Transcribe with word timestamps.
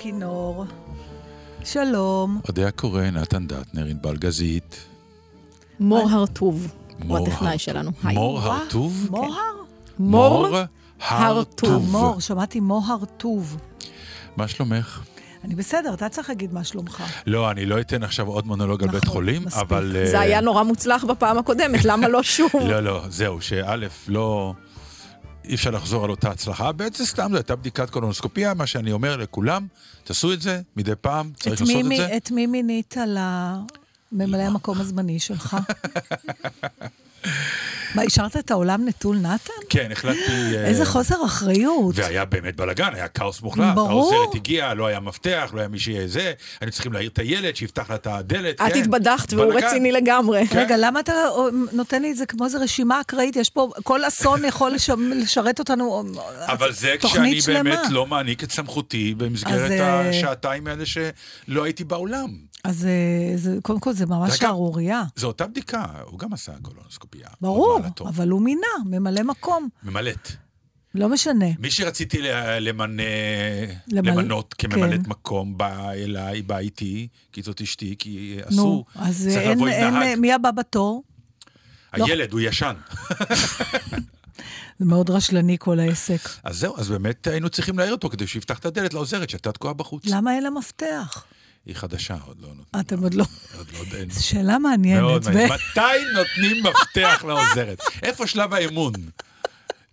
הכינור. 0.00 0.64
שלום. 1.64 2.40
אודיה 2.48 2.68
הקורא, 2.68 3.02
נתן 3.02 3.46
דטנר, 3.46 3.84
ענבל 3.84 4.16
גזית. 4.16 4.86
מור 5.80 6.08
הרטוב, 6.10 6.74
הוא 6.98 7.06
מור 7.06 7.28
הטכנאי 7.28 7.58
שלנו. 7.58 7.90
מור 8.04 8.38
הרטוב? 8.40 9.08
מור 9.98 10.56
הרטוב. 11.00 11.90
מור, 11.90 12.20
שמעתי 12.20 12.60
מוהר 12.60 13.04
טוב. 13.16 13.56
מה 14.36 14.48
שלומך? 14.48 15.00
אני 15.44 15.54
בסדר, 15.54 15.94
אתה 15.94 16.08
צריך 16.08 16.28
להגיד 16.28 16.52
מה 16.52 16.64
שלומך. 16.64 17.02
לא, 17.26 17.50
אני 17.50 17.66
לא 17.66 17.80
אתן 17.80 18.02
עכשיו 18.02 18.26
עוד 18.26 18.46
מונולוג 18.46 18.82
על 18.82 18.88
בית 18.88 19.02
נכון, 19.04 19.12
חולים. 19.12 19.42
אבל... 19.52 19.96
אה, 19.96 20.10
זה 20.10 20.20
היה 20.20 20.40
נורא 20.40 20.62
מוצלח 20.62 21.04
בפעם 21.04 21.38
הקודמת, 21.38 21.84
למה 21.84 22.08
לא 22.08 22.22
שוב? 22.36 22.50
לא, 22.54 22.80
לא, 22.80 23.02
זהו, 23.08 23.40
שא', 23.40 23.76
לא... 24.08 24.54
אי 25.44 25.54
אפשר 25.54 25.70
לחזור 25.70 26.04
על 26.04 26.10
אותה 26.10 26.30
הצלחה, 26.30 26.72
בעצם 26.72 27.04
סתם 27.04 27.28
זו 27.30 27.36
הייתה 27.36 27.56
בדיקת 27.56 27.90
קולונוסקופיה, 27.90 28.54
מה 28.54 28.66
שאני 28.66 28.92
אומר 28.92 29.16
לכולם, 29.16 29.66
תעשו 30.04 30.32
את 30.32 30.42
זה 30.42 30.60
מדי 30.76 30.92
פעם, 31.00 31.30
צריך 31.36 31.60
לעשות 31.60 31.84
מי 31.84 32.02
את 32.02 32.08
זה. 32.08 32.16
את 32.16 32.30
מי 32.30 32.46
מינית 32.46 32.96
לממלא 34.12 34.42
המקום 34.42 34.80
הזמני 34.80 35.18
שלך? 35.18 35.56
מה, 37.94 38.02
השארת 38.02 38.36
את 38.36 38.50
העולם 38.50 38.88
נטול 38.88 39.16
נתן? 39.16 39.52
כן, 39.68 39.88
החלטתי... 39.92 40.20
אה, 40.56 40.64
איזה 40.66 40.84
חוסר 40.84 41.24
אחריות. 41.24 41.94
והיה 41.98 42.24
באמת 42.24 42.56
בלאגן, 42.56 42.90
היה 42.94 43.08
כאוס 43.08 43.42
מוחלט. 43.42 43.74
ברור. 43.74 43.88
העוזרת 43.90 44.34
הגיעה, 44.34 44.74
לא 44.74 44.86
היה 44.86 45.00
מפתח, 45.00 45.50
לא 45.54 45.60
היה 45.60 45.68
מי 45.68 45.78
שיהיה 45.78 46.08
זה, 46.08 46.32
היינו 46.60 46.72
צריכים 46.72 46.92
להעיר 46.92 47.10
את 47.12 47.18
הילד, 47.18 47.56
שיפתח 47.56 47.90
לה 47.90 47.96
את 47.96 48.06
הדלת, 48.06 48.54
את 48.54 48.72
כן. 48.72 48.78
התבדחת 48.80 49.32
והוא. 49.32 49.52
רציני 49.54 49.92
לגמרי. 49.92 50.46
כן. 50.48 50.58
רגע, 50.58 50.76
למה 50.78 51.00
אתה 51.00 51.12
אה, 51.12 51.28
נותן 51.72 52.02
לי 52.02 52.10
את 52.10 52.16
זה 52.16 52.26
כמו 52.26 52.44
איזו 52.44 52.58
רשימה 52.60 53.00
אקראית? 53.00 53.36
יש 53.36 53.50
פה, 53.50 53.70
כל 53.82 54.08
אסון 54.08 54.44
יכול 54.44 54.70
לש- 54.72 54.90
לשרת 55.14 55.58
אותנו. 55.58 56.04
אה, 56.18 56.52
אבל 56.52 56.72
זה 56.72 56.94
תוכנית 57.00 57.38
כשאני 57.38 57.42
שלמה. 57.42 57.62
באמת 57.62 57.90
לא 57.90 58.06
מעניק 58.06 58.44
את 58.44 58.52
סמכותי 58.52 59.14
במסגרת 59.16 59.70
השעתיים 59.80 60.66
האלה 60.66 60.84
שלא 60.86 61.64
הייתי 61.64 61.84
באולם. 61.84 62.49
אז 62.64 62.86
אה, 62.86 63.36
זה, 63.36 63.56
קודם 63.62 63.80
כל 63.80 63.92
זה 63.92 64.06
ממש. 64.06 64.38
שערורייה. 64.38 65.02
זו 65.16 65.26
אותה 65.26 65.46
בדיקה, 65.46 65.84
הוא 66.06 66.18
גם 66.18 66.32
עשה 66.32 66.52
קולונוסקופיה. 66.62 67.28
ברור. 67.40 67.80
אבל 68.08 68.28
הוא 68.28 68.40
מינה, 68.42 68.66
ממלא 68.84 69.22
מקום. 69.22 69.68
ממלאת. 69.82 70.28
לא 70.94 71.08
משנה. 71.08 71.46
מי 71.58 71.70
שרציתי 71.70 72.18
למנה, 72.60 73.02
למל- 73.88 74.10
למנות 74.10 74.54
כממלאת 74.58 75.02
כן. 75.04 75.10
מקום 75.10 75.58
באה 75.58 75.92
אליי, 75.94 76.42
באה 76.42 76.58
איתי, 76.58 77.08
כי 77.32 77.42
זאת 77.42 77.60
אשתי, 77.60 77.94
כי 77.98 78.36
נו, 78.42 78.48
אסור, 78.50 78.84
אז 78.94 79.28
צריך 79.34 79.46
אין, 79.68 80.02
אין. 80.02 80.20
מי 80.20 80.32
הבא 80.32 80.50
בתור? 80.50 81.02
לא. 81.96 82.04
הילד, 82.06 82.32
הוא 82.32 82.40
ישן. 82.40 82.74
זה 84.78 84.84
מאוד 84.86 85.10
רשלני 85.10 85.56
כל 85.58 85.80
העסק. 85.80 86.28
אז 86.44 86.58
זהו, 86.58 86.76
אז 86.78 86.88
באמת 86.88 87.26
היינו 87.26 87.48
צריכים 87.48 87.78
להעיר 87.78 87.92
אותו 87.92 88.08
כדי 88.10 88.26
שיפתח 88.26 88.58
את 88.58 88.66
הדלת 88.66 88.94
לעוזרת 88.94 89.30
שהייתה 89.30 89.52
תקועה 89.52 89.74
בחוץ. 89.74 90.06
למה 90.06 90.34
אין 90.34 90.42
לה 90.42 90.50
מפתח? 90.50 91.24
היא 91.66 91.74
חדשה, 91.76 92.16
עוד 92.26 92.36
לא 92.40 92.48
נותנים. 92.48 92.64
אתם 92.80 93.02
עוד 93.02 93.14
לא... 93.14 93.24
עוד 93.58 93.66
לא 93.72 93.96
אין. 93.98 94.10
זו 94.10 94.24
שאלה 94.28 94.58
מעניינת. 94.58 95.00
מאוד. 95.02 95.24
מתי 95.28 95.80
נותנים 96.14 96.64
מפתח 96.64 97.24
לעוזרת? 97.28 97.80
איפה 98.02 98.26
שלב 98.26 98.54
האמון? 98.54 98.92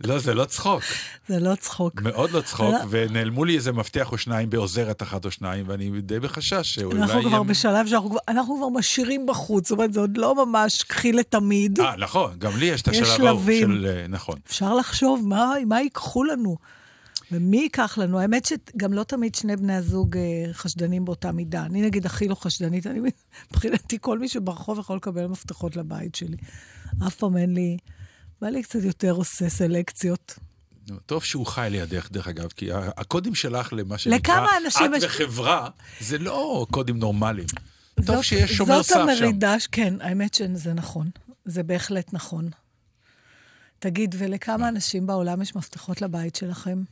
לא, 0.04 0.20
זה 0.20 0.34
לא 0.34 0.46
צחוק. 0.46 0.84
זה 1.28 1.40
לא 1.40 1.56
צחוק. 1.56 2.02
מאוד 2.02 2.32
לא 2.32 2.42
צחוק, 2.42 2.74
לא. 2.74 2.80
ונעלמו 2.90 3.46
לי 3.46 3.56
איזה 3.56 3.72
מפתח 3.72 4.12
או 4.12 4.18
שניים 4.18 4.50
בעוזרת 4.50 5.02
אחת 5.04 5.26
או 5.26 5.32
שניים, 5.32 5.66
ואני 5.68 6.02
די 6.02 6.20
בחשש 6.20 6.76
שאולי... 6.76 7.02
אנחנו 7.02 7.22
כבר 7.24 7.38
הם- 7.38 7.48
בשלב 7.48 7.88
שאנחנו 7.88 8.10
כבר- 8.10 8.20
אנחנו 8.28 8.58
כבר 8.58 8.70
משאירים 8.80 9.26
בחוץ, 9.26 9.68
זאת 9.70 9.78
אומרת, 9.78 9.94
זה 9.94 10.00
עוד 10.00 10.18
לא 10.18 10.46
ממש 10.46 10.84
קחי 10.84 11.12
לתמיד. 11.12 11.80
אה, 11.80 11.96
נכון, 11.98 12.34
גם 12.38 12.58
לי 12.58 12.66
יש 12.66 12.82
את 12.82 12.88
השלב 12.88 13.26
ההוא. 13.28 13.42
של... 13.60 13.86
אה, 13.90 14.06
נכון. 14.10 14.36
אפשר 14.48 14.76
לחשוב 14.76 15.28
מה, 15.28 15.52
מה 15.66 15.82
ייקחו 15.82 16.24
לנו. 16.24 16.58
ומי 17.32 17.58
ייקח 17.58 17.98
לנו? 17.98 18.20
האמת 18.20 18.46
שגם 18.46 18.94
לא 18.94 19.04
תמיד 19.04 19.36
שני 19.36 19.56
בני 19.56 19.76
הזוג 19.76 20.18
אה, 20.18 20.24
חשדנים 20.54 21.06
באותה 21.06 21.32
מידה. 21.32 21.66
אני 21.66 21.82
נגיד 21.82 22.06
הכי 22.06 22.28
לא 22.28 22.36
חשדנית, 22.36 22.88
אני 22.88 23.00
מבחינתי 23.52 23.98
כל 24.02 24.20
מי 24.20 24.28
שברחוב 24.28 24.80
יכול 24.80 24.98
לקבל 24.98 25.28
מפתחות 25.28 25.76
לבית 25.76 26.16
שלי. 26.16 26.38
אף 27.08 27.16
פעם 27.16 27.38
אין 27.38 27.54
לי... 27.54 27.78
בא 28.42 28.50
לי 28.50 28.64
קצת 28.64 28.80
יותר 28.84 29.12
עושה 29.12 29.50
סלקציות. 29.50 30.40
טוב 31.06 31.24
שהוא 31.24 31.46
חי 31.46 31.68
לידך, 31.72 32.12
דרך 32.12 32.28
אגב, 32.28 32.50
כי 32.56 32.70
הקודים 32.74 33.36
שלך 33.36 33.74
למה 33.74 33.98
שנקרא... 33.98 34.46
את 34.96 35.04
יש- 35.04 35.04
וחברה, 35.04 35.70
זה 36.02 36.18
לא 36.18 36.66
קודים 36.72 36.98
נורמליים. 37.00 37.48
טוב 37.96 38.06
זאת- 38.16 38.24
שיש 38.24 38.52
שומר 38.54 38.84
סף 38.84 38.90
זאת 38.90 38.98
שם. 38.98 39.10
המרידה, 39.10 39.60
ש- 39.60 39.68
כן, 39.68 39.94
האמת 40.02 40.34
שזה 40.34 40.74
נכון. 40.74 41.10
זה 41.46 41.64
בהחלט 41.64 42.14
נכון. 42.14 42.50
תגיד, 43.80 44.16
ולכמה 44.18 44.68
אנשים 44.68 45.08
בעולם 45.08 45.42
יש 45.42 45.56
מפתחות 45.56 46.02
לבית 46.02 46.36
שלכם? 46.36 46.84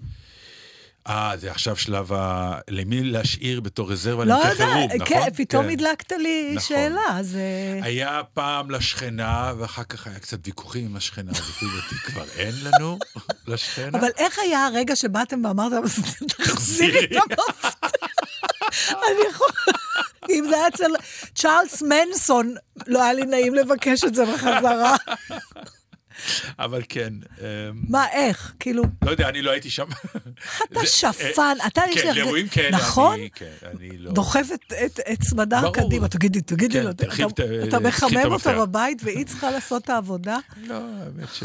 אה, 1.07 1.34
זה 1.38 1.51
עכשיו 1.51 1.75
שלב 1.75 2.13
ה... 2.13 2.57
למי 2.69 3.03
להשאיר 3.03 3.62
בתור 3.62 3.91
רזרבה 3.91 4.25
לא 4.25 4.35
למקרה 4.35 4.56
חירום, 4.56 4.90
נכון? 4.94 5.06
כן, 5.06 5.34
פתאום 5.35 5.63
כן. 5.63 5.69
הדלקת 5.69 6.12
לי 6.12 6.51
נכון. 6.56 6.68
שאלה, 6.68 7.01
אז... 7.12 7.35
אה, 7.35 7.79
היה 7.84 8.22
פעם 8.34 8.72
לשכנה, 8.72 9.53
ואחר 9.57 9.84
כך 9.84 10.07
היה 10.07 10.19
קצת 10.19 10.38
ויכוחים 10.46 10.85
עם 10.85 10.96
השכנה, 10.96 11.31
לפי 11.31 11.66
דעתי 11.66 11.96
כבר 11.96 12.25
אין 12.38 12.53
לנו 12.63 12.97
לשכנה. 13.47 14.00
אבל 14.00 14.09
איך 14.17 14.40
היה 14.40 14.66
הרגע 14.66 14.96
שבאתם 14.96 15.46
ואמרת, 15.46 15.72
תחזירי 16.28 17.06
את 17.06 17.12
המפתח? 17.12 17.79
אני 18.91 19.29
יכול... 19.29 19.47
אם 20.29 20.46
זה 20.50 20.56
היה 20.56 20.67
אצל 20.67 20.91
צ'ארלס 21.35 21.81
מנסון, 21.81 22.56
לא 22.88 23.03
היה 23.03 23.13
לי 23.13 23.25
נעים 23.25 23.56
לבקש 23.56 24.03
את 24.03 24.16
זה 24.16 24.25
בחזרה. 24.25 24.96
אבל 26.59 26.81
כן, 26.90 27.14
אמ, 27.40 27.46
מה, 27.90 28.06
איך? 28.12 28.53
כאילו, 28.59 28.84
לא 29.06 29.12
יודע, 29.12 29.30
אני 29.30 29.42
לא 29.42 29.52
הייתי 29.52 29.70
שם. 29.70 29.86
אתה 30.72 30.86
שפן, 30.86 31.58
אתה 31.68 31.81
יש 31.92 32.02
כן. 32.02 32.14
לאירועים 32.16 32.48
כאלה, 32.48 32.78
נכון? 32.78 33.14
אני- 33.20 33.30
כן, 33.36 33.46
אני 33.76 33.98
לא... 33.98 34.12
דוחף 34.12 34.48
את- 34.86 35.00
צמדה. 35.22 35.62
קדימה, 35.74 36.08
תגידי, 36.08 36.42
תגידי 36.42 36.74
כן, 36.74 36.84
לו, 36.84 36.90
אתה- 36.90 37.03
אתה 37.68 37.78
את 37.78 37.81
מחמם. 37.81 38.31
אותו 38.31 38.50
בבית 38.59 39.02
והיא 39.03 39.26
צריכה 39.26 39.52
לעשות 39.52 39.84
את 39.84 39.90
העבודה? 39.90 40.38
לא, 40.64 40.76
האמת 40.76 41.34
ש... 41.34 41.44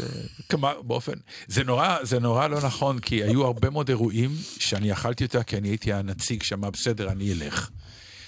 כמה, 0.49 0.73
באופן... 0.83 1.13
זה 1.47 1.63
נורא, 1.63 1.97
זה 2.01 2.19
נורא 2.19 2.47
לא 2.47 2.61
נכון, 2.61 2.99
כי 2.99 3.23
היו 3.23 3.45
הרבה 3.45 3.69
מאוד 3.69 3.89
אירועים 3.89 4.29
שאני 4.59 4.89
יכלתי 4.89 5.23
אותה, 5.23 5.43
כי 5.43 5.57
אני 5.57 5.67
הייתי 5.67 5.93
הנציג 5.93 6.43
שם, 6.43 6.61
בסדר, 6.61 7.09
אני 7.11 7.33
אלך. 7.33 7.69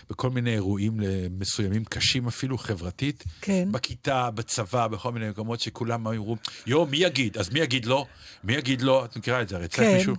בכל 0.10 0.30
מיני 0.30 0.54
אירועים 0.54 1.00
מסוימים, 1.40 1.84
קשים 1.86 2.28
אפילו 2.28 2.58
חברתית. 2.58 3.24
כן. 3.42 3.68
בכיתה, 3.72 4.32
בצבא, 4.32 4.88
בכל 4.88 5.12
מיני 5.12 5.30
מקומות 5.30 5.60
שכולם 5.60 6.08
אמרו, 6.08 6.38
יו, 6.68 6.86
מי 6.86 6.98
יגיד? 6.98 7.38
אז 7.38 7.50
מי 7.50 7.60
יגיד 7.60 7.86
לא? 7.86 8.06
מי 8.44 8.54
יגיד 8.54 8.82
לא? 8.82 9.06
את 9.06 9.18
מכירה 9.18 9.42
את 9.42 9.50
זה, 9.50 9.56
הרי 9.56 9.68
צריך 9.68 9.90
כן. 9.90 9.98
מישהו... 9.98 10.16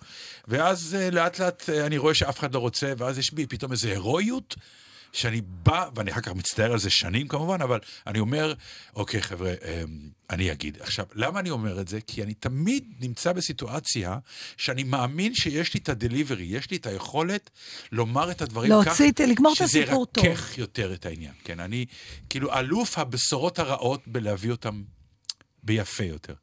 ואז 0.48 0.96
אה, 0.98 1.10
לאט 1.10 1.38
לאט 1.38 1.70
אה, 1.70 1.86
אני 1.86 1.98
רואה 1.98 2.14
שאף 2.14 2.38
אחד 2.38 2.54
לא 2.54 2.58
רוצה, 2.58 2.92
ואז 2.98 3.18
יש 3.18 3.34
בי 3.34 3.46
פתאום 3.46 3.72
איזו 3.72 3.88
הירואיות. 3.88 4.54
שאני 5.14 5.40
בא, 5.40 5.88
ואני 5.94 6.12
אחר 6.12 6.20
כך 6.20 6.32
מצטער 6.32 6.72
על 6.72 6.78
זה 6.78 6.90
שנים 6.90 7.28
כמובן, 7.28 7.62
אבל 7.62 7.78
אני 8.06 8.18
אומר, 8.18 8.54
אוקיי 8.96 9.22
חבר'ה, 9.22 9.50
אמ, 9.52 9.98
אני 10.30 10.52
אגיד. 10.52 10.76
עכשיו, 10.80 11.06
למה 11.14 11.40
אני 11.40 11.50
אומר 11.50 11.80
את 11.80 11.88
זה? 11.88 12.00
כי 12.00 12.22
אני 12.22 12.34
תמיד 12.34 12.84
נמצא 13.00 13.32
בסיטואציה 13.32 14.18
שאני 14.56 14.82
מאמין 14.82 15.34
שיש 15.34 15.74
לי 15.74 15.80
את 15.80 15.88
הדליברי, 15.88 16.44
יש 16.44 16.70
לי 16.70 16.76
את 16.76 16.86
היכולת 16.86 17.50
לומר 17.92 18.30
את 18.30 18.42
הדברים 18.42 18.72
כך, 18.80 18.86
להוציא 18.86 19.10
את- 19.10 19.20
לגמור 19.20 19.52
את 19.56 19.60
הסיפור 19.60 20.06
טוב. 20.06 20.24
שזה 20.24 20.30
ירכך 20.32 20.58
יותר 20.58 20.94
את 20.94 21.06
העניין. 21.06 21.32
כן, 21.44 21.60
אני 21.60 21.86
כאילו 22.30 22.58
אלוף 22.58 22.98
הבשורות 22.98 23.58
הרעות 23.58 24.00
בלהביא 24.06 24.50
אותם 24.50 24.82
ביפה 25.62 26.04
יותר. 26.04 26.34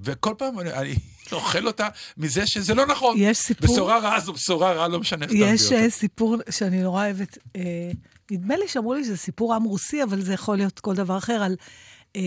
וכל 0.00 0.34
פעם 0.38 0.60
אני, 0.60 0.72
אני 0.72 0.94
אוכל 1.32 1.66
אותה 1.66 1.88
מזה 2.16 2.46
שזה 2.46 2.74
לא 2.74 2.86
נכון. 2.86 3.14
יש 3.18 3.38
סיפור- 3.38 3.74
בשורה 3.74 3.98
רעה 3.98 4.20
זו 4.20 4.32
בשורה 4.32 4.72
רעה, 4.72 4.88
לא 4.88 5.00
משנה 5.00 5.24
איך 5.24 5.30
תביא 5.32 5.46
יש 5.46 5.64
אותה. 5.64 5.74
אה, 5.74 5.90
סיפור 5.90 6.36
שאני 6.50 6.82
נורא 6.82 7.04
אוהבת, 7.04 7.38
אה, 7.56 7.90
נדמה 8.30 8.56
לי 8.56 8.68
שאמרו 8.68 8.94
לי 8.94 9.04
שזה 9.04 9.16
סיפור 9.16 9.54
עם 9.54 9.64
רוסי, 9.64 10.02
אבל 10.02 10.20
זה 10.22 10.34
יכול 10.34 10.56
להיות 10.56 10.80
כל 10.80 10.94
דבר 10.94 11.18
אחר, 11.18 11.42
על 11.42 11.56
אה, 12.16 12.20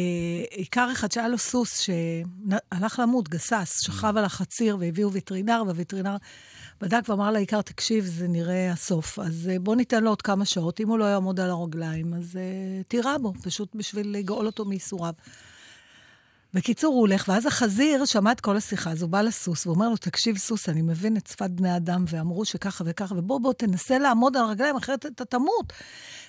עיקר 0.52 0.90
אחד 0.92 1.12
שהיה 1.12 1.28
לו 1.28 1.38
סוס 1.38 1.80
שהלך 1.82 3.00
למות, 3.04 3.30
גסס, 3.30 3.80
שכב 3.82 4.14
על 4.18 4.26
החציר 4.26 4.78
והביאו 4.80 5.10
וטרינר, 5.14 5.64
והווטרינר 5.68 6.16
בדק 6.82 7.10
ואמר 7.10 7.32
לעיקר, 7.32 7.62
תקשיב, 7.62 8.06
זה 8.06 8.28
נראה 8.28 8.72
הסוף, 8.72 9.20
אז 9.20 9.50
אה, 9.52 9.60
בוא 9.60 9.76
ניתן 9.76 10.04
לו 10.04 10.10
עוד 10.10 10.22
כמה 10.22 10.46
שעות, 10.46 10.80
אם 10.82 10.88
הוא 10.88 11.00
לא 11.00 11.06
יעמוד 11.06 11.40
על 11.40 11.50
הרגליים, 11.50 12.14
אז 12.14 12.36
אה, 12.36 12.84
תירה 12.88 13.18
בו, 13.18 13.34
פשוט 13.44 13.76
בשביל 13.76 14.12
לגאול 14.18 14.46
אותו 14.46 14.66
מייסוריו. 14.66 15.14
בקיצור, 16.54 16.94
הוא 16.94 17.00
הולך, 17.00 17.26
ואז 17.28 17.46
החזיר 17.46 18.06
שמע 18.06 18.32
את 18.32 18.42
כל 18.42 18.58
השיחה, 18.58 18.92
אז 18.92 19.02
הוא 19.02 19.10
בא 19.10 19.22
לסוס, 19.22 19.68
ואומר 19.68 19.90
לו, 19.90 19.98
תקשיב, 19.98 20.38
סוס, 20.38 20.70
אני 20.70 20.82
מבין 20.82 21.18
את 21.18 21.28
שפת 21.28 21.50
בני 21.50 21.76
אדם, 21.76 22.06
ואמרו 22.08 22.46
שככה 22.46 22.84
וככה, 22.88 23.16
ובוא, 23.18 23.40
בוא, 23.40 23.54
תנסה 23.54 23.98
לעמוד 24.00 24.38
על 24.38 24.44
הרגליים, 24.44 24.76
אחרת 24.76 25.06
אתה 25.06 25.26
תמות. 25.26 25.74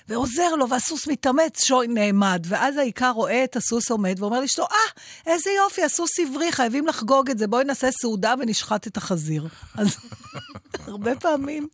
ועוזר 0.07 0.55
לו, 0.55 0.69
והסוס 0.69 1.07
מתאמץ, 1.07 1.63
שוי 1.63 1.87
נעמד. 1.87 2.45
ואז 2.49 2.77
האיכר 2.77 3.09
רואה 3.09 3.43
את 3.43 3.55
הסוס 3.55 3.91
עומד, 3.91 4.15
ואומר 4.19 4.39
לאשתו, 4.39 4.63
אה, 4.63 5.01
איזה 5.33 5.49
יופי, 5.49 5.83
הסוס 5.83 6.19
עברי, 6.19 6.51
חייבים 6.51 6.87
לחגוג 6.87 7.29
את 7.29 7.37
זה, 7.37 7.47
בואי 7.47 7.63
נעשה 7.63 7.91
סעודה 7.91 8.33
ונשחט 8.39 8.87
את 8.87 8.97
החזיר. 8.97 9.47
אז 9.75 9.97
הרבה 10.87 11.15
פעמים, 11.15 11.67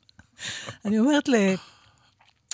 אני 0.86 1.00
אומרת 1.00 1.30
ל... 1.30 1.36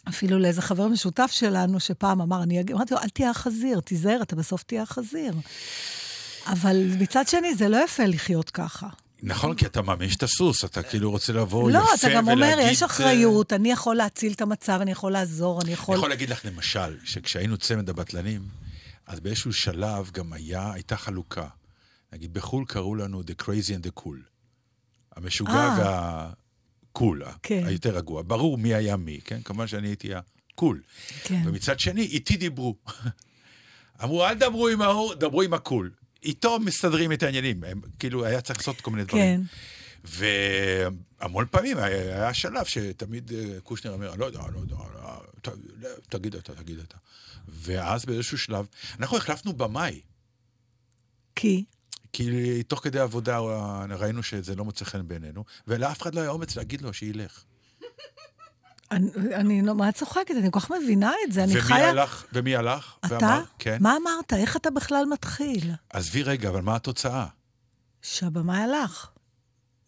אפילו 0.10 0.40
לאיזה 0.40 0.62
חבר 0.62 0.88
משותף 0.88 1.32
שלנו, 1.32 1.80
שפעם 1.80 2.22
אמר, 2.22 2.44
אני 2.44 2.64
אמרתי 2.74 2.94
לו, 2.94 3.00
אל 3.00 3.10
תהיה 3.10 3.30
החזיר, 3.30 3.80
תיזהר, 3.80 4.22
אתה 4.22 4.36
בסוף 4.36 4.64
תהיה 4.64 4.82
החזיר. 4.82 5.34
אבל 6.48 6.88
מצד 7.00 7.28
שני, 7.28 7.56
זה 7.56 7.70
לא 7.70 7.84
יפה 7.84 8.06
לחיות 8.06 8.50
ככה. 8.50 8.88
נכון, 9.24 9.56
כי 9.56 9.66
אתה 9.66 9.82
מאמין 9.82 10.10
את 10.18 10.24
הסוס, 10.24 10.66
אתה 10.66 10.84
כאילו 10.84 11.12
רוצה 11.12 11.34
לבוא 11.34 11.72
לא, 11.72 11.80
יפה 11.80 11.94
אתה 11.96 12.16
גם 12.16 12.30
אומר, 12.30 12.46
ולהגיד, 12.48 12.72
יש 12.72 12.82
אה, 12.82 12.88
אחריות, 12.88 13.54
אני 13.54 13.72
יכול 13.72 13.96
להציל 13.96 14.34
את 14.34 14.42
המצב, 14.42 14.80
אני 14.82 14.92
יכול 14.92 15.12
לעזור, 15.12 15.62
אני 15.62 15.66
אני 15.66 15.74
יכול... 15.74 15.98
יכול 15.98 16.10
להגיד 16.10 16.30
לך 16.30 16.46
למשל, 16.46 16.98
שכשהיינו 17.04 17.58
צמד 17.58 17.90
הבטלנים, 17.90 18.42
אז 19.08 19.20
באיזשהו 19.20 19.54
שלב 19.54 20.12
גם 20.14 20.34
היה, 20.34 20.74
הייתה 20.74 20.98
חלוקה. 20.98 21.48
נגיד, 22.14 22.34
בחו"ל 22.34 22.66
קראו 22.68 22.96
לנו 22.96 23.22
The 23.22 23.44
Crazy 23.44 23.84
and 23.84 23.88
the 23.88 24.02
Cool. 24.02 24.36
המשוגע 25.16 25.54
אה. 25.54 26.30
והקול, 26.96 27.24
כן. 27.44 27.64
היותר 27.66 27.98
רגוע. 27.98 28.22
ברור 28.22 28.58
מי 28.58 28.74
היה 28.74 28.98
מי, 28.98 29.20
כן? 29.26 29.42
כמובן 29.42 29.68
שאני 29.68 29.88
הייתי 29.88 30.10
הקול. 30.14 30.82
כן. 31.24 31.42
ומצד 31.46 31.80
שני, 31.80 32.02
איתי 32.02 32.38
דיברו. 32.38 32.76
אמרו, 34.04 34.26
אל 34.26 34.34
דברו 34.34 34.68
עם 34.68 34.82
ההוא, 34.82 35.14
דברו 35.14 35.42
עם 35.42 35.54
הקול. 35.54 35.92
איתו 36.24 36.60
מסתדרים 36.60 37.12
את 37.12 37.24
העניינים. 37.24 37.64
הם, 37.64 37.82
כאילו, 38.00 38.26
היה 38.26 38.42
צריך 38.42 38.60
לעשות 38.60 38.82
כל 38.82 38.92
מיני 38.92 39.04
דברים. 39.04 39.44
כן. 40.04 40.22
והמון 41.22 41.46
פעמים 41.52 41.78
היה, 41.78 42.16
היה 42.16 42.34
שלב 42.34 42.66
שתמיד 42.66 43.32
אה, 43.34 43.60
קושנר 43.64 43.92
אומר, 43.92 44.12
אני 44.12 44.20
לא 44.20 44.26
יודע, 44.26 44.40
לא 44.54 44.60
יודע, 44.60 44.76
ת, 45.42 45.50
תגיד 46.10 46.36
אתה, 46.36 46.56
תגיד 46.56 46.80
אתה. 46.80 46.98
ואז 47.48 48.06
באיזשהו 48.06 48.38
שלב, 48.38 48.66
אנחנו 49.00 49.18
החלפנו 49.18 49.54
במאי, 49.54 50.02
כי? 51.36 51.64
כי 52.16 52.64
תוך 52.64 52.84
כדי 52.84 53.00
עבודה 53.00 53.40
אה, 53.40 53.86
ראינו 53.90 54.24
שזה 54.24 54.56
לא 54.56 54.66
מוצא 54.66 54.86
חן 54.86 55.08
בעינינו, 55.08 55.46
ולאף 55.68 56.02
אחד 56.02 56.16
לא 56.16 56.22
היה 56.22 56.30
אומץ 56.30 56.56
להגיד 56.56 56.82
לו 56.82 56.94
שילך. 56.94 57.44
אני, 58.92 59.10
אני 59.36 59.62
לא, 59.62 59.76
מה 59.76 59.90
את 59.90 59.96
צוחקת? 59.96 60.36
אני 60.40 60.52
כל 60.52 60.60
כך 60.60 60.72
מבינה 60.72 61.12
את 61.28 61.32
זה, 61.32 61.44
אני 61.44 61.52
ומי 61.52 61.62
חיה... 61.62 61.90
הלך, 61.90 62.26
ומי 62.34 62.56
הלך? 62.56 62.98
אתה? 63.06 63.16
ואמר, 63.16 63.44
כן. 63.60 63.78
מה 63.82 63.98
אמרת? 64.02 64.34
איך 64.34 64.56
אתה 64.56 64.72
בכלל 64.72 65.06
מתחיל? 65.12 65.72
עזבי 65.90 66.24
רגע, 66.24 66.50
אבל 66.50 66.62
מה 66.62 66.76
התוצאה? 66.76 67.26
שהבמאי 68.02 68.58
הלך. 68.58 69.10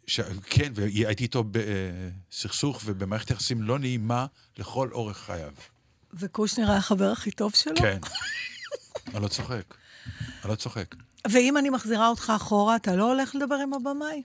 ש... 0.07 0.19
כן, 0.43 0.71
והייתי 0.75 1.23
איתו 1.23 1.43
בסכסוך 1.51 2.81
ובמערכת 2.85 3.31
יחסים 3.31 3.61
לא 3.61 3.79
נעימה 3.79 4.25
לכל 4.57 4.89
אורך 4.91 5.17
חייו. 5.17 5.53
וקושנר 6.13 6.69
היה 6.69 6.77
החבר 6.77 7.11
הכי 7.11 7.31
טוב 7.31 7.51
שלו? 7.55 7.75
כן. 7.75 7.99
אני 9.13 9.23
לא 9.23 9.27
צוחק. 9.27 9.73
אני 10.43 10.51
לא 10.51 10.55
צוחק. 10.55 10.95
ואם 11.29 11.57
אני 11.57 11.69
מחזירה 11.69 12.07
אותך 12.07 12.33
אחורה, 12.35 12.75
אתה 12.75 12.95
לא 12.95 13.11
הולך 13.11 13.35
לדבר 13.35 13.55
עם 13.55 13.73
הבמאי? 13.73 14.21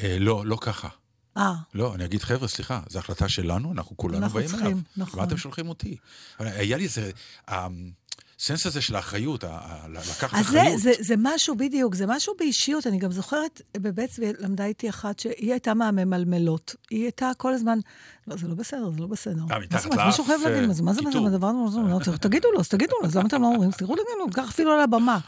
אה, 0.00 0.16
לא, 0.20 0.46
לא 0.46 0.58
ככה. 0.60 0.88
אה, 1.36 1.54
לא, 1.74 1.94
אני 1.94 2.04
אגיד, 2.04 2.22
חבר'ה, 2.22 2.48
סליחה, 2.48 2.80
זו 2.88 2.98
החלטה 2.98 3.28
שלנו, 3.28 3.72
אנחנו 3.72 3.96
כולנו 3.96 4.18
אנחנו 4.18 4.34
באים 4.34 4.48
צריכים, 4.48 4.66
אליו. 4.66 4.78
נכון. 4.96 5.20
מה 5.20 5.26
אתם 5.26 5.36
שולחים 5.36 5.68
אותי? 5.68 5.96
היה 6.38 6.76
לי 6.76 6.84
איזה... 6.84 7.10
הסנס 7.48 8.66
הזה 8.66 8.80
של 8.80 8.96
האחריות, 8.96 9.44
לקחת 9.88 10.38
אז 10.38 10.46
זה, 10.46 10.62
אחריות. 10.62 10.80
זה, 10.80 10.92
זה 11.00 11.14
משהו, 11.18 11.56
בדיוק, 11.56 11.94
זה 11.94 12.06
משהו 12.06 12.34
באישיות. 12.38 12.86
אני 12.86 12.98
גם 12.98 13.12
זוכרת, 13.12 13.62
בבית 13.76 14.10
צבי 14.10 14.32
למדה 14.38 14.64
איתי 14.64 14.88
אחת 14.88 15.18
שהיא 15.18 15.50
הייתה 15.50 15.74
מהממלמלות. 15.74 16.74
היא 16.90 17.02
הייתה 17.02 17.30
כל 17.36 17.54
הזמן, 17.54 17.78
לא, 18.26 18.36
זה 18.36 18.48
לא 18.48 18.54
בסדר, 18.54 18.90
זה 18.90 19.00
לא 19.00 19.06
בסדר. 19.06 19.42
אה, 19.50 19.58
מה 19.58 19.58
מתחת 19.58 19.84
אומרת, 19.84 20.06
מישהו 20.06 20.24
חייב 20.24 20.40
לאף, 20.40 20.50
להגיד, 20.50 20.62
אה, 20.62 20.66
מה 20.66 20.74
זה, 20.74 20.82
מה 20.82 20.92
זה, 20.92 21.02
מה 21.02 21.12
זה. 21.12 21.18
הדבר 21.18 21.50
הזה, 21.66 21.80
לא 21.80 21.98
צריך, 22.04 22.16
תגידו 22.18 22.52
לו, 22.52 22.60
אז 22.60 22.68
תגידו 22.68 22.92
לו, 23.00 23.06
אז 23.06 23.16
למה 23.16 23.28
אתם 23.28 23.42
לא 23.42 23.46
אומרים? 23.46 23.70
תראו 23.70 23.94
לנו, 23.94 24.32
ככה 24.32 24.48
אפילו 24.48 24.72
על 24.72 24.80
הבמה. 24.80 25.18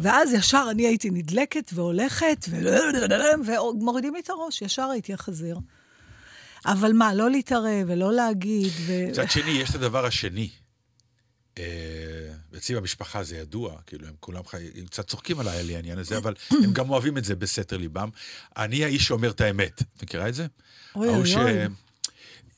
ואז 0.00 0.32
ישר 0.32 0.66
אני 0.70 0.86
הייתי 0.86 1.10
נדלקת 1.10 1.70
והולכת, 1.74 2.46
ומורידים 3.46 4.14
לי 4.14 4.20
את 4.20 4.30
הראש, 4.30 4.62
ישר 4.62 4.90
הייתי 4.90 5.14
החזיר. 5.14 5.58
אבל 6.66 6.92
מה, 6.92 7.14
לא 7.14 7.30
להתערב 7.30 7.84
ולא 7.86 8.12
להגיד, 8.12 8.72
ו... 8.86 9.06
מצד 9.08 9.30
שני, 9.30 9.50
יש 9.50 9.70
את 9.70 9.74
הדבר 9.74 10.06
השני. 10.06 10.50
אה, 11.58 11.64
אצלי 12.56 12.76
במשפחה 12.76 13.24
זה 13.24 13.36
ידוע, 13.36 13.76
כאילו, 13.86 14.08
הם 14.08 14.14
כולם 14.20 14.44
חי... 14.46 14.70
הם 14.74 14.86
קצת 14.86 15.08
צוחקים 15.08 15.40
עליי 15.40 15.58
על 15.58 15.70
העניין 15.70 15.98
הזה, 15.98 16.18
אבל 16.18 16.34
הם 16.50 16.72
גם 16.72 16.90
אוהבים 16.90 17.18
את 17.18 17.24
זה 17.24 17.36
בסתר 17.36 17.76
ליבם. 17.76 18.08
אני 18.56 18.84
האיש 18.84 19.04
שאומר 19.04 19.30
את 19.30 19.40
האמת. 19.40 19.82
את 19.96 20.02
מכירה 20.02 20.28
את 20.28 20.34
זה? 20.34 20.46
אוי, 20.94 21.08
אוי, 21.08 21.34
אוי. 21.34 21.52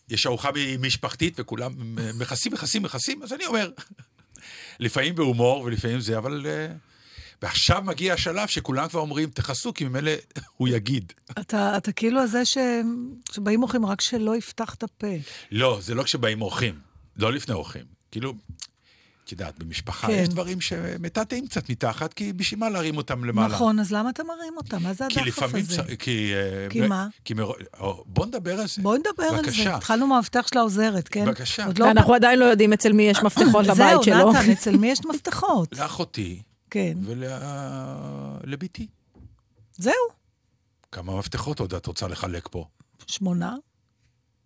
יש 0.09 0.27
ארוחה 0.27 0.51
משפחתית 0.79 1.35
וכולם 1.37 1.73
מכסים, 2.19 2.53
מכסים, 2.53 2.83
מכסים, 2.83 3.23
אז 3.23 3.33
אני 3.33 3.47
אומר. 3.47 3.71
לפעמים 4.81 5.15
בהומור 5.15 5.61
ולפעמים 5.61 6.01
זה, 6.01 6.19
אבל... 6.19 6.47
אה, 6.47 6.90
ועכשיו 7.43 7.83
מגיע 7.85 8.15
השלב 8.15 8.49
שכולם 8.49 8.89
כבר 8.89 9.01
אומרים, 9.01 9.31
תכסו, 9.31 9.75
כי 9.75 9.85
ממילא 9.85 10.13
הוא 10.57 10.69
יגיד. 10.69 11.13
אתה, 11.31 11.77
אתה 11.77 11.93
כאילו 11.93 12.21
הזה 12.21 12.45
ש... 12.45 12.59
שבאים 13.33 13.63
אורחים, 13.63 13.87
רק 13.87 14.01
שלא 14.01 14.37
יפתח 14.37 14.75
את 14.75 14.83
הפה. 14.83 15.07
לא, 15.51 15.79
זה 15.83 15.95
לא 15.95 16.03
כשבאים 16.03 16.43
אורחים, 16.43 16.75
לא 17.17 17.33
לפני 17.33 17.55
אורחים. 17.55 17.85
כאילו, 18.11 18.35
את 19.25 19.33
יודעת, 19.33 19.59
במשפחה 19.59 20.07
כן. 20.07 20.13
יש 20.13 20.29
דברים 20.29 20.61
שמטאטאים 20.61 21.47
קצת 21.47 21.71
מתחת, 21.71 22.13
כי 22.13 22.33
בשביל 22.33 22.61
מה 22.61 22.71
להרים 22.71 22.97
אותם 22.97 23.25
למעלה? 23.25 23.55
נכון, 23.55 23.81
אז 23.81 23.93
למה 23.93 24.11
אתה 24.11 24.23
מרים 24.25 24.53
אותם? 24.57 24.83
מה 24.83 24.95
זה 24.95 25.05
כי 25.09 25.21
הדחף 25.21 25.55
הזה? 25.55 25.77
צריך... 25.77 25.95
כי... 25.99 26.33
אה, 26.35 26.69
כי 26.71 26.81
מה? 26.81 27.09
כי 27.25 27.35
מר... 27.35 27.53
או, 27.81 28.05
בוא 28.07 28.27
נדבר 28.27 28.61
על 28.61 28.67
זה. 28.67 28.83
בואי 28.83 28.99
נדבר 28.99 29.39
על 29.39 29.51
זה. 29.51 29.75
התחלנו 29.75 30.07
מהמפתח 30.07 30.47
של 30.53 30.59
העוזרת, 30.59 31.09
כן? 31.09 31.25
בבקשה. 31.25 31.67
לא... 31.79 31.85
ואנחנו 31.85 32.15
עדיין 32.15 32.39
לא 32.39 32.45
יודעים 32.45 32.73
אצל 32.73 32.93
מי 32.93 33.03
יש 33.03 33.23
מפתחות 33.23 33.67
לבית 33.67 33.77
זהו, 33.77 34.03
שלו. 34.03 34.33
נתן, 34.33 34.51
אצל 34.51 34.77
מי 34.77 34.91
יש 34.91 35.01
מפתחות? 35.05 35.79
לאחותי 35.79 36.43
כן. 36.71 36.99
ולביתי. 38.43 38.87
זהו, 39.73 39.93
כמה 40.93 41.19
מפתחות 41.19 41.61
עוד 41.61 41.75
את 41.75 41.87
רוצה 41.87 42.09
לחלק 42.09 42.49
פה? 42.51 42.67
שמונה, 43.07 43.55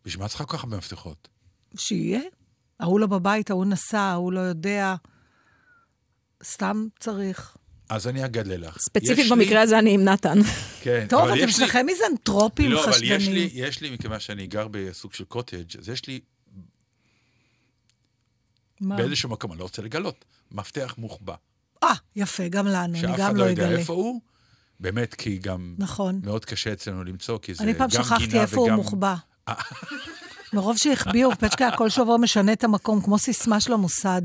בשביל 0.05 0.23
מה 0.23 0.29
צריכה 0.29 0.45
כל 0.45 0.57
כך 0.57 0.65
הרבה 0.65 0.77
מפתחות? 0.77 1.29
שיהיה. 1.77 2.21
ההוא 2.81 3.01
לא 3.01 3.07
בבית, 3.07 3.51
ההוא 3.51 3.65
נסע, 3.65 4.01
ההוא 4.01 4.33
לא 4.33 4.41
יודע. 4.41 4.95
סתם 6.45 6.87
צריך. 7.01 7.57
אז 7.89 8.07
אני 8.09 8.25
אגלה 8.25 8.57
לך. 8.57 8.79
ספציפית 8.79 9.19
יש 9.19 9.31
לי- 9.33 9.37
במקרה 9.37 9.61
הזה 9.63 9.79
אני 9.79 9.95
עם 9.95 10.05
נתן. 10.05 10.39
כן, 10.83 11.07
טוב, 11.09 11.25
אתם 11.29 11.37
יש 11.37 11.43
לי- 11.45 11.53
שלכם 11.53 11.87
מיזנטרופים 11.87 12.71
לא, 12.71 12.85
אבל 12.85 12.99
יש 13.05 13.29
לי. 13.29 13.51
יש 13.55 13.81
לי, 13.81 13.91
מכיוון 13.91 14.21
שאני 14.21 14.47
גר 14.47 14.69
בסוג 14.71 15.13
של 15.15 15.25
קוטג', 15.25 15.79
אז 15.79 15.89
יש 15.89 16.07
לי 16.07 16.21
מה? 18.81 18.97
באיזשהו 18.97 19.29
מקום, 19.29 19.53
אני 19.53 19.59
לא 19.59 19.65
רוצה 19.65 19.83
לגלות, 19.83 20.25
מפתח 20.53 20.95
מוחבא. 20.99 21.35
אה, 21.85 21.95
יפה, 22.17 22.49
גם 22.49 22.67
לנו, 22.67 22.77
אני 22.85 23.01
שאף 23.01 23.11
גם 23.11 23.15
אחד 23.21 23.35
לא 23.37 23.45
לא 23.45 23.51
יודע 23.51 23.67
אגלה. 23.67 23.79
איפה 23.79 23.93
הוא. 23.93 24.21
באמת, 24.81 25.15
כי 25.15 25.39
גם 25.39 25.75
נכון. 25.79 26.21
מאוד 26.25 26.45
קשה 26.45 26.73
אצלנו 26.73 27.05
למצוא, 27.05 27.39
כי 27.43 27.55
זה 27.55 27.65
אני 27.65 27.73
גם 27.73 27.79
פעם 27.79 27.89
גינה 27.89 28.05
שכחתי 28.05 28.41
איפה 28.41 28.57
הוא 28.57 28.67
וגם- 28.67 28.77
מוחבא. 28.77 29.15
מרוב 30.53 30.77
שהחביאו, 30.77 31.31
פצ'קה 31.39 31.71
כל 31.77 31.89
שבוע 31.89 32.17
משנה 32.17 32.53
את 32.53 32.65
המקום, 32.65 33.01
כמו 33.03 33.19
סיסמה 33.19 33.61
של 33.61 33.73
המוסד. 33.73 34.23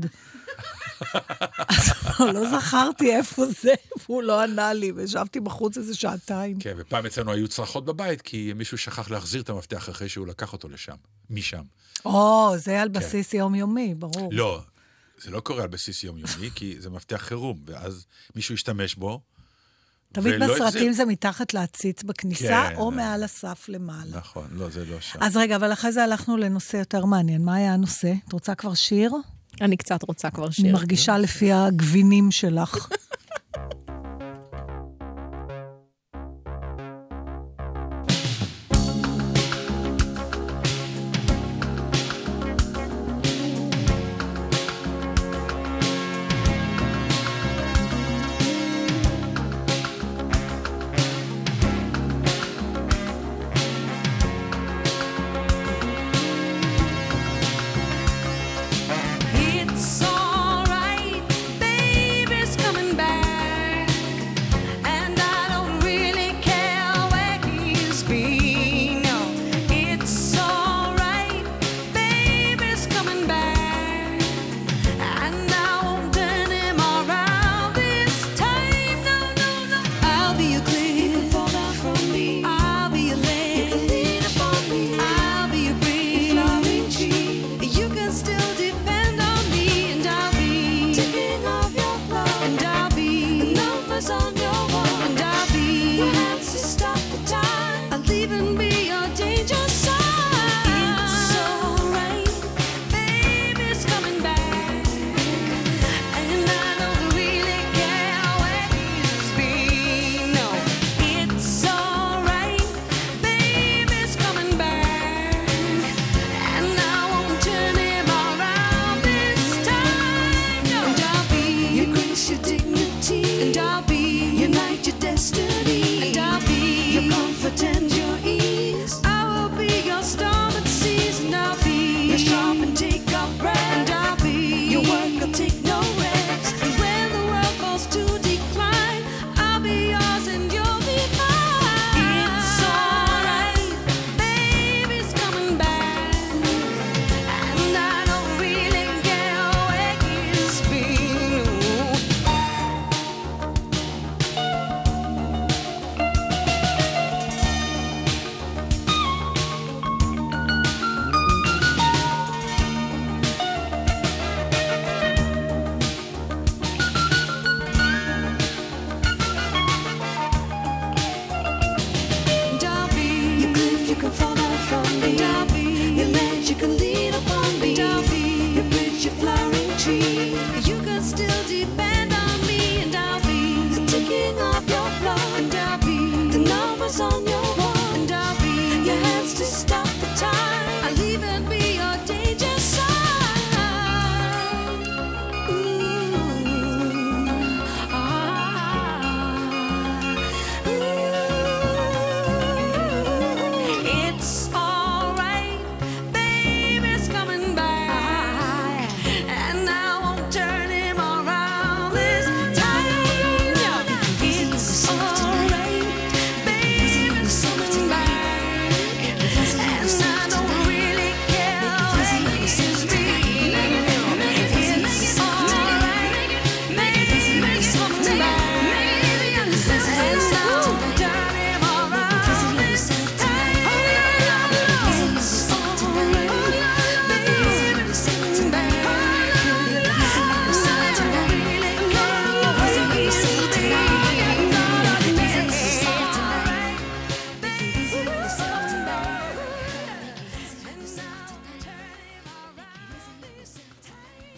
אז 1.68 1.92
לא 2.34 2.58
זכרתי 2.58 3.16
איפה 3.16 3.46
זה, 3.46 3.72
והוא 4.04 4.22
לא 4.22 4.40
ענה 4.42 4.72
לי, 4.72 4.92
וישבתי 4.92 5.40
בחוץ 5.40 5.76
איזה 5.76 5.94
שעתיים. 5.94 6.58
כן, 6.58 6.74
ופעם 6.76 7.06
אצלנו 7.06 7.32
היו 7.32 7.48
צרחות 7.48 7.84
בבית, 7.84 8.22
כי 8.22 8.52
מישהו 8.56 8.78
שכח 8.78 9.10
להחזיר 9.10 9.42
את 9.42 9.48
המפתח 9.48 9.88
אחרי 9.88 10.08
שהוא 10.08 10.26
לקח 10.26 10.52
אותו 10.52 10.68
לשם, 10.68 10.94
משם. 11.30 11.62
או, 12.04 12.52
זה 12.56 12.82
על 12.82 12.88
בסיס 12.88 13.34
יומיומי, 13.34 13.94
ברור. 13.94 14.28
לא, 14.32 14.60
זה 15.22 15.30
לא 15.30 15.40
קורה 15.40 15.62
על 15.62 15.68
בסיס 15.68 16.04
יומיומי, 16.04 16.50
כי 16.54 16.76
זה 16.78 16.90
מפתח 16.90 17.16
חירום, 17.16 17.58
ואז 17.66 18.06
מישהו 18.36 18.54
ישתמש 18.54 18.94
בו, 18.94 19.20
תמיד 20.12 20.34
בסרטים 20.34 20.62
החזיר. 20.66 20.92
זה 20.92 21.04
מתחת 21.04 21.54
לעציץ 21.54 22.02
בכניסה, 22.02 22.66
כן. 22.70 22.76
או 22.76 22.90
מעל 22.90 23.22
הסף 23.22 23.68
למעלה. 23.68 24.16
נכון, 24.16 24.48
לא, 24.52 24.70
זה 24.70 24.84
לא 24.84 25.00
שם. 25.00 25.18
אז 25.22 25.36
רגע, 25.36 25.56
אבל 25.56 25.72
אחרי 25.72 25.92
זה 25.92 26.04
הלכנו 26.04 26.36
לנושא 26.36 26.76
יותר 26.76 27.04
מעניין. 27.04 27.44
מה 27.44 27.54
היה 27.54 27.74
הנושא? 27.74 28.12
את 28.28 28.32
רוצה 28.32 28.54
כבר 28.54 28.74
שיר? 28.74 29.12
אני 29.60 29.76
קצת 29.76 30.02
רוצה 30.02 30.30
כבר 30.30 30.46
אני 30.46 30.52
שיר. 30.52 30.72
מרגישה 30.72 31.18
לפי 31.18 31.52
הגבינים 31.52 32.30
שלך. 32.30 32.88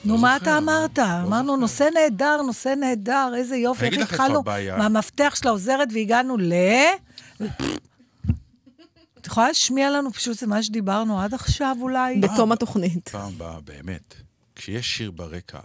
נו, 0.05 0.19
מה 0.19 0.35
זוכר, 0.39 0.51
אתה 0.51 0.59
אמרת? 0.59 0.99
לא 0.99 1.05
אמרנו. 1.27 1.57
נושא 1.57 1.89
נהדר, 1.95 2.43
נושא 2.47 2.69
נהדר, 2.69 3.33
איזה 3.37 3.57
יופי. 3.57 3.85
איך 3.85 3.99
התחלנו. 3.99 4.43
מהמפתח 4.79 5.35
של 5.41 5.49
העוזרת 5.49 5.89
והגענו 5.95 6.37
ל... 6.39 6.53
את 9.21 9.27
יכולה 9.27 9.49
להשמיע 9.49 9.91
לנו 9.91 10.13
פשוט 10.13 10.39
את 10.39 10.43
מה 10.43 10.63
שדיברנו 10.63 11.21
עד 11.21 11.35
עכשיו 11.35 11.77
אולי? 11.81 12.17
בתום 12.21 12.53
התוכנית. 12.53 13.09
פעם 13.09 13.33
הבאה, 13.37 13.61
באמת, 13.65 14.15
כשיש 14.57 14.87
שיר 14.87 15.11
ברקע, 15.11 15.59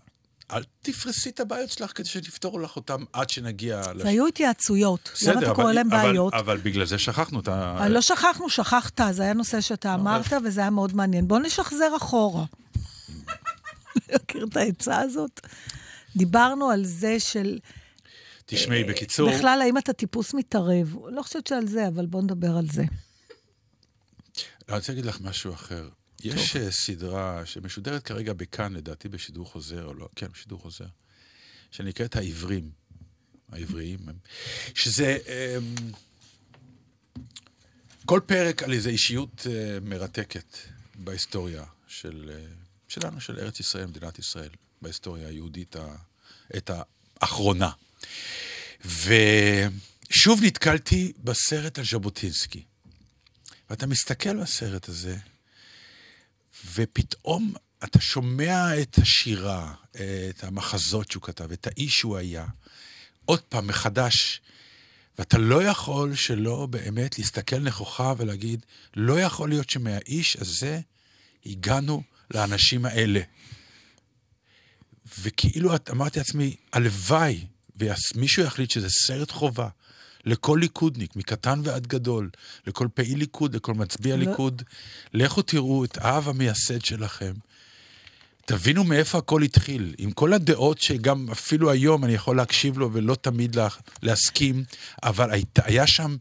אל 0.52 0.64
תפרסי 0.82 1.30
את 1.30 1.40
הבעיות 1.40 1.70
שלך 1.72 1.92
כדי 1.96 2.08
שנפתור 2.08 2.62
לך 2.62 2.76
אותן 2.76 2.96
עד 3.14 3.30
שנגיע... 3.30 3.82
לש- 3.96 4.02
זה 4.02 4.08
היו 4.10 4.28
התייעצויות. 4.28 5.12
למה 5.28 5.42
אתה 5.42 5.54
קורא 5.54 5.66
אבל- 5.66 5.74
להם 5.76 5.94
אבל- 5.94 6.02
בעיות? 6.08 6.34
אבל 6.34 6.58
בגלל 6.58 6.86
זה 6.86 6.98
שכחנו 6.98 7.40
את 7.40 7.48
ה... 7.48 7.78
אה, 7.80 7.90
לא 7.90 8.02
שכחנו, 8.02 8.50
שכחת, 8.50 9.02
זה 9.12 9.24
היה 9.24 9.34
נושא 9.34 9.62
שאתה 9.62 9.94
אמרת, 9.94 10.26
וזה 10.44 10.62
היה 10.62 10.70
מאוד 10.70 10.96
מעניין. 10.96 11.28
בוא 11.28 11.40
נשחזר 11.40 11.96
אחורה. 11.98 12.44
מכיר 14.16 14.46
את 14.46 14.58
העצה 14.58 15.00
הזאת? 15.00 15.40
דיברנו 16.16 16.70
על 16.70 16.86
זה 16.86 17.20
של... 17.20 17.60
תשמעי, 18.46 18.84
בקיצור, 18.84 19.32
בכלל, 19.32 19.60
האם 19.62 19.78
אתה 19.78 19.94
טיפוס 19.94 20.34
מתערב? 20.34 20.96
לא 21.12 21.22
חושבת 21.22 21.48
שעל 21.48 21.68
זה, 21.68 21.88
אבל 21.88 22.06
בוא 22.06 22.22
נדבר 22.22 22.58
על 22.58 22.66
זה. 22.72 22.84
אני 24.70 24.78
רוצה 24.78 24.92
להגיד 24.92 25.06
לך 25.06 25.22
משהו 25.22 25.54
אחר. 25.54 25.90
יש 26.24 26.56
אה, 26.56 26.72
סדרה 26.72 27.42
שמשודרת 27.46 28.04
כרגע 28.04 28.34
בכאן, 28.34 28.74
לדעתי 28.74 29.10
בשידור 29.10 29.46
חוזר, 29.46 29.86
או 29.86 29.94
לא, 29.94 30.10
כן, 30.16 30.28
בשידור 30.34 30.60
חוזר, 30.60 30.86
שנקראת 31.72 32.16
העברים. 32.16 32.70
העבריים. 33.52 34.00
שזה... 34.74 35.18
אמ, 35.28 35.92
כל 38.06 38.20
פרק 38.26 38.64
על 38.64 38.74
איזו 38.74 38.90
אישיות 38.90 39.48
אה, 39.50 39.78
מרתקת 39.82 40.58
בהיסטוריה 40.96 41.64
של, 41.88 42.32
אה, 42.34 42.46
שלנו, 42.88 43.22
של 43.22 43.40
ארץ 43.40 43.60
ישראל, 43.60 43.86
מדינת 43.86 44.20
ישראל, 44.20 44.50
בהיסטוריה 44.82 45.28
היהודית 45.28 45.76
ה- 45.76 45.96
את 46.58 46.72
האחרונה. 47.22 47.72
ושוב 48.86 50.40
נתקלתי 50.44 51.14
בסרט 51.24 51.80
על 51.80 51.86
ז'בוטינסקי. 51.86 52.64
ואתה 53.70 53.88
מסתכל 53.88 54.42
בסרט 54.42 54.90
הזה, 54.90 55.18
ופתאום 56.74 57.54
אתה 57.84 58.02
שומע 58.02 58.82
את 58.82 58.98
השירה, 58.98 59.74
את 59.92 60.44
המחזות 60.44 61.12
שהוא 61.12 61.24
כתב, 61.24 61.52
את 61.52 61.68
האיש 61.68 61.94
שהוא 61.94 62.18
היה, 62.18 62.46
עוד 63.26 63.40
פעם 63.40 63.68
מחדש, 63.68 64.42
ואתה 65.18 65.38
לא 65.38 65.64
יכול 65.64 66.16
שלא 66.16 66.66
באמת 66.66 67.20
להסתכל 67.20 67.60
נכוחה 67.60 68.14
ולהגיד, 68.18 68.66
לא 68.96 69.20
יכול 69.20 69.50
להיות 69.50 69.70
שמהאיש 69.70 70.36
הזה 70.36 70.80
הגענו 71.46 72.04
לאנשים 72.34 72.86
האלה. 72.86 73.22
וכאילו 75.20 75.76
את- 75.76 75.90
אמרתי 75.90 76.20
לעצמי, 76.20 76.56
הלוואי 76.74 77.46
ומישהו 77.78 78.44
יחליט 78.44 78.72
שזה 78.72 78.88
סרט 78.90 79.32
חובה 79.32 79.68
לכל 80.26 80.58
ליכודניק, 80.62 81.16
מקטן 81.16 81.62
ועד 81.64 81.88
גדול, 81.88 82.30
לכל 82.68 82.88
פעיל 82.94 83.18
ליכוד, 83.20 83.56
לכל 83.56 83.74
מצביע 83.74 84.16
לא. 84.16 84.24
ליכוד, 84.24 84.62
לכו 85.14 85.42
תראו 85.42 85.86
את 85.86 85.98
האב 86.02 86.30
המייסד 86.30 86.86
שלכם. 86.86 87.34
תבינו 88.48 88.84
מאיפה 88.84 89.18
הכל 89.18 89.42
התחיל, 89.42 89.96
עם 89.98 90.12
כל 90.12 90.34
הדעות 90.34 90.82
שגם 90.82 91.28
אפילו 91.32 91.72
היום 91.72 92.04
אני 92.04 92.14
יכול 92.14 92.38
להקשיב 92.38 92.78
לו 92.78 92.94
ולא 92.94 93.16
תמיד 93.16 93.56
לה, 93.56 93.68
להסכים, 94.02 94.64
אבל 95.04 95.32
היית, 95.32 95.60
היה 95.64 95.88
שם, 95.88 96.16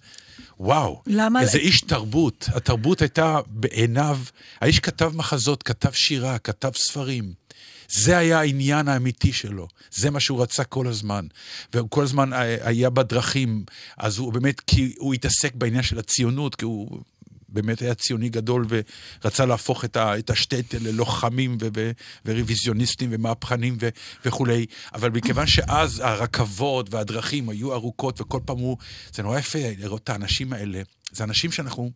וואו, 0.60 1.02
למה- 1.06 1.40
איזה 1.40 1.58
איש 1.58 1.80
תרבות. 1.80 2.48
התרבות 2.54 3.02
הייתה 3.02 3.38
בעיניו, 3.46 4.18
האיש 4.60 4.80
כתב 4.80 5.12
מחזות, 5.14 5.62
כתב 5.62 5.92
שירה, 5.92 6.38
כתב 6.38 6.70
ספרים. 6.76 7.32
זה 7.88 8.18
היה 8.18 8.40
העניין 8.40 8.88
האמיתי 8.88 9.32
שלו, 9.32 9.68
זה 9.90 10.10
מה 10.10 10.20
שהוא 10.20 10.42
רצה 10.42 10.64
כל 10.64 10.86
הזמן. 10.86 11.26
והוא 11.74 11.90
כל 11.90 12.02
הזמן 12.02 12.32
היה- 12.32 12.90
בדרכים, 12.90 13.64
אז 13.98 14.18
הוא 14.18 14.32
באמת, 14.32 14.60
כי 14.60 14.94
הוא 14.98 15.14
התעסק 15.14 15.54
בעניין 15.54 15.82
של 15.82 15.98
הציונות, 15.98 16.54
כי 16.54 16.64
הוא 16.64 17.00
באמת 17.56 17.82
היה 17.82 17.94
ציוני 17.94 18.28
גדול 18.28 18.66
ורצה 18.68 19.46
להפוך 19.46 19.84
את, 19.84 19.96
את 19.96 20.30
השטייטל 20.30 20.78
ללוחמים 20.80 21.58
ו, 21.60 21.68
ו, 21.76 21.90
ורוויזיוניסטים 22.26 23.08
ומהפכנים 23.12 23.76
ו, 23.80 23.88
וכולי, 24.24 24.66
אבל 24.94 25.10
מכיוון 25.10 25.46
שאז 25.46 26.00
הרכבות 26.04 26.94
והדרכים 26.94 27.48
היו 27.48 27.72
ארוכות 27.72 28.20
וכל 28.20 28.40
פעם 28.44 28.58
הוא, 28.58 28.76
זה 29.14 29.22
נורא 29.22 29.38
יפה 29.38 29.58
לראות 29.78 30.02
את 30.04 30.08
האנשים 30.08 30.52
האלה, 30.52 30.82
זה 31.12 31.24
אנשים 31.24 31.52
שאנחנו... 31.52 31.90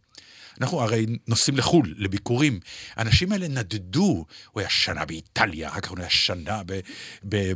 אנחנו 0.60 0.80
הרי 0.80 1.06
נוסעים 1.28 1.56
לחו"ל, 1.56 1.94
לביקורים. 1.98 2.60
האנשים 2.96 3.32
האלה 3.32 3.48
נדדו, 3.48 4.24
הוא 4.50 4.60
היה 4.60 4.70
שנה 4.70 5.04
באיטליה, 5.04 5.68
אחר 5.68 5.80
כך 5.80 5.90
הוא 5.90 5.98
היה 5.98 6.10
שנה 6.10 6.62
ב... 6.66 6.80
ב 7.28 7.52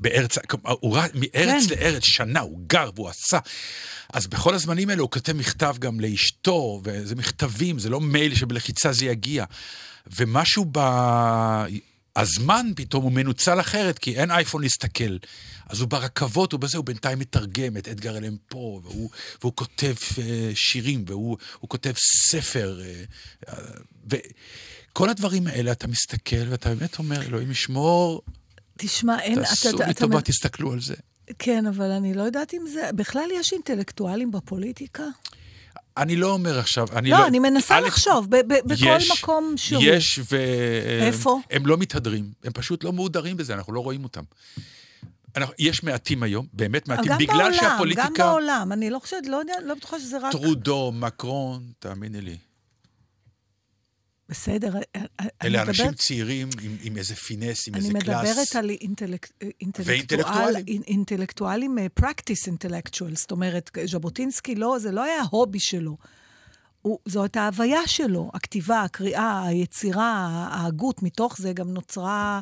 בארץ, 0.00 0.38
הוא 0.62 0.98
רץ 0.98 1.10
מארץ 1.14 1.66
כן. 1.68 1.74
לארץ 1.74 2.02
שנה, 2.04 2.40
הוא 2.40 2.60
גר 2.66 2.90
והוא 2.94 3.08
עשה. 3.08 3.38
אז 4.12 4.26
בכל 4.26 4.54
הזמנים 4.54 4.90
האלה 4.90 5.02
הוא 5.02 5.10
כותב 5.10 5.32
מכתב 5.32 5.76
גם 5.78 6.00
לאשתו, 6.00 6.80
וזה 6.84 7.14
מכתבים, 7.14 7.78
זה 7.78 7.88
לא 7.90 8.00
מייל 8.00 8.34
שבלחיצה 8.34 8.92
זה 8.92 9.04
יגיע. 9.04 9.44
ומשהו 10.16 10.66
ב... 10.72 10.78
הזמן 12.16 12.66
פתאום 12.76 13.04
הוא 13.04 13.12
מנוצל 13.12 13.60
אחרת, 13.60 13.98
כי 13.98 14.16
אין 14.16 14.30
אייפון 14.30 14.62
להסתכל. 14.62 15.16
אז 15.68 15.80
הוא 15.80 15.88
ברכבות, 15.88 16.52
הוא 16.52 16.60
בזה, 16.60 16.76
הוא 16.78 16.84
בינתיים 16.84 17.18
מתרגם 17.18 17.76
את 17.76 17.88
אדגר 17.88 18.16
אלם 18.16 18.36
פה, 18.48 18.80
והוא, 18.84 19.10
והוא 19.40 19.52
כותב 19.56 19.94
אה, 20.18 20.50
שירים, 20.54 21.04
והוא 21.06 21.36
הוא 21.60 21.68
כותב 21.68 21.92
ספר. 22.30 22.80
אה, 22.84 23.04
אה, 23.48 23.54
וכל 24.10 25.10
הדברים 25.10 25.46
האלה, 25.46 25.72
אתה 25.72 25.86
מסתכל 25.86 26.48
ואתה 26.48 26.74
באמת 26.74 26.98
אומר, 26.98 27.22
אלוהים 27.22 27.50
ישמור, 27.50 28.22
תשמע, 28.78 29.20
אין... 29.20 29.34
תעשו 29.44 29.68
אתה- 29.76 29.84
לי 29.84 29.90
אתה- 29.90 30.00
טובה, 30.00 30.18
אתה- 30.18 30.26
תסתכלו 30.32 30.72
על 30.72 30.80
זה. 30.80 30.94
כן, 31.38 31.66
אבל 31.66 31.90
אני 31.90 32.14
לא 32.14 32.22
יודעת 32.22 32.54
אם 32.54 32.62
זה... 32.72 32.90
בכלל 32.94 33.28
יש 33.34 33.52
אינטלקטואלים 33.52 34.30
בפוליטיקה? 34.30 35.02
אני 35.96 36.16
לא 36.16 36.32
אומר 36.32 36.58
עכשיו, 36.58 36.86
אני 36.92 37.10
לא, 37.10 37.18
לא... 37.18 37.26
אני 37.26 37.38
מנסה 37.38 37.76
א', 37.78 37.80
לחשוב, 37.80 38.26
ב- 38.30 38.36
ב- 38.52 38.60
בכל 38.72 38.84
יש- 38.96 39.10
מקום 39.10 39.54
שהוא. 39.56 39.82
יש, 39.86 40.20
ו... 40.30 40.36
איפה? 41.00 41.40
הם 41.50 41.66
לא 41.66 41.76
מתהדרים, 41.76 42.30
הם 42.44 42.52
פשוט 42.52 42.84
לא 42.84 42.92
מהודרים 42.92 43.36
בזה, 43.36 43.54
אנחנו 43.54 43.72
לא 43.72 43.80
רואים 43.80 44.04
אותם. 44.04 44.22
אנחנו, 45.36 45.54
יש 45.58 45.82
מעטים 45.82 46.22
היום, 46.22 46.46
באמת 46.52 46.88
מעטים, 46.88 47.04
גם 47.12 47.18
בגלל 47.18 47.36
בעולם, 47.38 47.54
שהפוליטיקה... 47.54 48.08
גם 48.08 48.26
בעולם. 48.30 48.72
אני 48.72 48.90
לא 48.90 48.98
חושבת, 48.98 49.26
לא 49.26 49.36
יודע, 49.36 49.54
לא 49.64 49.74
בטוחה 49.74 50.00
שזה 50.00 50.18
רק... 50.18 50.32
טרודו, 50.32 50.92
מקרון, 50.94 51.62
תאמיני 51.78 52.20
לי. 52.20 52.36
בסדר, 54.28 54.72
אני 54.94 55.04
אלה 55.44 55.62
אנשים 55.62 55.84
מדברת- 55.84 55.98
צעירים 56.00 56.48
עם, 56.62 56.76
עם 56.82 56.96
איזה 56.96 57.14
פינס, 57.14 57.68
עם 57.68 57.74
אני 57.74 57.84
איזה 57.84 57.98
קלאס. 57.98 58.28
מדברת 58.30 58.56
על 58.56 58.70
אינטלק- 58.70 59.30
אינטלקטואלים, 60.86 61.78
אה, 61.78 61.86
practice 62.00 62.48
intellectual, 62.48 63.14
זאת 63.16 63.30
אומרת, 63.30 63.70
ז'בוטינסקי 63.84 64.54
לא, 64.54 64.76
זה 64.80 64.92
לא 64.92 65.02
היה 65.02 65.20
ההובי 65.22 65.60
שלו. 65.60 65.96
הוא, 66.82 66.98
זו 67.06 67.22
הייתה 67.22 67.40
ההוויה 67.42 67.86
שלו, 67.86 68.30
הכתיבה, 68.34 68.82
הקריאה, 68.82 69.46
היצירה, 69.46 70.28
ההגות, 70.50 71.02
מתוך 71.02 71.36
זה 71.38 71.52
גם 71.52 71.70
נוצרה, 71.74 72.40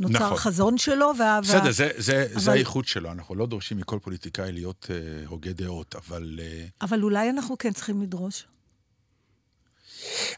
נוצר 0.00 0.14
נכון. 0.14 0.32
החזון 0.32 0.78
שלו. 0.78 1.10
וה, 1.18 1.40
בסדר, 1.40 1.70
זה, 1.72 1.90
זה, 1.96 2.26
אבל- 2.32 2.40
זה 2.40 2.52
האיכות 2.52 2.86
שלו, 2.88 3.12
אנחנו 3.12 3.34
לא 3.34 3.46
דורשים 3.46 3.76
מכל 3.78 3.98
פוליטיקאי 4.02 4.52
להיות 4.52 4.86
אה, 4.90 4.96
הוגה 5.26 5.52
דעות, 5.52 5.94
אבל... 5.94 6.40
אה, 6.42 6.64
אבל 6.80 7.02
אולי 7.02 7.30
אנחנו 7.30 7.58
כן 7.58 7.72
צריכים 7.72 8.02
לדרוש. 8.02 8.46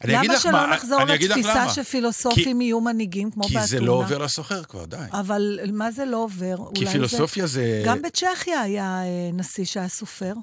אני 0.03 0.19
אגיד 0.19 0.29
למה 0.29 0.35
לך 0.35 0.41
שלא 0.41 0.51
מה, 0.51 0.67
נחזור 0.67 1.03
לך 1.03 1.21
לתפיסה 1.21 1.55
למה. 1.55 1.69
שפילוסופים 1.73 2.61
יהיו 2.61 2.81
מנהיגים 2.81 3.31
כמו 3.31 3.43
כי 3.43 3.53
באתונה? 3.53 3.67
זה 3.67 3.79
לא 3.79 3.91
עובר 3.91 4.17
לסוחר 4.17 4.63
כבר, 4.63 4.85
די. 4.85 4.97
אבל 5.11 5.59
מה 5.73 5.91
זה 5.91 6.05
לא 6.05 6.17
עובר? 6.17 6.57
כי 6.75 6.85
פילוסופיה 6.85 7.47
זה... 7.47 7.83
גם 7.85 8.01
בצ'כיה 8.01 8.61
היה 8.61 9.01
אה, 9.03 9.29
נשיא 9.33 9.65
שהיה 9.65 9.87
סופר. 9.87 10.33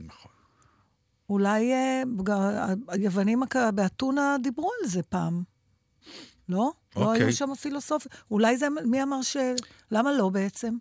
נכון. 0.00 0.30
אולי 1.30 1.72
אה, 1.72 2.02
היוונים 2.88 3.42
באתונה 3.74 4.36
דיברו 4.42 4.70
על 4.82 4.88
זה 4.88 5.02
פעם. 5.02 5.42
לא? 6.48 6.70
לא 6.96 7.04
אוקיי. 7.04 7.22
היו 7.22 7.32
שם 7.32 7.54
פילוסופים. 7.54 8.12
אולי 8.30 8.56
זה, 8.56 8.66
מי 8.84 9.02
אמר 9.02 9.22
ש... 9.22 9.36
למה 9.90 10.12
לא 10.12 10.28
בעצם? 10.28 10.74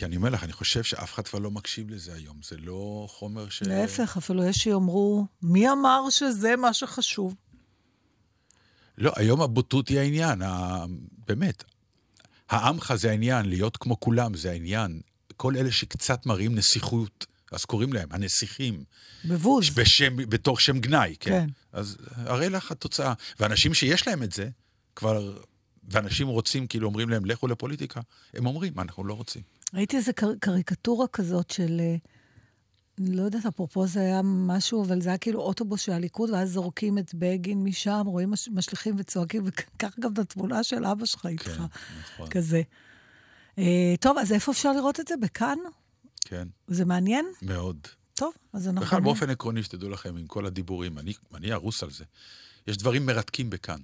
כי 0.00 0.04
אני 0.06 0.16
אומר 0.16 0.30
לך, 0.30 0.44
אני 0.44 0.52
חושב 0.52 0.82
שאף 0.82 1.14
אחד 1.14 1.28
כבר 1.28 1.38
לא 1.38 1.50
מקשיב 1.50 1.90
לזה 1.90 2.14
היום. 2.14 2.36
זה 2.44 2.56
לא 2.56 3.06
חומר 3.10 3.48
ש... 3.48 3.62
להפך, 3.62 4.16
אפילו 4.16 4.44
יש 4.44 4.56
שיאמרו, 4.56 5.26
מי 5.42 5.70
אמר 5.70 6.10
שזה 6.10 6.56
מה 6.56 6.72
שחשוב? 6.72 7.34
לא, 8.98 9.12
היום 9.16 9.40
הבוטות 9.40 9.88
היא 9.88 9.98
העניין, 9.98 10.42
ה... 10.42 10.84
באמת. 11.26 11.64
העמך 12.50 12.94
זה 12.96 13.10
העניין, 13.10 13.48
להיות 13.48 13.76
כמו 13.76 14.00
כולם 14.00 14.34
זה 14.34 14.50
העניין. 14.50 15.00
כל 15.36 15.56
אלה 15.56 15.72
שקצת 15.72 16.26
מראים 16.26 16.54
נסיכות, 16.54 17.26
אז 17.52 17.64
קוראים 17.64 17.92
להם 17.92 18.08
הנסיכים, 18.10 18.84
בבוז. 19.24 19.70
בשם, 19.70 20.16
בתור 20.16 20.58
שם 20.58 20.78
גנאי, 20.78 21.16
כן. 21.20 21.30
כן. 21.30 21.46
אז 21.72 21.96
הרי 22.16 22.48
לך 22.48 22.70
התוצאה. 22.70 23.12
ואנשים 23.40 23.74
שיש 23.74 24.06
להם 24.06 24.22
את 24.22 24.32
זה, 24.32 24.48
כבר, 24.96 25.38
ואנשים 25.88 26.26
רוצים, 26.26 26.66
כאילו 26.66 26.88
אומרים 26.88 27.08
להם, 27.08 27.24
לכו 27.24 27.46
לפוליטיקה, 27.46 28.00
הם 28.34 28.46
אומרים, 28.46 28.80
אנחנו 28.80 29.04
לא 29.04 29.14
רוצים. 29.14 29.59
ראיתי 29.74 29.96
איזו 29.96 30.12
קר- 30.16 30.34
קריקטורה 30.40 31.06
כזאת 31.08 31.50
של 31.50 31.80
אה, 31.80 31.96
לא 32.98 33.22
יודעת, 33.22 33.46
אפרופו 33.46 33.86
זה 33.86 34.00
היה 34.00 34.20
משהו, 34.24 34.84
אבל 34.84 35.00
זה 35.00 35.08
היה 35.08 35.18
כאילו 35.18 35.40
אוטובוס 35.40 35.80
של 35.80 35.92
הליכוד, 35.92 36.30
ואז 36.30 36.50
זורקים 36.52 36.98
את 36.98 37.14
בגין 37.14 37.64
משם, 37.64 38.02
רואים 38.06 38.30
מש, 38.30 38.48
משליכים 38.48 38.94
וצועקים, 38.98 39.42
וקח 39.46 39.94
גם 40.00 40.12
את 40.12 40.18
התמונה 40.18 40.62
של 40.62 40.84
אבא 40.84 41.06
שלך 41.06 41.26
איתך, 41.26 41.44
כן, 41.44 41.62
נכון. 42.00 42.28
כזה. 42.30 42.62
אה, 43.58 43.94
טוב, 44.00 44.18
אז 44.18 44.32
איפה 44.32 44.52
אפשר 44.52 44.72
לראות 44.72 45.00
את 45.00 45.08
זה? 45.08 45.14
בכאן? 45.16 45.58
כן, 46.24 46.48
זה 46.68 46.84
מעניין? 46.84 47.26
מאוד. 47.42 47.86
טוב, 48.14 48.32
אז 48.52 48.68
אנחנו... 48.68 48.86
בכלל, 48.86 49.00
באופן 49.00 49.30
עקרוני, 49.30 49.62
שתדעו 49.62 49.88
לכם, 49.90 50.16
עם 50.16 50.26
כל 50.26 50.46
הדיבורים, 50.46 50.98
אני, 50.98 51.12
אני 51.34 51.52
ארוס 51.52 51.82
על 51.82 51.90
זה. 51.90 52.04
יש 52.66 52.76
דברים 52.76 53.06
מרתקים 53.06 53.50
בכאן. 53.50 53.80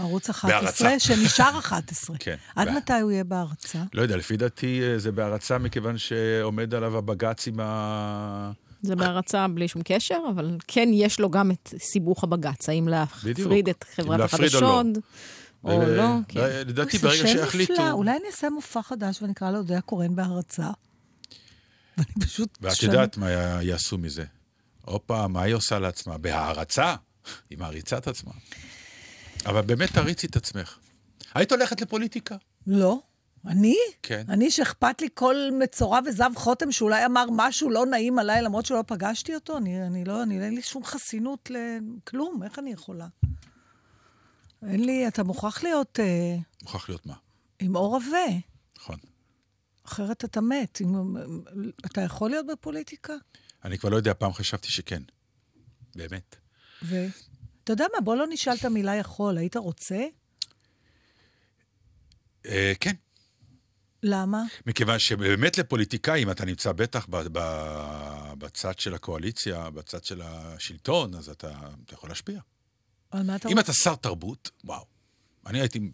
ערוץ 0.00 0.30
11, 0.30 0.60
בהרצה. 0.60 0.98
שנשאר 0.98 1.58
11. 1.58 2.16
כן. 2.20 2.36
עד 2.56 2.68
בה- 2.68 2.74
מתי 2.74 2.92
הוא 3.00 3.10
יהיה 3.10 3.24
בהרצה? 3.24 3.78
לא 3.94 4.02
יודע, 4.02 4.16
לפי 4.16 4.36
דעתי 4.36 4.82
אה, 4.82 4.98
זה 4.98 5.12
בהרצה 5.12 5.58
מכיוון 5.58 5.98
שעומד 5.98 6.74
עליו 6.74 6.96
הבג"ץ 6.98 7.46
עם 7.48 7.60
ה... 7.60 8.50
זה 8.82 8.96
בהרצה 8.96 9.48
בלי 9.48 9.68
שום 9.68 9.82
קשר, 9.84 10.18
אבל 10.34 10.56
כן 10.66 10.88
יש 10.92 11.20
לו 11.20 11.30
גם 11.30 11.50
את 11.50 11.74
סיבוך 11.78 12.24
הבג"ץ, 12.24 12.68
האם 12.68 12.88
להפריד 12.88 13.36
בדיוק. 13.40 13.68
את 13.68 13.84
חברת 13.94 14.18
לא. 14.18 14.24
החדשות, 14.24 14.86
או 15.64 15.70
ו- 15.80 15.96
לא. 15.96 16.04
כן. 16.28 16.40
לדעתי, 16.66 16.98
ברגע 16.98 17.26
שיחליטו... 17.26 17.72
נפלא, 17.72 17.90
אולי 17.90 18.10
אני 18.10 18.26
אעשה 18.26 18.50
מופע 18.50 18.82
חדש 18.82 19.22
ונקרא 19.22 19.50
לו 19.50 19.58
אודיה 19.58 19.78
הקורן 19.78 20.16
בהרצה. 20.16 20.66
ואני 21.98 22.26
פשוט... 22.26 22.58
ואת 22.60 22.82
יודעת 22.82 23.16
מה 23.16 23.30
יעשו 23.62 23.98
מזה. 23.98 24.24
הופה, 24.84 25.28
מה 25.28 25.42
היא 25.42 25.54
עושה 25.54 25.78
לעצמה? 25.78 26.18
בהערצה? 26.18 26.94
היא 27.50 27.58
מעריצה 27.58 27.98
את 27.98 28.08
עצמה. 28.08 28.32
אבל 29.46 29.60
באמת 29.60 29.92
תריצי 29.92 30.26
את 30.26 30.36
עצמך. 30.36 30.78
היית 31.34 31.52
הולכת 31.52 31.80
לפוליטיקה? 31.80 32.36
לא. 32.66 33.00
אני? 33.46 33.76
כן. 34.02 34.24
אני 34.28 34.50
שאכפת 34.50 35.00
לי 35.00 35.08
כל 35.14 35.36
מצורע 35.58 36.00
וזב 36.06 36.30
חותם 36.36 36.72
שאולי 36.72 37.06
אמר 37.06 37.26
משהו 37.32 37.70
לא 37.70 37.86
נעים 37.86 38.18
עליי, 38.18 38.42
למרות 38.42 38.66
שלא 38.66 38.84
פגשתי 38.86 39.34
אותו? 39.34 39.56
אני, 39.56 39.86
אני 39.86 40.04
לא, 40.04 40.22
אני, 40.22 40.44
אין 40.44 40.54
לי 40.54 40.62
שום 40.62 40.84
חסינות 40.84 41.50
לכלום, 41.50 42.42
איך 42.42 42.58
אני 42.58 42.72
יכולה? 42.72 43.06
אין 44.68 44.84
לי, 44.84 45.08
אתה 45.08 45.22
מוכרח 45.22 45.62
להיות 45.62 46.00
אה, 46.00 46.36
מוכרח 46.62 46.88
להיות 46.88 47.06
מה. 47.06 47.14
עם 47.58 47.76
עור 47.76 47.96
עבה, 47.96 48.36
נכון. 48.76 48.96
אחרת 49.86 50.24
אתה 50.24 50.40
מת. 50.40 50.80
אם, 50.80 51.16
אתה 51.86 52.00
יכול 52.00 52.30
להיות 52.30 52.46
בפוליטיקה? 52.46 53.14
אני 53.64 53.78
כבר 53.78 53.88
לא 53.88 53.96
יודע, 53.96 54.14
פעם 54.14 54.32
חשבתי 54.32 54.68
שכן. 54.68 55.02
באמת. 55.96 56.36
ואתה 57.70 57.82
יודע 57.82 57.94
מה, 57.94 58.00
בוא 58.00 58.16
לא 58.16 58.26
נשאל 58.30 58.54
את 58.60 58.64
המילה 58.64 58.94
יכול, 58.94 59.38
היית 59.38 59.56
רוצה? 59.56 60.04
אה, 62.46 62.72
כן. 62.80 62.94
למה? 64.02 64.42
מכיוון 64.66 64.98
שבאמת 64.98 65.58
לפוליטיקאים, 65.58 66.30
אתה 66.30 66.44
נמצא 66.44 66.72
בטח 66.72 67.06
ב- 67.10 67.38
ב- 67.38 68.32
בצד 68.38 68.78
של 68.78 68.94
הקואליציה, 68.94 69.70
בצד 69.70 70.04
של 70.04 70.22
השלטון, 70.24 71.14
אז 71.14 71.28
אתה, 71.28 71.58
אתה 71.84 71.94
יכול 71.94 72.08
להשפיע. 72.08 72.40
על 73.10 73.22
מה 73.22 73.36
אתה 73.36 73.48
אם 73.48 73.58
אתה 73.58 73.72
שר 73.72 73.94
תרבות, 73.94 74.50
וואו. 74.64 74.84
אני 75.46 75.60
הייתי... 75.60 75.90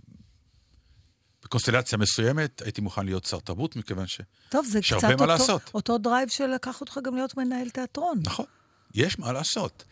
בקונסטלציה 1.45 1.99
מסוימת, 1.99 2.63
הייתי 2.63 2.81
מוכן 2.81 3.05
להיות 3.05 3.25
שר 3.25 3.39
תרבות, 3.39 3.77
מכיוון 3.77 4.07
ש... 4.07 4.21
טוב, 4.49 4.67
זה 4.67 4.81
קצת 4.81 5.11
אותו, 5.13 5.27
לעשות. 5.27 5.71
אותו 5.75 5.99
drive 5.99 6.29
שלקח 6.29 6.81
אותך 6.81 6.99
גם 7.05 7.15
להיות 7.15 7.37
מנהל 7.37 7.71
תיאטרון. 7.71 8.19
נכון, 8.25 8.47
יש 8.95 9.19
מה 9.19 9.33
לעשות. 9.33 9.85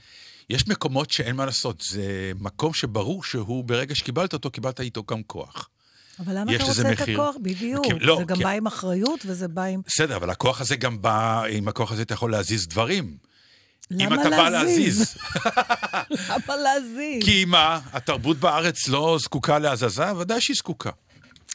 יש 0.51 0.69
מקומות 0.69 1.11
שאין 1.11 1.37
מה 1.37 1.47
לעשות. 1.47 1.81
זה 1.89 2.05
מקום 2.41 2.75
שברור 2.75 3.25
שהוא, 3.25 3.65
ברגע 3.65 3.95
שקיבלת 3.95 4.33
אותו, 4.33 4.51
קיבלת 4.51 4.81
איתו 4.81 5.03
גם 5.11 5.23
כוח. 5.23 5.69
אבל 6.19 6.39
למה 6.39 6.55
אתה 6.57 6.65
רוצה 6.65 6.83
את 6.93 7.01
מחיר. 7.01 7.23
הכוח? 7.23 7.37
בדיוק. 7.43 7.85
כי- 7.87 7.93
לא, 8.01 8.17
זה 8.19 8.25
גם 8.25 8.37
כי- 8.37 8.43
בא 8.45 8.51
עם 8.51 8.67
אחריות 8.67 9.21
וזה 9.27 9.49
בא 9.49 9.63
עם... 9.63 9.81
בסדר, 9.87 10.17
אבל 10.17 10.31
הכוח 10.31 10.61
הזה 10.61 10.77
גם 10.77 11.03
בא, 11.03 11.43
עם 11.51 11.69
הכוח 11.69 11.93
הזה 11.93 12.03
אתה 12.03 12.15
יכול 12.15 12.31
להזיז 12.33 12.67
דברים. 12.69 13.17
אם 13.93 13.99
למה 13.99 14.21
אתה 14.21 14.31
בא 14.31 14.49
להזיז? 14.49 14.99
להזיז. 14.99 15.15
למה 16.31 16.57
להזיז? 16.57 17.25
כי 17.25 17.45
מה, 17.45 17.81
התרבות 17.93 18.37
בארץ 18.39 18.89
לא 18.89 19.17
זקוקה 19.21 19.59
להזזה? 19.59 20.17
ודאי 20.17 20.41
שהיא 20.41 20.57
זקוקה. 20.57 20.91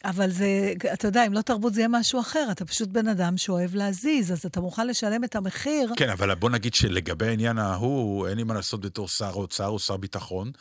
אבל 0.06 0.32
זה, 0.32 0.74
אתה 0.94 1.08
יודע, 1.08 1.28
אם 1.28 1.34
לא 1.34 1.42
תרבות 1.42 1.74
זה 1.74 1.80
יהיה 1.82 1.88
משהו 1.88 2.20
אחר. 2.20 2.48
אתה 2.52 2.66
פשוט 2.66 2.90
בן 2.90 3.08
אדם 3.08 3.38
שאוהב 3.38 3.76
להזיז, 3.76 4.32
אז 4.32 4.46
אתה 4.46 4.62
מוכן 4.62 4.88
לשלם 4.88 5.24
את 5.24 5.36
המחיר. 5.36 5.94
כן, 5.98 6.10
אבל 6.10 6.36
בוא 6.36 6.50
נגיד 6.50 6.74
שלגבי 6.74 7.28
העניין 7.28 7.58
ההוא, 7.58 8.28
אין 8.28 8.38
לי 8.38 8.44
מה 8.44 8.54
לעשות 8.54 8.82
בתור 8.82 9.08
שר 9.08 9.32
אוצר 9.34 9.68
או 9.68 9.80
שר 9.80 9.98
ביטחון, 9.98 10.52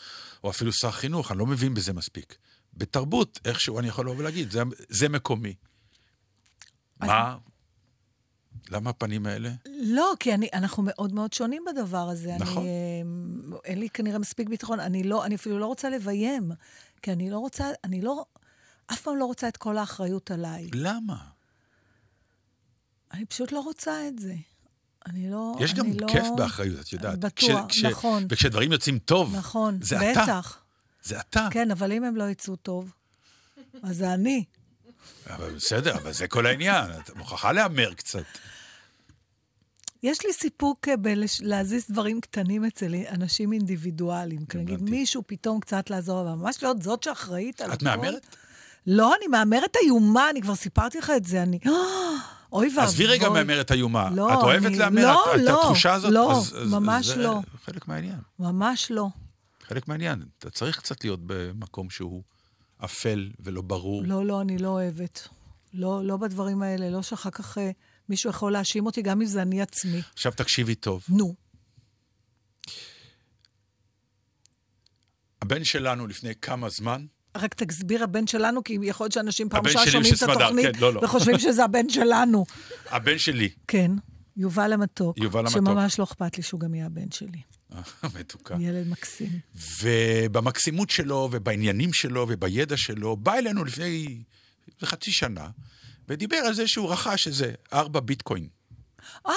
או 0.44 0.50
אפילו 0.50 0.72
שר 0.72 0.90
חינוך, 0.90 1.30
אני 1.30 1.38
לא 1.38 1.46
מבין 1.46 1.74
בזה 1.74 1.92
מספיק. 1.92 2.36
בתרבות, 2.74 3.40
איכשהו 3.44 3.78
אני 3.78 3.88
יכול 3.88 4.06
לבוא 4.06 4.18
ולהגיד, 4.18 4.50
זה, 4.50 4.62
זה 4.88 5.08
מקומי. 5.08 5.54
מה? 7.00 7.36
למה 8.70 8.90
הפנים 8.90 9.26
האלה? 9.26 9.50
לא, 9.66 10.12
כי 10.20 10.34
אני, 10.34 10.48
אנחנו 10.52 10.82
מאוד 10.86 11.12
מאוד 11.12 11.32
שונים 11.32 11.64
בדבר 11.72 12.08
הזה. 12.08 12.36
נכון. 12.38 12.62
אני, 12.62 12.68
אה, 13.52 13.58
אין 13.64 13.78
לי 13.78 13.88
כנראה 13.88 14.18
מספיק 14.18 14.48
ביטחון. 14.48 14.80
אני 14.80 15.02
לא, 15.02 15.24
אני 15.24 15.34
אפילו 15.34 15.58
לא 15.58 15.66
רוצה 15.66 15.90
לביים, 15.90 16.50
כי 17.02 17.12
אני 17.12 17.30
לא 17.30 17.38
רוצה, 17.38 17.70
אני 17.84 18.00
לא, 18.00 18.24
אף 18.92 19.00
פעם 19.00 19.16
לא 19.16 19.24
רוצה 19.24 19.48
את 19.48 19.56
כל 19.56 19.78
האחריות 19.78 20.30
עליי. 20.30 20.70
למה? 20.74 21.16
אני 23.12 23.24
פשוט 23.24 23.52
לא 23.52 23.60
רוצה 23.60 24.08
את 24.08 24.18
זה. 24.18 24.34
אני 25.06 25.30
לא... 25.30 25.56
יש 25.60 25.74
גם 25.74 25.86
אני 25.86 25.98
לא... 25.98 26.06
כיף 26.08 26.26
באחריות, 26.36 26.80
את 26.80 26.92
יודעת. 26.92 27.18
בטוח, 27.18 27.66
נכון. 27.82 28.26
וכשדברים 28.28 28.72
יוצאים 28.72 28.98
טוב, 28.98 29.36
נכון, 29.36 29.78
זה 29.82 30.12
אתה. 30.12 30.22
בטח. 30.22 30.58
זה 31.02 31.20
אתה. 31.20 31.48
כן, 31.50 31.70
אבל 31.70 31.92
אם 31.92 32.04
הם 32.04 32.16
לא 32.16 32.30
יצאו 32.30 32.56
טוב, 32.56 32.92
אז 33.82 33.96
זה 33.96 34.14
אני. 34.14 34.44
אבל 35.26 35.54
בסדר, 35.54 35.96
אבל 35.96 36.12
זה 36.12 36.28
כל 36.28 36.46
העניין, 36.46 36.90
את 36.98 37.16
מוכרחה 37.16 37.52
להמר 37.52 37.94
קצת. 37.94 38.24
יש 40.02 40.24
לי 40.26 40.32
סיפוק 40.32 40.88
אה, 40.88 40.94
בלהזיז 40.96 41.86
דברים 41.90 42.20
קטנים 42.20 42.64
אצל 42.64 42.94
אנשים 42.94 43.52
אינדיבידואליים. 43.52 44.40
נגיד. 44.54 44.82
מישהו 44.82 45.22
פתאום 45.26 45.60
קצת 45.60 45.90
לעזור, 45.90 46.20
אבל 46.20 46.30
ממש 46.30 46.62
להיות 46.62 46.82
זאת 46.82 47.02
שאחראית 47.02 47.60
על 47.60 47.72
את 47.72 47.82
הכל. 47.82 47.84
מהמרת? 47.84 48.36
לא, 48.86 49.14
אני 49.18 49.26
מהמרת 49.26 49.76
איומה, 49.84 50.30
אני 50.30 50.42
כבר 50.42 50.54
סיפרתי 50.54 50.98
לך 50.98 51.12
את 51.16 51.24
זה, 51.24 51.42
אני... 51.42 51.58
אוי 52.52 52.68
ואבוי. 52.68 52.82
עזבי 52.84 53.06
רגע 53.06 53.28
מהמרת 53.28 53.72
איומה. 53.72 54.10
לא, 54.10 54.34
את 54.34 54.38
אוהבת 54.42 54.66
אני- 54.66 54.78
להמר? 54.78 55.02
לא, 55.02 55.34
את- 55.34 55.40
את 55.40 55.44
לא, 55.44 55.60
התחושה 55.62 55.92
הזאת? 55.94 56.12
לא, 56.12 56.32
אז- 56.32 56.54
אז- 56.56 56.70
ממש 56.72 57.06
זה 57.06 57.16
לא. 57.16 57.40
חלק 57.64 57.88
מהעניין. 57.88 58.18
ממש 58.38 58.90
לא. 58.90 59.08
חלק 59.62 59.88
מהעניין. 59.88 60.22
אתה 60.38 60.50
צריך 60.50 60.78
קצת 60.78 61.04
להיות 61.04 61.20
במקום 61.26 61.90
שהוא 61.90 62.22
אפל 62.84 63.30
ולא 63.40 63.62
ברור. 63.62 64.02
לא, 64.06 64.26
לא, 64.26 64.40
אני 64.40 64.58
לא 64.58 64.68
אוהבת. 64.68 65.28
לא, 65.74 66.00
לא 66.04 66.16
בדברים 66.16 66.62
האלה, 66.62 66.90
לא 66.90 67.02
שאחר 67.02 67.30
כך 67.30 67.58
אה, 67.58 67.70
מישהו 68.08 68.30
יכול 68.30 68.52
להאשים 68.52 68.86
אותי, 68.86 69.02
גם 69.02 69.20
אם 69.20 69.26
זה 69.26 69.42
אני 69.42 69.62
עצמי. 69.62 70.00
עכשיו 70.14 70.32
תקשיבי 70.36 70.74
טוב. 70.74 71.04
נו. 71.08 71.34
הבן 75.42 75.64
שלנו 75.64 76.06
לפני 76.06 76.34
כמה 76.42 76.68
זמן, 76.68 77.06
רק 77.38 77.54
תסביר 77.54 78.04
הבן 78.04 78.26
שלנו, 78.26 78.64
כי 78.64 78.78
יכול 78.82 79.04
להיות 79.04 79.12
שאנשים 79.12 79.48
פעם 79.48 79.66
ראשונה 79.66 79.86
שומעים 79.86 80.14
את 80.14 80.22
התוכנית 80.22 80.76
כן, 80.76 80.80
לא, 80.80 80.94
לא. 80.94 81.00
וחושבים 81.04 81.38
שזה 81.38 81.64
הבן 81.64 81.88
שלנו. 81.88 82.46
הבן 82.90 83.18
שלי, 83.18 83.48
כן, 83.68 83.90
יובל 84.36 84.72
המתוק. 84.72 85.18
יובל 85.18 85.40
המתוק. 85.40 85.52
שממש 85.52 85.98
לא 85.98 86.04
אכפת 86.04 86.36
לי 86.36 86.42
שהוא 86.42 86.60
גם 86.60 86.74
יהיה 86.74 86.86
הבן 86.86 87.10
שלי. 87.10 87.40
מתוקה. 88.18 88.56
ילד 88.60 88.88
מקסים. 88.88 89.40
ובמקסימות 89.82 90.90
שלו, 90.90 91.28
ובעניינים 91.32 91.92
שלו, 91.92 92.26
ובידע 92.28 92.76
שלו, 92.76 93.16
בא 93.16 93.34
אלינו 93.34 93.64
לפני 93.64 94.22
חצי 94.84 95.12
שנה, 95.12 95.48
ודיבר 96.08 96.36
על 96.36 96.54
זה 96.54 96.68
שהוא 96.68 96.92
רכש 96.92 97.26
איזה 97.26 97.52
ארבע 97.72 98.00
ביטקוין. 98.00 98.48
אה, 99.26 99.32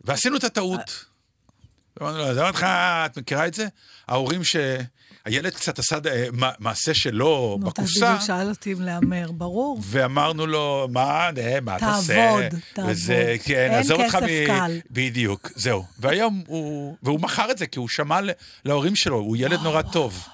ועשינו 0.00 0.36
את 0.36 0.44
הטעות. 0.44 1.04
אמרנו 2.02 2.18
לו, 2.18 2.24
עזוב 2.24 2.46
אותך, 2.46 2.66
את 3.06 3.18
מכירה 3.18 3.46
את 3.46 3.54
זה? 3.54 3.66
ההורים 4.08 4.44
שהילד 5.28 5.54
קצת 5.54 5.78
עשה 5.78 5.98
אה, 6.06 6.26
מע- 6.32 6.50
מעשה 6.58 6.94
שלו 6.94 7.56
נו, 7.60 7.66
בקופסה, 7.66 8.06
בדיוק 8.06 8.26
שאל 8.26 8.48
אותי 8.48 8.72
אם 8.72 8.80
להמר, 8.80 9.32
ברור. 9.32 9.80
ואמרנו 9.84 10.46
לו, 10.46 10.88
מה, 10.92 11.30
אה, 11.38 11.58
מה 11.62 11.76
אתה 11.76 11.96
עושה? 11.96 12.14
תעבוד, 12.14 12.60
תעבוד. 12.74 12.90
וזה, 12.90 13.36
כן, 13.44 13.54
אין 13.70 13.72
עזוב 13.72 14.00
אותך 14.00 14.16
כסף 14.16 14.26
קל. 14.46 14.78
בדיוק, 14.90 15.50
זהו. 15.54 15.84
והיום 15.98 16.42
הוא... 16.46 16.96
והוא 17.02 17.20
מכר 17.20 17.50
את 17.50 17.58
זה, 17.58 17.66
כי 17.66 17.78
הוא 17.78 17.88
שמע 17.88 18.20
להורים 18.64 18.96
שלו, 18.96 19.16
הוא 19.16 19.36
ילד 19.36 19.60
נורא 19.62 19.82
טוב. 19.82 20.26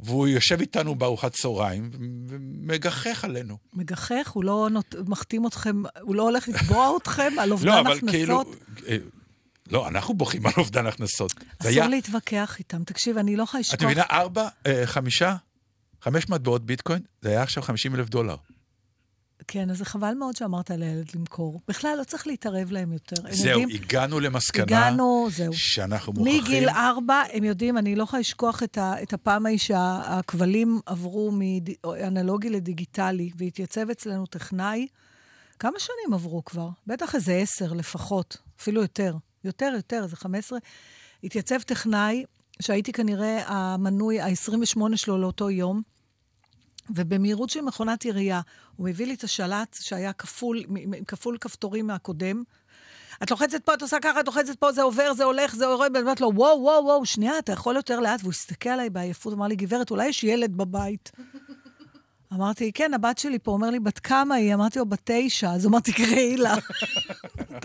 והוא 0.00 0.28
יושב 0.28 0.60
איתנו 0.60 0.94
בארוחת 0.94 1.32
צהריים 1.32 1.90
ומגחך 2.28 3.24
עלינו. 3.24 3.56
מגחך, 3.74 4.30
הוא 4.32 4.44
לא 4.44 4.68
נות... 4.70 4.94
מחתים 5.06 5.46
אתכם, 5.46 5.82
הוא 6.00 6.14
לא 6.14 6.22
הולך 6.22 6.48
לתבוע 6.48 6.96
אתכם 7.02 7.32
על 7.38 7.52
אובדן 7.52 7.68
לא, 7.68 7.80
אבל 7.80 7.92
הכנסות? 7.92 8.10
כאילו... 8.12 8.42
לא, 9.70 9.88
אנחנו 9.88 10.14
בוכים 10.14 10.46
על 10.46 10.52
אובדן 10.56 10.86
הכנסות. 10.86 11.32
אסור 11.58 11.70
היה, 11.70 11.88
להתווכח 11.88 12.58
איתם. 12.58 12.84
תקשיב, 12.84 13.18
אני 13.18 13.36
לא 13.36 13.42
יכולה 13.42 13.60
לשכוח... 13.60 13.74
את 13.78 13.82
מבינה, 13.82 14.02
ארבע, 14.10 14.48
אה, 14.66 14.82
חמישה, 14.86 15.36
חמש 16.02 16.28
מטבעות 16.28 16.66
ביטקוין, 16.66 17.02
זה 17.22 17.28
היה 17.30 17.42
עכשיו 17.42 17.62
50 17.62 17.94
אלף 17.94 18.08
דולר. 18.08 18.36
כן, 19.48 19.70
אז 19.70 19.78
זה 19.78 19.84
חבל 19.84 20.14
מאוד 20.14 20.36
שאמרת 20.36 20.70
לילד 20.70 21.10
למכור. 21.14 21.60
בכלל, 21.68 21.96
לא 21.98 22.04
צריך 22.04 22.26
להתערב 22.26 22.70
להם 22.70 22.92
יותר. 22.92 23.16
זהו, 23.30 23.60
יודעים- 23.60 23.82
הגענו 23.82 24.20
למסקנה 24.20 24.64
הגענו, 24.64 25.28
זהו. 25.30 25.52
שאנחנו 25.52 26.12
מוכרחים... 26.12 26.42
מגיל 26.42 26.68
ארבע, 26.68 27.22
הם 27.32 27.44
יודעים, 27.44 27.78
אני 27.78 27.96
לא 27.96 28.02
יכולה 28.02 28.20
לשכוח 28.20 28.62
את, 28.62 28.78
ה, 28.78 29.02
את 29.02 29.12
הפעם 29.12 29.46
ההיא 29.46 29.58
שהכבלים 29.58 30.80
עברו 30.86 31.30
מאנלוגי 31.32 32.50
לדיגיטלי, 32.50 33.30
והתייצב 33.36 33.90
אצלנו 33.90 34.26
טכנאי, 34.26 34.86
כמה 35.58 35.78
שנים 35.78 36.14
עברו 36.14 36.44
כבר? 36.44 36.68
בטח 36.86 37.14
איזה 37.14 37.34
עשר 37.34 37.72
לפחות, 37.72 38.36
אפילו 38.60 38.82
יותר. 38.82 39.16
יותר, 39.44 39.72
יותר, 39.76 40.06
חמש 40.08 40.38
עשרה. 40.38 40.58
התייצב 41.24 41.62
טכנאי, 41.62 42.24
שהייתי 42.62 42.92
כנראה 42.92 43.42
המנוי 43.46 44.20
ה-28 44.20 44.96
שלו 44.96 45.18
לאותו 45.18 45.50
יום, 45.50 45.82
ובמהירות 46.90 47.50
של 47.50 47.60
מכונת 47.60 48.04
ירייה, 48.04 48.40
הוא 48.76 48.88
הביא 48.88 49.06
לי 49.06 49.14
את 49.14 49.24
השלט 49.24 49.76
שהיה 49.80 50.12
כפול, 50.12 50.62
כפול 51.06 51.38
כפתורים 51.40 51.86
מהקודם. 51.86 52.42
את 53.22 53.30
לוחצת 53.30 53.64
פה, 53.64 53.74
את 53.74 53.82
עושה 53.82 53.96
ככה, 54.02 54.20
את 54.20 54.26
לוחצת 54.26 54.58
פה, 54.58 54.72
זה 54.72 54.82
עובר, 54.82 55.12
זה 55.12 55.24
הולך, 55.24 55.54
זה 55.54 55.64
יורד, 55.64 55.90
ואני 55.94 56.02
אומרת 56.02 56.20
לו, 56.20 56.30
וואו, 56.34 56.62
וואו, 56.62 56.84
וואו, 56.84 57.06
שנייה, 57.06 57.38
אתה 57.38 57.52
יכול 57.52 57.76
יותר 57.76 58.00
לאט? 58.00 58.20
והוא 58.20 58.30
הסתכל 58.30 58.68
עליי 58.68 58.90
בעייפות, 58.90 59.32
אמר 59.32 59.46
לי, 59.46 59.56
גברת, 59.56 59.90
אולי 59.90 60.06
יש 60.06 60.24
ילד 60.24 60.56
בבית. 60.56 61.12
אמרתי, 62.32 62.72
כן, 62.72 62.94
הבת 62.94 63.18
שלי 63.18 63.38
פה, 63.38 63.50
אומר 63.50 63.70
לי, 63.70 63.80
בת 63.80 63.98
כמה 63.98 64.34
היא? 64.34 64.54
אמרתי 64.54 64.78
לו, 64.78 64.86
בת 64.86 65.00
תשע. 65.04 65.50
אז 65.50 65.66
אמרתי, 65.66 65.92
קראי 65.92 66.36
לה. 66.36 66.54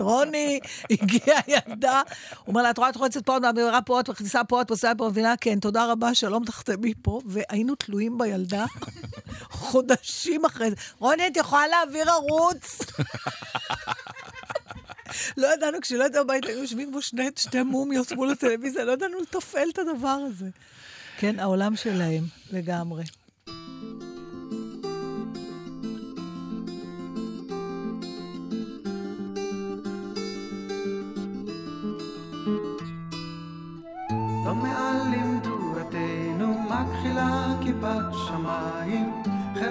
רוני, 0.00 0.60
הגיעה 0.90 1.40
ילדה. 1.48 2.02
הוא 2.38 2.46
אומר 2.46 2.62
לה, 2.62 2.70
את 2.70 2.78
רואה, 2.78 2.88
את 2.88 2.96
רוחצת 2.96 3.24
פה, 3.24 3.36
את 3.36 3.42
מעבירה 3.42 3.82
פה, 3.82 4.00
את 4.00 4.10
מכניסה 4.10 4.44
פה, 4.44 4.62
את 4.62 4.70
עושה 4.70 4.92
פה, 4.98 5.08
מבינה? 5.08 5.34
כן, 5.40 5.60
תודה 5.60 5.92
רבה, 5.92 6.14
שלום, 6.14 6.44
תחתמי 6.44 6.94
פה. 7.02 7.20
והיינו 7.26 7.74
תלויים 7.74 8.18
בילדה 8.18 8.64
חודשים 9.50 10.44
אחרי 10.44 10.70
זה. 10.70 10.76
רוני, 10.98 11.26
את 11.26 11.36
יכולה 11.36 11.68
להעביר 11.68 12.10
ערוץ? 12.10 12.78
לא 15.36 15.54
ידענו, 15.54 15.80
כשלא 15.80 16.04
ידענו 16.04 16.24
בבית, 16.24 16.44
היו 16.44 16.58
יושבים 16.58 16.92
בו 16.92 17.02
שני, 17.02 17.28
שתי 17.36 17.62
מומיות 17.62 18.12
מול 18.12 18.30
הטלוויזיה, 18.30 18.84
לא 18.84 18.92
ידענו 18.92 19.20
לתפעל 19.20 19.68
את 19.72 19.78
הדבר 19.78 20.08
הזה. 20.08 20.48
כן, 21.18 21.38
העולם 21.38 21.76
שלהם, 21.76 22.24
לגמרי. 22.52 23.02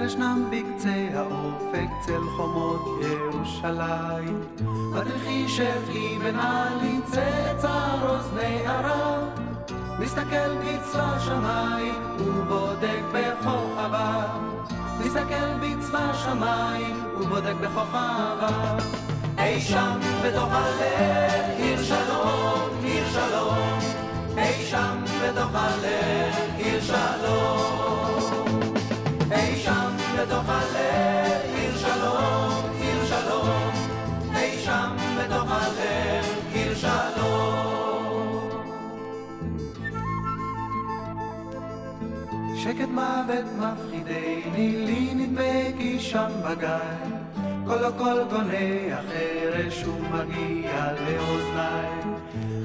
חרש 0.09 0.15
נם 0.15 0.51
בקצה 0.51 1.07
האופק 1.13 1.87
צל 2.05 2.21
חומות 2.37 2.81
ירושלים. 3.01 4.41
מדריכי 4.93 5.47
שבחי 5.47 6.17
בן 6.19 6.39
עלי 6.39 6.99
צאצר 7.05 8.09
אוזני 8.09 8.67
ערב, 8.67 9.23
מסתכל 9.99 10.55
בצבא 10.57 11.19
שמיים 11.19 11.95
ובודק 12.19 13.01
בכוכביו. 13.13 14.29
מסתכל 14.99 15.49
בצבא 15.61 16.13
שמיים 16.13 17.03
ובודק 17.19 17.55
בכוכביו. 17.61 18.77
אי 19.37 19.61
שם 19.61 19.99
בתוך 20.25 20.49
הלב, 20.51 21.57
עיר 21.57 21.83
שלום, 21.83 22.69
עיר 22.83 23.03
שלום. 23.13 23.79
אי 24.37 24.65
שם 24.65 25.03
בתוך 25.23 25.51
הלב, 25.53 26.35
עיר 26.57 26.81
שלום. 26.81 28.18
בתוך 30.29 30.49
הלב, 30.49 31.41
עיר 31.55 31.77
שלום, 31.77 32.63
עיר 32.81 33.05
שלום. 33.05 33.71
אי 34.35 34.59
שם 34.65 34.95
בתוך 35.17 35.51
הלב, 35.51 36.25
עיר 36.53 36.75
שלום. 36.75 38.49
שקט 42.55 42.89
מוות 42.89 43.45
מפחידני, 43.57 44.85
לי 44.85 45.13
נדמה 45.15 45.77
כי 45.77 45.99
שם 45.99 46.31
בגיא. 46.45 47.17
קולו 47.65 47.93
קול 47.97 48.23
גונה 48.29 48.97
החרש 48.97 49.83
ומגיע 49.83 50.93
לאוזניי. 51.05 51.89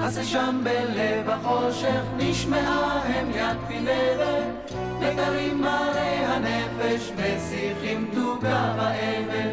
אז 0.01 0.21
שם 0.23 0.61
בלב 0.63 1.31
החושך 1.31 2.03
נשמעה 2.17 3.03
הם 3.07 3.31
יד 3.31 3.57
פינבת, 3.69 4.73
מיתרים 4.99 5.61
מראה 5.61 6.14
הנפש 6.35 7.13
משיחים 7.13 8.11
תוגה 8.15 8.75
באבן. 8.77 9.49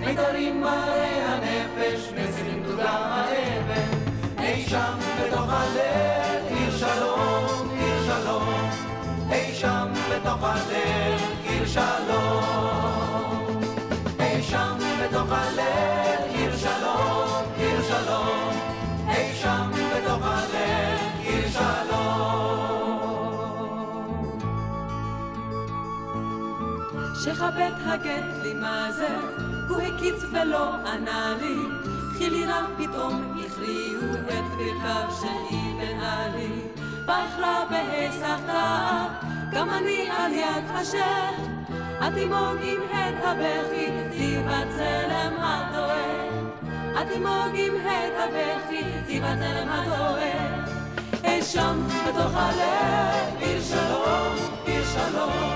מיתרים 0.00 0.60
מראה 0.60 1.26
הנפש 1.28 2.12
משיחים 2.12 2.62
תוגה 2.70 3.24
באבן. 3.30 3.98
אי 4.38 4.64
שם 4.68 4.98
בתוך 5.20 5.52
הלב 5.52 6.44
עיר 6.48 6.78
שלום, 6.78 7.68
עיר 7.78 8.02
שלום. 8.06 8.70
אי 9.32 9.54
שם 9.54 9.88
בתוך 10.10 10.42
הלב 10.42 11.20
עיר 11.48 11.66
שלום. 11.66 13.60
אי 14.20 14.42
שם 14.42 14.78
בתוך 15.02 15.32
הלב 15.32 15.95
שכבד 27.26 27.72
הגט 27.84 28.42
לי 28.42 28.54
מה 28.54 28.88
זה, 28.92 29.08
הוא 29.68 29.80
הקיץ 29.80 30.22
ולא 30.32 30.74
ענה 30.74 31.36
לי, 31.40 31.56
חילירם 32.18 32.64
פתאום 32.78 33.38
הכריעו 33.44 34.14
את 34.14 34.44
ברכיו 34.56 35.08
של 35.20 35.56
אבן 35.56 36.00
עלי. 36.00 36.60
באכלה 37.06 37.64
בהיסחתה, 37.70 39.06
גם 39.52 39.70
אני 39.70 40.10
על 40.10 40.32
יד 40.32 40.64
השם, 40.68 41.32
התימוג 42.00 42.56
עם 42.62 42.80
את 42.90 43.24
הבכי, 43.24 43.90
זיו 44.18 44.40
הצלם 44.46 45.36
הדואג. 45.40 46.46
התימוג 46.96 47.54
עם 47.54 47.74
את 47.76 48.12
הבכי, 48.18 48.82
זיו 49.06 49.24
הצלם 49.24 49.68
הדואג. 49.68 50.70
אי 51.24 51.42
שם 51.42 51.86
בתוך 52.08 52.32
הלב, 52.34 53.40
עיר 53.40 53.62
שלום, 53.62 54.34
עיר 54.66 54.84
שלום. 54.84 55.55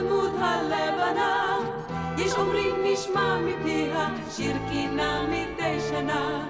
לדמות 0.00 0.32
הלבנה. 0.40 1.58
יש 2.18 2.32
אומרים 2.32 2.74
נשמע 2.84 3.38
מפיה 3.38 4.08
שיר 4.30 4.56
קינה 4.70 5.22
מדי 5.22 5.78
שנה. 5.88 6.44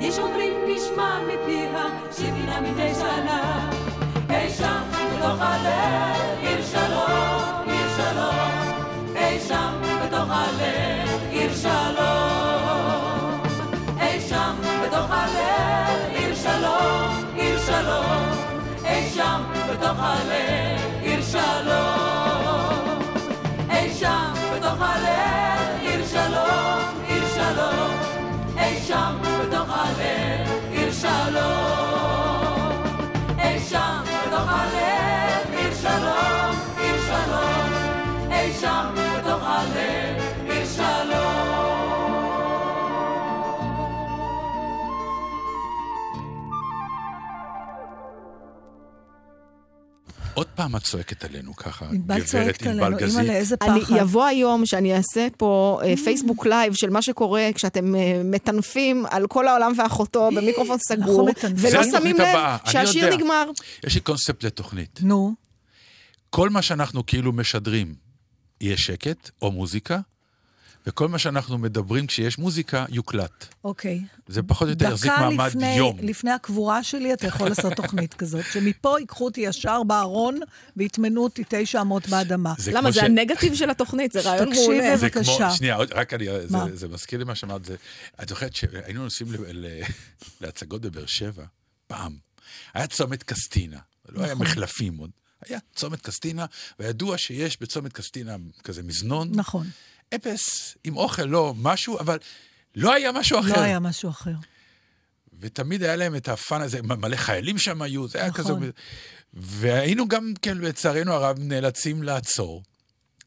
יש 0.00 0.18
אומרים 0.18 0.52
נשמע 0.66 1.18
מפיה 1.26 1.86
שיר 2.12 2.34
קינה 2.34 2.60
מדי 2.60 2.94
שנה. 2.94 3.70
אי 4.30 4.50
שם 4.50 4.82
בתוך 4.92 5.40
הלב 5.40 6.38
עיר 6.40 6.62
שלום 6.62 7.66
עיר 7.66 7.88
שלום. 7.96 8.80
אי 9.16 9.40
שם 9.40 9.82
בתוך 10.04 10.30
הלב 10.30 11.20
עיר 11.30 11.54
שלום. 11.54 13.40
אי 14.00 14.20
שם 14.20 14.54
בתוך 14.82 15.10
הלב 15.10 16.14
עיר 16.14 16.34
שלום 16.34 17.24
עיר 17.34 17.58
שלום. 17.58 18.30
אי 18.84 19.10
שם 19.10 19.42
בתוך 19.70 19.98
הלב 19.98 20.69
פעם 50.60 50.76
את 50.76 50.82
צועקת 50.82 51.24
עלינו 51.24 51.56
ככה, 51.56 51.86
ענבל 51.86 52.24
צועקת 52.24 52.66
עלינו, 52.66 52.84
ענבל 52.84 53.00
גזית. 53.00 53.62
אני. 53.62 53.80
יבוא 54.00 54.24
היום 54.24 54.66
שאני 54.66 54.96
אעשה 54.96 55.28
פה 55.36 55.80
אה, 55.84 55.96
פייסבוק 55.96 56.46
live 56.46 56.74
של 56.74 56.90
מה 56.90 57.02
שקורה 57.02 57.48
כשאתם 57.54 57.94
אה, 57.94 58.22
מטנפים 58.24 59.06
על 59.10 59.26
כל 59.26 59.48
העולם 59.48 59.72
ואחותו 59.76 60.28
במיקרופון 60.36 60.78
סגור, 60.78 61.28
ולא 61.56 61.82
שמים 61.84 62.16
לב 62.18 62.38
שהשיר. 62.64 63.16
נגמר. 63.16 63.50
יש 63.86 63.94
לי 63.94 64.00
קונספט 64.00 64.44
לתוכנית. 64.44 64.98
נו, 65.02 65.34
כל 66.30 66.50
מה 66.50 66.62
שאנחנו 66.62 67.06
כאילו 67.06 67.32
משדרים, 67.32 67.94
יהיה 68.60 68.76
שקט 68.76 69.30
או 69.42 69.52
מוזיקה, 69.52 69.98
וכל 70.86 71.08
מה 71.08 71.18
שאנחנו 71.18 71.58
מדברים 71.58 72.06
כשיש 72.06 72.38
מוזיקה, 72.38 72.84
יוקלט. 72.88 73.46
אוקיי. 73.64 74.00
זה 74.28 74.42
פחות 74.42 74.66
או 74.68 74.72
יותר 74.72 74.84
יחזיק 74.88 75.10
דקה 75.12 75.20
מעמד 75.20 75.46
לפני, 75.46 75.74
יום. 75.76 75.98
לפני 76.02 76.30
הקבורה 76.30 76.82
שלי, 76.82 77.12
אתה 77.12 77.26
יכול 77.26 77.48
לעשות 77.48 77.72
תוכנית 77.72 78.14
כזאת, 78.14 78.44
שמפה 78.52 78.96
ייקחו 79.00 79.24
אותי 79.24 79.40
ישר 79.40 79.82
בארון 79.82 80.40
ויטמנו 80.76 81.22
אותי 81.24 81.44
תשע 81.48 81.80
אמות 81.80 82.08
באדמה. 82.08 82.54
זה 82.58 82.70
למה? 82.70 82.80
כמו 82.80 82.92
זה 82.92 83.00
ש- 83.00 83.04
הנגטיב 83.04 83.54
של 83.54 83.70
התוכנית, 83.70 84.12
זה 84.12 84.20
רעיון 84.20 84.48
תקשיבי, 84.50 84.66
מעולה. 84.80 84.98
כמו, 85.10 85.22
בבקשה. 85.22 85.50
שנייה, 85.50 85.74
עוד- 85.74 85.92
רק 85.92 86.14
אני, 86.14 86.24
זה, 86.24 86.56
מה? 86.56 86.66
זה 86.74 86.88
מזכיר 86.88 87.18
לי 87.18 87.24
מה 87.24 87.34
שאמרת, 87.34 87.64
זה, 87.64 87.76
את 88.22 88.28
זוכרת 88.28 88.54
שהיינו 88.54 89.04
נוסעים 89.04 89.32
ל, 89.32 89.36
ל, 89.52 89.66
להצגות 90.40 90.80
בבאר 90.82 91.06
שבע, 91.06 91.44
פעם. 91.86 92.16
היה 92.74 92.86
צומת 92.86 93.22
קסטינה, 93.22 93.78
לא 94.08 94.24
היה 94.24 94.34
נכון. 94.34 94.46
מחלפים 94.46 94.96
עוד. 94.96 95.10
היה 95.48 95.58
צומת 95.74 96.00
קסטינה, 96.02 96.46
וידוע 96.78 97.18
שיש 97.18 97.60
בצומת 97.60 97.92
קסטינה 97.92 98.36
כזה 98.64 98.82
מזנון. 98.82 99.28
נכון, 99.34 99.66
אפס, 100.14 100.76
עם 100.84 100.96
אוכל, 100.96 101.22
לא 101.22 101.54
משהו, 101.56 101.98
אבל 101.98 102.18
לא 102.74 102.94
היה 102.94 103.12
משהו 103.12 103.40
אחר. 103.40 103.56
לא 103.56 103.60
היה 103.60 103.80
משהו 103.80 104.10
אחר. 104.10 104.34
ותמיד 105.40 105.82
היה 105.82 105.96
להם 105.96 106.16
את 106.16 106.28
הפאן 106.28 106.60
הזה, 106.60 106.82
מלא 106.82 107.16
חיילים 107.16 107.58
שם 107.58 107.82
היו, 107.82 108.08
זה 108.08 108.18
היה 108.18 108.28
נכון. 108.28 108.44
כזה... 108.44 108.70
והיינו 109.32 110.08
גם, 110.08 110.32
כן, 110.42 110.58
לצערנו 110.58 111.12
הרב, 111.12 111.38
נאלצים 111.38 112.02
לעצור 112.02 112.62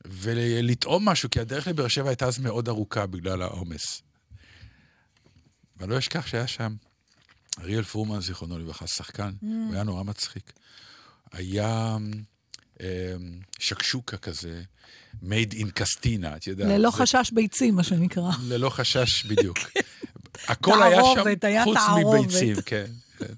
ולטעום 0.05 1.09
משהו, 1.09 1.29
כי 1.29 1.39
הדרך 1.39 1.67
לבאר 1.67 1.87
שבע 1.87 2.09
הייתה 2.09 2.25
אז 2.25 2.39
מאוד 2.39 2.67
ארוכה 2.69 3.05
בגלל 3.05 3.41
העומס. 3.41 4.01
ואני 5.77 5.91
לא 5.91 5.97
אשכח 5.97 6.27
שהיה 6.27 6.47
שם 6.47 6.75
אריאל 7.59 7.83
פורמן, 7.83 8.21
זיכרונו 8.21 8.59
לברכה, 8.59 8.87
שחקן, 8.87 9.29
Mm. 9.41 9.45
הוא 9.45 9.73
היה 9.73 9.83
נורא 9.83 10.03
מצחיק. 10.03 10.53
היה 11.31 11.97
שקשוקה 13.59 14.17
כזה, 14.17 14.61
made 15.23 15.53
in 15.53 15.71
קסטינה, 15.73 16.35
את 16.35 16.47
יודעת. 16.47 16.67
ללא 16.67 16.89
זה- 16.91 16.97
חשש 16.97 17.31
ביצים, 17.31 17.75
מה 17.75 17.83
שנקרא. 17.83 18.31
ללא 18.43 18.69
חשש, 18.69 19.23
בדיוק. 19.29 19.57
הכל 20.47 20.83
היה 20.83 20.95
שם 21.03 21.13
תערובת, 21.15 21.43
היה 21.43 21.63
חוץ 21.63 21.77
תערובת. 21.77 22.19
מביצים, 22.27 22.55
כן. 22.65 22.85
כן. 23.17 23.33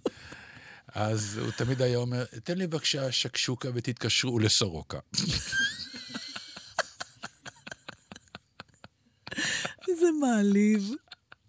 אז 0.87 1.37
הוא 1.37 1.51
תמיד 1.51 1.81
היה 1.81 1.97
אומר, 1.97 2.23
תן 2.43 2.57
לי 2.57 2.67
בבקשה 2.67 3.11
שקשוקה 3.11 3.69
ותתקשרו 3.73 4.39
לסורוקה. 4.39 4.99
איזה 9.89 10.05
מעליב. 10.21 10.91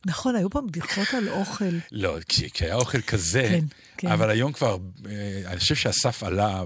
נכון, 0.06 0.36
היו 0.36 0.50
פעם 0.50 0.66
בדיחות 0.66 1.08
על 1.14 1.28
אוכל. 1.28 1.64
לא, 1.92 2.16
כש- 2.28 2.44
כשהיה 2.44 2.74
אוכל 2.74 3.00
כזה, 3.00 3.48
כן, 3.50 3.64
כן. 3.98 4.08
אבל 4.08 4.30
היום 4.30 4.52
כבר, 4.52 4.76
אה, 5.06 5.42
אני 5.46 5.60
חושב 5.60 5.74
שהסף 5.74 6.22
עלה 6.22 6.64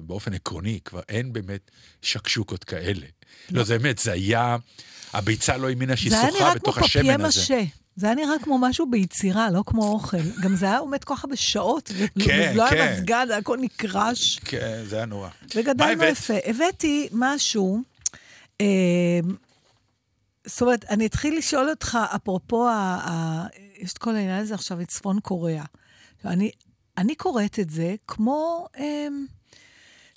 באופן 0.00 0.34
עקרוני, 0.34 0.80
כבר 0.84 1.00
אין 1.08 1.32
באמת 1.32 1.70
שקשוקות 2.02 2.64
כאלה. 2.64 3.06
לא, 3.50 3.64
זה 3.64 3.78
באמת, 3.78 3.98
זה 3.98 4.12
היה, 4.12 4.56
הביצה 5.12 5.56
לא 5.56 5.68
האמינה 5.68 5.96
שהיא 5.96 6.10
זה 6.10 6.20
היה 6.20 6.30
שוחה 6.30 6.40
נראה 6.40 6.52
כמו 6.52 6.60
בתוך 6.60 6.78
פפיה 6.78 7.02
השמן 7.02 7.24
הזה. 7.24 7.40
משה. 7.40 7.62
זה 7.96 8.06
היה 8.06 8.14
נראה 8.14 8.34
כמו 8.42 8.58
משהו 8.58 8.90
ביצירה, 8.90 9.50
לא 9.50 9.62
כמו 9.66 9.92
אוכל. 9.92 10.16
גם 10.42 10.56
זה 10.56 10.66
היה 10.66 10.78
עומד 10.78 11.04
כל 11.04 11.14
כך 11.14 11.24
הרבה 11.24 11.36
שעות, 11.36 11.92
כן, 12.18 12.52
לא 12.56 12.70
כן. 12.70 12.76
היה 12.76 12.92
מזגן, 12.92 13.28
הכל 13.38 13.58
נקרש. 13.60 14.38
כן, 14.38 14.82
זה 14.86 14.96
היה 14.96 15.04
נורא. 15.04 15.28
וגדלנו? 15.54 16.04
יפה. 16.04 16.34
הבאתי 16.44 17.08
משהו, 17.12 17.82
אה, 18.60 18.66
זאת 20.46 20.62
אומרת, 20.62 20.84
אני 20.90 21.06
אתחיל 21.06 21.38
לשאול 21.38 21.70
אותך, 21.70 21.98
אפרופו, 22.14 22.68
ה, 22.68 22.72
ה, 22.72 23.46
יש 23.78 23.92
את 23.92 23.98
כל 23.98 24.16
העניין 24.16 24.40
הזה 24.42 24.54
עכשיו, 24.54 24.80
את 24.80 24.88
צפון 24.88 25.20
קוריאה. 25.20 25.64
עכשיו, 26.26 26.50
אני, 26.98 27.14
קוראת 27.14 27.58
את 27.58 27.70
זה 27.70 27.94
כמו 28.06 28.66
אה, 28.78 29.08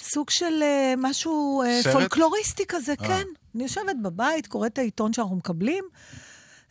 סוג 0.02 0.30
של 0.30 0.64
אה, 0.64 0.94
משהו 0.98 1.64
אה, 1.66 1.84
סרט? 1.84 1.94
פולקלוריסטי 1.94 2.64
כזה, 2.68 2.92
אה. 2.92 3.08
כן. 3.08 3.28
אני 3.56 3.64
יושבת 3.64 3.96
בבית, 4.04 4.48
קוראת 4.48 4.74
את 4.74 4.78
העיתון 4.78 5.14
שאנחנו 5.14 5.36
מקבלים, 5.36 5.84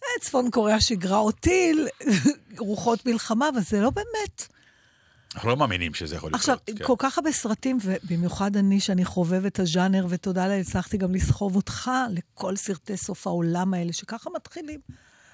אה, 0.02 0.20
צפון 0.20 0.50
קוריאה 0.50 0.80
שיגרה 0.80 1.18
או 1.18 1.32
טיל, 1.32 1.88
רוחות 2.58 3.06
מלחמה, 3.06 3.48
אבל 3.48 3.60
זה 3.60 3.80
לא 3.80 3.90
באמת. 3.90 4.46
אנחנו 5.34 5.48
לא 5.48 5.56
מאמינים 5.56 5.94
שזה 5.94 6.16
יכול 6.16 6.28
לקרות. 6.28 6.40
עכשיו, 6.40 6.58
כן. 6.66 6.84
כל 6.84 6.94
כך 6.98 7.18
הרבה 7.18 7.32
סרטים, 7.32 7.78
ובמיוחד 7.82 8.56
אני, 8.56 8.80
שאני 8.80 9.04
חובבת 9.04 9.58
הז'אנר, 9.58 10.06
ותודה 10.08 10.48
לאל, 10.48 10.60
הצלחתי 10.60 10.96
גם 10.96 11.14
לסחוב 11.14 11.56
אותך 11.56 11.90
לכל 12.10 12.56
סרטי 12.56 12.96
סוף 12.96 13.26
העולם 13.26 13.74
האלה, 13.74 13.92
שככה 13.92 14.30
מתחילים. 14.36 14.80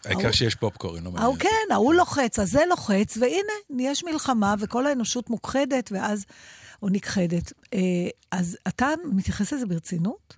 העיקר 0.07 0.33
שיש 0.33 0.55
פופקורן, 0.55 1.05
לא 1.05 1.11
מעניין. 1.11 1.23
ההוא 1.23 1.37
כן, 1.39 1.73
ההוא 1.73 1.95
לוחץ, 1.95 2.39
הזה 2.39 2.61
לוחץ, 2.69 3.17
והנה, 3.17 3.83
יש 3.83 4.05
מלחמה, 4.05 4.55
וכל 4.61 4.87
האנושות 4.87 5.31
מוכחדת, 5.31 5.93
ואז, 5.93 6.25
או 6.83 6.89
נכחדת. 6.89 7.53
אה, 7.75 7.79
אז 8.31 8.59
אתה 8.69 8.89
מתייחס 9.13 9.53
לזה 9.53 9.67
ברצינות? 9.67 10.37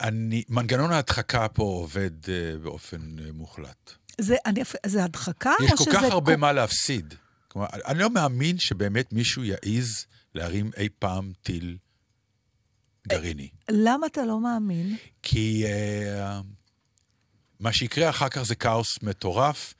אני, 0.00 0.42
מנגנון 0.48 0.92
ההדחקה 0.92 1.48
פה 1.48 1.62
עובד 1.62 2.24
uh, 2.24 2.28
באופן 2.62 3.16
uh, 3.18 3.32
מוחלט. 3.32 3.92
זה, 4.20 4.36
אני, 4.46 4.62
זה 4.86 5.04
הדחקה, 5.04 5.52
יש 5.64 5.72
או 5.72 5.76
כל 5.76 5.84
שזה... 5.84 5.94
כך 5.94 6.02
הרבה 6.02 6.34
כל- 6.34 6.40
מה 6.40 6.52
להפסיד. 6.52 7.14
כלומר, 7.48 7.68
אני 7.86 7.98
לא 7.98 8.10
מאמין 8.10 8.58
שבאמת 8.58 9.12
מישהו 9.12 9.44
יעז 9.44 10.06
להרים 10.34 10.70
אי 10.76 10.88
פעם 10.98 11.32
טיל 11.42 11.76
גרעיני. 13.08 13.48
למה 13.70 14.06
אתה 14.06 14.24
לא 14.24 14.40
מאמין? 14.40 14.96
כי 15.22 15.64
uh, 15.66 16.44
מה 17.62 17.72
שיקרה 17.72 18.10
אחר 18.10 18.28
כך 18.28 18.42
זה 18.42 18.54
כאוס 18.54 18.98
מטורף. 19.02 19.74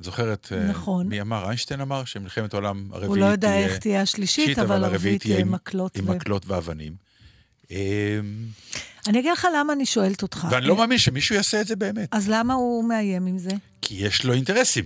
את 0.00 0.04
זוכרת, 0.04 0.46
uh, 0.52 0.54
נכון. 0.70 1.08
מי 1.08 1.20
אמר? 1.20 1.44
איינשטיין 1.46 1.80
אמר 1.80 2.04
שמלחמת 2.04 2.54
העולם 2.54 2.88
הרביעית 2.92 3.08
הוא 3.08 3.16
לא 3.16 3.24
יודע 3.24 3.48
תהיה 3.48 3.66
איך 3.66 3.78
תהיה 3.78 4.02
השלישית, 4.02 4.58
אבל 4.58 4.84
הרביעית 4.84 5.20
תהיה 5.22 5.38
עם- 5.38 5.52
מקלות. 5.52 5.96
עם 5.96 6.08
ו- 6.08 6.12
מקלות 6.14 6.46
ואבנים. 6.46 6.94
אמ, 7.70 7.76
אני 9.08 9.18
אגיד 9.20 9.32
לך 9.32 9.46
למה 9.58 9.72
אני 9.72 9.86
שואלת 9.86 10.22
אותך. 10.22 10.48
ואני 10.50 10.66
לא 10.66 10.76
מאמין 10.76 10.98
שמישהו 10.98 11.34
יעשה 11.34 11.60
את 11.60 11.66
זה 11.66 11.76
באמת, 11.76 12.08
אז 12.12 12.28
למה 12.28 12.54
הוא 12.54 12.84
מאיים 12.84 13.26
עם 13.26 13.38
זה? 13.38 13.50
כי 13.82 13.94
יש 13.94 14.24
לו 14.24 14.32
אינטרסים. 14.32 14.84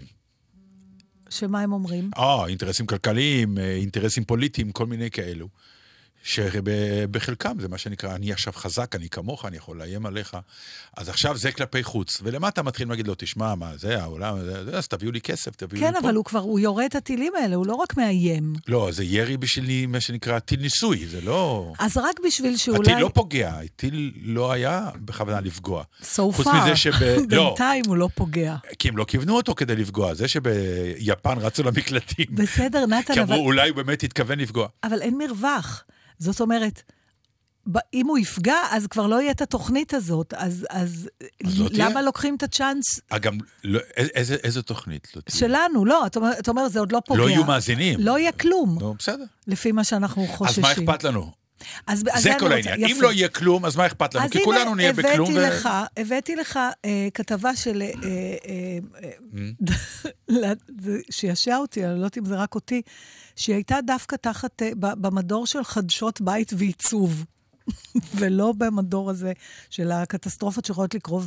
שמה 1.30 1.60
הם 1.60 1.72
אומרים? 1.72 2.10
אה, 2.18 2.46
אינטרסים 2.46 2.86
כלכליים, 2.86 3.58
אה, 3.58 3.74
אינטרסים 3.76 4.24
פוליטיים, 4.24 4.72
כל 4.72 4.86
מיני 4.86 5.10
כאלו. 5.10 5.48
שבחלקם 6.24 7.56
זה 7.60 7.68
מה 7.68 7.78
שנקרא, 7.78 8.14
אני 8.14 8.32
עכשיו 8.32 8.52
חזק, 8.52 8.94
אני 8.94 9.08
כמוך, 9.08 9.44
אני 9.44 9.56
יכול 9.56 9.78
לאיים 9.78 10.06
עליך. 10.06 10.36
אז 10.96 11.08
עכשיו 11.08 11.36
זה 11.36 11.52
כלפי 11.52 11.82
חוץ. 11.82 12.20
ולמטה 12.22 12.62
מתחילים 12.62 12.90
להגיד 12.90 13.06
לו, 13.06 13.14
תשמע, 13.18 13.54
מה 13.54 13.76
זה, 13.76 14.02
העולם, 14.02 14.38
זה, 14.44 14.78
אז 14.78 14.88
תביאו 14.88 15.12
לי 15.12 15.20
כסף, 15.20 15.56
תביאו 15.56 15.80
כן, 15.80 15.92
לי 15.94 16.00
פה. 16.00 16.08
אבל 16.08 16.14
הוא 16.14 16.24
כבר, 16.24 16.40
הוא 16.40 16.60
יורה 16.60 16.86
את 16.86 16.94
הטילים 16.94 17.32
האלה, 17.36 17.56
הוא 17.56 17.66
לא 17.66 17.74
רק 17.74 17.96
מאיים. 17.96 18.52
לא, 18.68 18.88
זה 18.92 19.04
ירי 19.04 19.36
בשביל 19.36 19.86
מה 19.86 20.00
שנקרא 20.00 20.38
טיל 20.38 20.60
ניסוי, 20.60 21.06
זה 21.06 21.20
לא... 21.20 21.72
אז 21.78 21.96
רק 21.96 22.20
בשביל 22.26 22.56
שאולי... 22.56 22.92
הטיל 22.92 22.98
לא 22.98 23.10
פוגע, 23.14 23.58
הטיל 23.64 24.12
לא 24.22 24.52
היה 24.52 24.88
בכוונה 24.96 25.40
לפגוע. 25.40 25.84
So 26.02 26.42
far. 26.42 26.56
מזה 26.56 26.76
שב... 26.76 26.92
לא, 27.30 27.48
בינתיים 27.48 27.84
הוא 27.86 27.96
לא 27.96 28.08
פוגע. 28.14 28.56
כי 28.78 28.88
הם 28.88 28.96
לא 28.96 29.04
כיוונו 29.04 29.36
אותו 29.36 29.54
כדי 29.54 29.76
לפגוע. 29.76 30.14
זה 30.14 30.28
שביפן 30.28 31.38
רצו 31.38 31.62
למקלטים. 31.62 32.26
בסדר, 32.30 32.86
נתן, 32.86 33.14
כי 33.14 33.22
אבל, 33.22 33.34
אמרו, 33.34 33.46
אולי 33.46 33.68
הוא 33.68 33.76
באמת 33.76 34.02
התכוון 34.02 34.38
לפגוע. 34.38 34.68
אבל 34.84 35.02
אין 35.02 35.18
מרווח. 35.18 35.84
זאת 36.18 36.40
אומרת, 36.40 36.82
אם 37.94 38.06
הוא 38.06 38.18
יפגע, 38.18 38.56
אז 38.70 38.86
כבר 38.86 39.06
לא 39.06 39.20
יהיה 39.20 39.30
את 39.30 39.40
התוכנית 39.42 39.94
הזאת. 39.94 40.34
אז, 40.36 40.66
אז, 40.70 41.08
אז 41.44 41.60
לא 41.60 41.68
למה 41.72 41.90
תהיה. 41.90 42.02
לוקחים 42.02 42.36
את 42.36 42.42
הצ'אנס 42.42 43.00
גם, 43.20 43.38
לא, 43.64 43.80
איזה, 43.96 44.34
איזה 44.34 44.62
תוכנית? 44.62 45.08
לא 45.16 45.20
תהיה? 45.20 45.38
שלנו? 45.38 45.84
לא, 45.84 46.06
אתה 46.06 46.18
אומר, 46.18 46.32
אתה 46.38 46.50
אומר, 46.50 46.68
זה 46.68 46.80
עוד 46.80 46.92
לא 46.92 47.00
פוגע. 47.06 47.20
לא 47.20 47.30
יהיו 47.30 47.44
מאזינים. 47.44 48.00
לא 48.00 48.18
יהיה 48.18 48.32
כלום, 48.32 48.76
נו, 48.80 48.94
בסדר. 48.98 49.24
לפי 49.46 49.72
מה 49.72 49.84
שאנחנו 49.84 50.26
חוששים. 50.26 50.64
אז 50.64 50.78
מה 50.78 50.84
אכפת 50.84 51.04
לנו? 51.04 51.43
אז, 51.86 52.04
אז 52.12 52.22
זה 52.22 52.30
כל 52.38 52.44
רוצה- 52.44 52.54
העניין. 52.54 52.84
אם 52.84 52.96
יפה. 52.96 53.02
לא 53.02 53.12
יהיה 53.12 53.28
כלום, 53.28 53.64
אז 53.64 53.76
מה 53.76 53.86
אכפת 53.86 54.14
לנו? 54.14 54.24
אז 54.24 54.30
כי 54.30 54.38
הנה, 54.38 54.44
כולנו 54.44 54.74
נהיה 54.74 54.92
בכלום. 54.92 55.30
הבאתי 55.30 55.38
ו- 55.38 55.42
לך, 55.48 55.68
הבאתי 55.96 56.36
לך 56.36 56.58
אה, 56.84 57.08
כתבה 57.14 57.56
של... 57.56 57.82
אה, 57.82 57.90
אה, 58.04 58.78
אה, 59.04 60.52
זה- 60.82 60.98
שישע 61.10 61.56
אותי, 61.56 61.84
אני 61.84 61.90
לא 61.92 61.96
יודעת 61.96 62.18
אם 62.18 62.24
זה 62.24 62.34
רק 62.36 62.54
אותי, 62.54 62.82
שהיא 63.36 63.54
הייתה 63.54 63.76
דווקא 63.86 64.16
תחת, 64.16 64.62
אה, 64.62 64.70
במדור 64.74 65.46
של 65.46 65.64
חדשות 65.64 66.20
בית 66.20 66.52
ועיצוב, 66.58 67.24
ולא 68.16 68.52
במדור 68.58 69.10
הזה 69.10 69.32
של 69.70 69.90
הקטסטרופות 69.90 70.64
שיכולות 70.64 70.94
לקרות. 70.94 71.22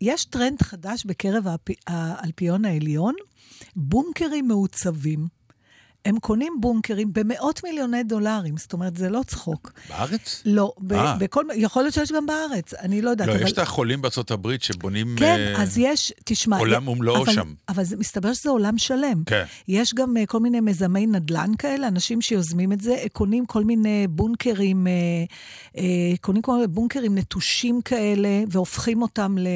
ויש 0.00 0.24
טרנד 0.24 0.62
חדש 0.62 1.04
בקרב 1.04 1.44
האלפיון 1.86 2.64
העליון, 2.64 3.14
בונקרים 3.76 4.48
מעוצבים. 4.48 5.37
הם 6.04 6.18
קונים 6.18 6.52
בונקרים 6.60 7.12
במאות 7.12 7.64
מיליוני 7.64 8.02
דולרים, 8.02 8.56
זאת 8.56 8.72
אומרת, 8.72 8.96
זה 8.96 9.10
לא 9.10 9.20
צחוק. 9.26 9.72
בארץ? 9.88 10.42
לא, 10.44 10.72
ב- 10.78 10.92
אה. 10.92 11.16
בכל, 11.18 11.44
יכול 11.54 11.82
להיות 11.82 11.94
שיש 11.94 12.12
גם 12.12 12.26
בארץ, 12.26 12.74
אני 12.74 13.02
לא 13.02 13.10
יודעת. 13.10 13.28
לא, 13.28 13.34
אבל... 13.34 13.42
יש 13.42 13.52
את 13.52 13.58
החולים 13.58 14.02
בארצות 14.02 14.30
הברית 14.30 14.62
שבונים... 14.62 15.16
כן, 15.18 15.38
אה, 15.38 15.62
אז 15.62 15.78
יש, 15.78 16.12
תשמע... 16.24 16.58
עולם 16.58 16.88
ומלואו 16.88 17.22
אבל, 17.24 17.32
שם. 17.32 17.54
אבל 17.68 17.84
זה, 17.84 17.96
מסתבר 17.96 18.32
שזה 18.32 18.50
עולם 18.50 18.78
שלם. 18.78 19.22
כן. 19.26 19.44
יש 19.68 19.94
גם 19.94 20.16
אה, 20.16 20.26
כל 20.26 20.40
מיני 20.40 20.60
מיזמי 20.60 21.06
נדל"ן 21.06 21.50
כאלה, 21.58 21.88
אנשים 21.88 22.20
שיוזמים 22.20 22.72
את 22.72 22.80
זה, 22.80 22.96
קונים 23.12 23.46
כל 23.46 23.64
מיני 23.64 24.06
בונקרים, 24.10 24.86
אה, 24.86 25.76
אה, 25.76 25.80
קונים 26.20 26.42
כל 26.42 26.52
מיני 26.52 26.66
בונקרים 26.66 27.18
נטושים 27.18 27.82
כאלה, 27.82 28.42
והופכים 28.50 29.02
אותם 29.02 29.38
ל... 29.38 29.48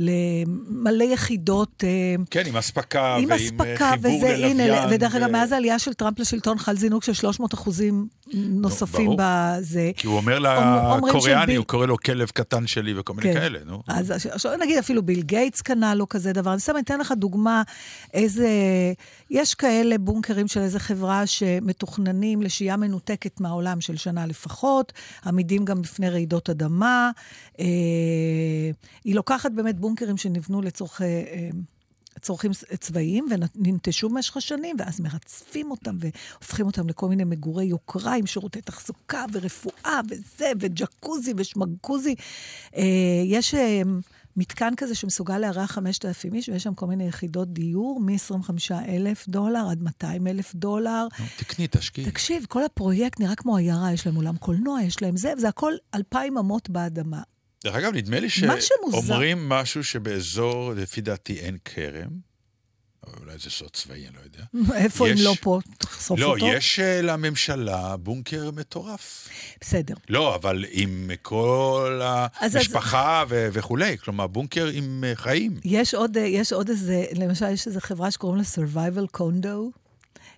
למלא 0.00 1.04
יחידות. 1.04 1.84
אה, 1.84 2.14
כן, 2.30 2.42
עם 2.46 2.56
אספקה 2.56 3.14
עם 3.14 3.28
ועם 3.28 3.30
אה, 3.30 3.36
אספקה 3.36 3.90
חיבור 3.90 4.16
וזה, 4.16 4.28
ללוויין. 4.28 4.60
הנה, 4.60 4.86
ודרך 4.90 5.14
אגב, 5.14 5.28
ו- 5.28 5.32
מאז 5.32 5.52
העלייה 5.52 5.78
של 5.78 5.94
טראמפ 5.94 6.18
לשלטון 6.18 6.58
חל 6.58 6.76
זינוק 6.76 7.04
של 7.04 7.12
300 7.12 7.54
אחוזים 7.54 8.06
נוספים 8.34 9.06
ברור. 9.06 9.18
בזה. 9.18 9.90
כי 9.96 10.06
הוא 10.06 10.16
אומר 10.16 10.38
לקוריאני, 10.38 11.56
הוא 11.56 11.66
קורא 11.66 11.86
לו 11.86 11.96
כלב 11.96 12.28
קטן 12.28 12.66
שלי 12.66 12.94
וכל 12.98 13.14
מיני 13.14 13.34
כאלה, 13.34 13.58
נו. 13.66 13.82
אז 13.88 14.12
נגיד 14.60 14.78
אפילו 14.78 15.02
ביל 15.02 15.22
גייטס 15.22 15.60
קנה 15.60 15.94
לו 15.94 16.08
כזה 16.08 16.32
דבר. 16.32 16.52
אני 16.52 16.60
סתם 16.60 16.78
אתן 16.78 17.00
לך 17.00 17.12
דוגמה, 17.16 17.62
איזה... 18.14 18.48
יש 19.30 19.54
כאלה 19.54 19.98
בונקרים 19.98 20.48
של 20.48 20.60
איזה 20.60 20.78
חברה 20.78 21.26
שמתוכננים 21.26 22.42
לשהייה 22.42 22.76
מנותקת 22.76 23.40
מהעולם 23.40 23.80
של 23.80 23.96
שנה 23.96 24.26
לפחות, 24.26 24.92
עמידים 25.26 25.64
גם 25.64 25.82
בפני 25.82 26.10
רעידות 26.10 26.50
אדמה. 26.50 27.10
אה, 27.60 27.64
היא 29.04 29.14
לוקחת 29.14 29.52
באמת 29.52 29.80
בונקרים 29.80 30.16
שנבנו 30.16 30.62
לצורכי... 30.62 31.04
אה, 31.04 31.50
צורכים 32.20 32.50
צבאיים 32.80 33.26
וננטשו 33.30 34.08
במשך 34.08 34.36
השנים, 34.36 34.76
ואז 34.78 35.00
מרצפים 35.00 35.70
אותם 35.70 35.96
והופכים 36.00 36.66
אותם 36.66 36.88
לכל 36.88 37.08
מיני 37.08 37.24
מגורי 37.24 37.64
יוקרה 37.64 38.14
עם 38.14 38.26
שירותי 38.26 38.60
תחזוקה 38.60 39.24
ורפואה 39.32 40.00
וזה, 40.10 40.52
וג'קוזי 40.60 41.32
ושמגקוזי. 41.36 42.14
אה, 42.76 42.82
יש 43.24 43.54
אה, 43.54 43.82
מתקן 44.40 44.72
כזה 44.76 44.94
שמסוגל 44.94 45.38
לארח 45.38 45.70
5,000 45.70 46.34
איש, 46.34 46.48
ויש 46.48 46.62
שם 46.62 46.74
כל 46.74 46.86
מיני 46.86 47.08
יחידות 47.08 47.52
דיור, 47.52 48.00
מ-25,000 48.00 49.24
דולר 49.28 49.66
עד 49.70 49.82
200,000 49.82 50.54
דולר. 50.54 51.06
תקני, 51.36 51.66
תשקיעי. 51.70 52.10
תקשיב, 52.10 52.46
כל 52.48 52.64
הפרויקט 52.64 53.20
נראה 53.20 53.34
כמו 53.36 53.56
עיירה, 53.56 53.92
יש 53.92 54.06
להם 54.06 54.16
אולם 54.16 54.36
קולנוע, 54.36 54.82
יש 54.82 55.02
להם 55.02 55.16
זה, 55.16 55.32
וזה 55.36 55.48
הכל 55.48 55.72
אלפיים 55.94 56.38
אמות 56.38 56.70
באדמה. 56.70 57.22
דרך 57.64 57.74
אגב, 57.74 57.92
נדמה 57.94 58.20
לי 58.20 58.30
שאומרים 58.30 59.48
משהו 59.48 59.84
שבאזור, 59.84 60.72
לפי 60.72 61.00
דעתי, 61.00 61.38
אין 61.38 61.56
כרם. 61.64 62.29
אולי 63.20 63.38
זה 63.38 63.50
סוד 63.50 63.70
צבאי, 63.70 64.06
אני 64.06 64.16
לא 64.16 64.20
יודע. 64.24 64.74
איפה 64.84 65.08
אם 65.08 65.14
יש- 65.14 65.20
לא 65.20 65.34
פה? 65.40 65.58
תחשוף 65.78 66.18
לא, 66.18 66.26
אותו. 66.26 66.46
יש 66.46 66.80
אה, 66.80 67.02
לממשלה 67.02 67.96
בונקר 67.96 68.50
מטורף. 68.50 69.28
בסדר. 69.60 69.94
לא, 70.08 70.34
אבל 70.34 70.64
עם 70.70 71.10
כל 71.22 72.00
אז- 72.40 72.56
המשפחה 72.56 73.24
ו- 73.28 73.48
וכולי. 73.52 73.98
כלומר, 73.98 74.26
בונקר 74.26 74.66
עם 74.72 75.04
אה, 75.06 75.12
חיים. 75.16 75.60
יש 75.64 75.94
עוד, 75.94 76.16
אה, 76.16 76.22
יש 76.22 76.52
עוד 76.52 76.68
איזה, 76.68 77.04
למשל, 77.14 77.48
יש 77.50 77.66
איזו 77.66 77.80
חברה 77.80 78.10
שקוראים 78.10 78.38
לה 78.38 78.44
Survival 78.66 79.18
Condo. 79.18 79.78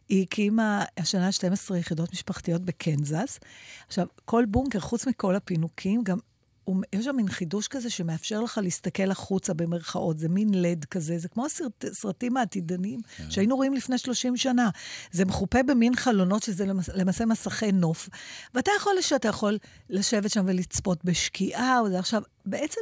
היא 0.09 0.23
הקימה 0.23 0.85
השנה 0.99 1.33
12 1.33 1.79
יחידות 1.79 2.13
משפחתיות 2.13 2.63
בקנזס. 2.63 3.39
עכשיו, 3.87 4.07
כל 4.25 4.45
בונקר, 4.49 4.81
חוץ 4.81 5.07
מכל 5.07 5.37
הפינוקים, 5.37 6.03
גם 6.05 6.19
הוא, 6.65 6.83
יש 6.93 7.05
שם 7.05 7.17
מין 7.17 7.29
חידוש 7.29 7.69
כזה 7.69 7.91
שמאפשר 7.91 8.41
לך 8.41 8.61
להסתכל 8.63 9.11
החוצה 9.11 9.55
במרכאות. 9.55 10.19
זה 10.19 10.29
מין 10.29 10.63
לד 10.63 10.85
כזה, 10.85 11.19
זה 11.19 11.29
כמו 11.29 11.47
הסרט, 11.47 11.85
סרטים 11.93 12.37
העתידניים 12.37 13.01
שהיינו 13.31 13.57
רואים 13.57 13.75
לפני 13.75 13.99
30 13.99 14.37
שנה. 14.37 14.71
זה 15.11 15.25
מחופה 15.25 15.63
במין 15.63 15.97
חלונות 15.97 16.43
שזה 16.43 16.67
למס, 16.67 16.89
למעשה 16.89 17.27
מסכי 17.27 17.73
נוף. 17.73 18.09
ואתה 18.55 18.71
יכול, 18.77 18.93
שאתה 19.01 19.29
יכול 19.29 19.59
לשבת 19.91 20.31
שם 20.31 20.45
ולצפות 20.47 21.05
בשקיעה, 21.05 21.81
או 21.81 21.89
זה 21.89 21.99
עכשיו, 21.99 22.23
בעצם 22.47 22.81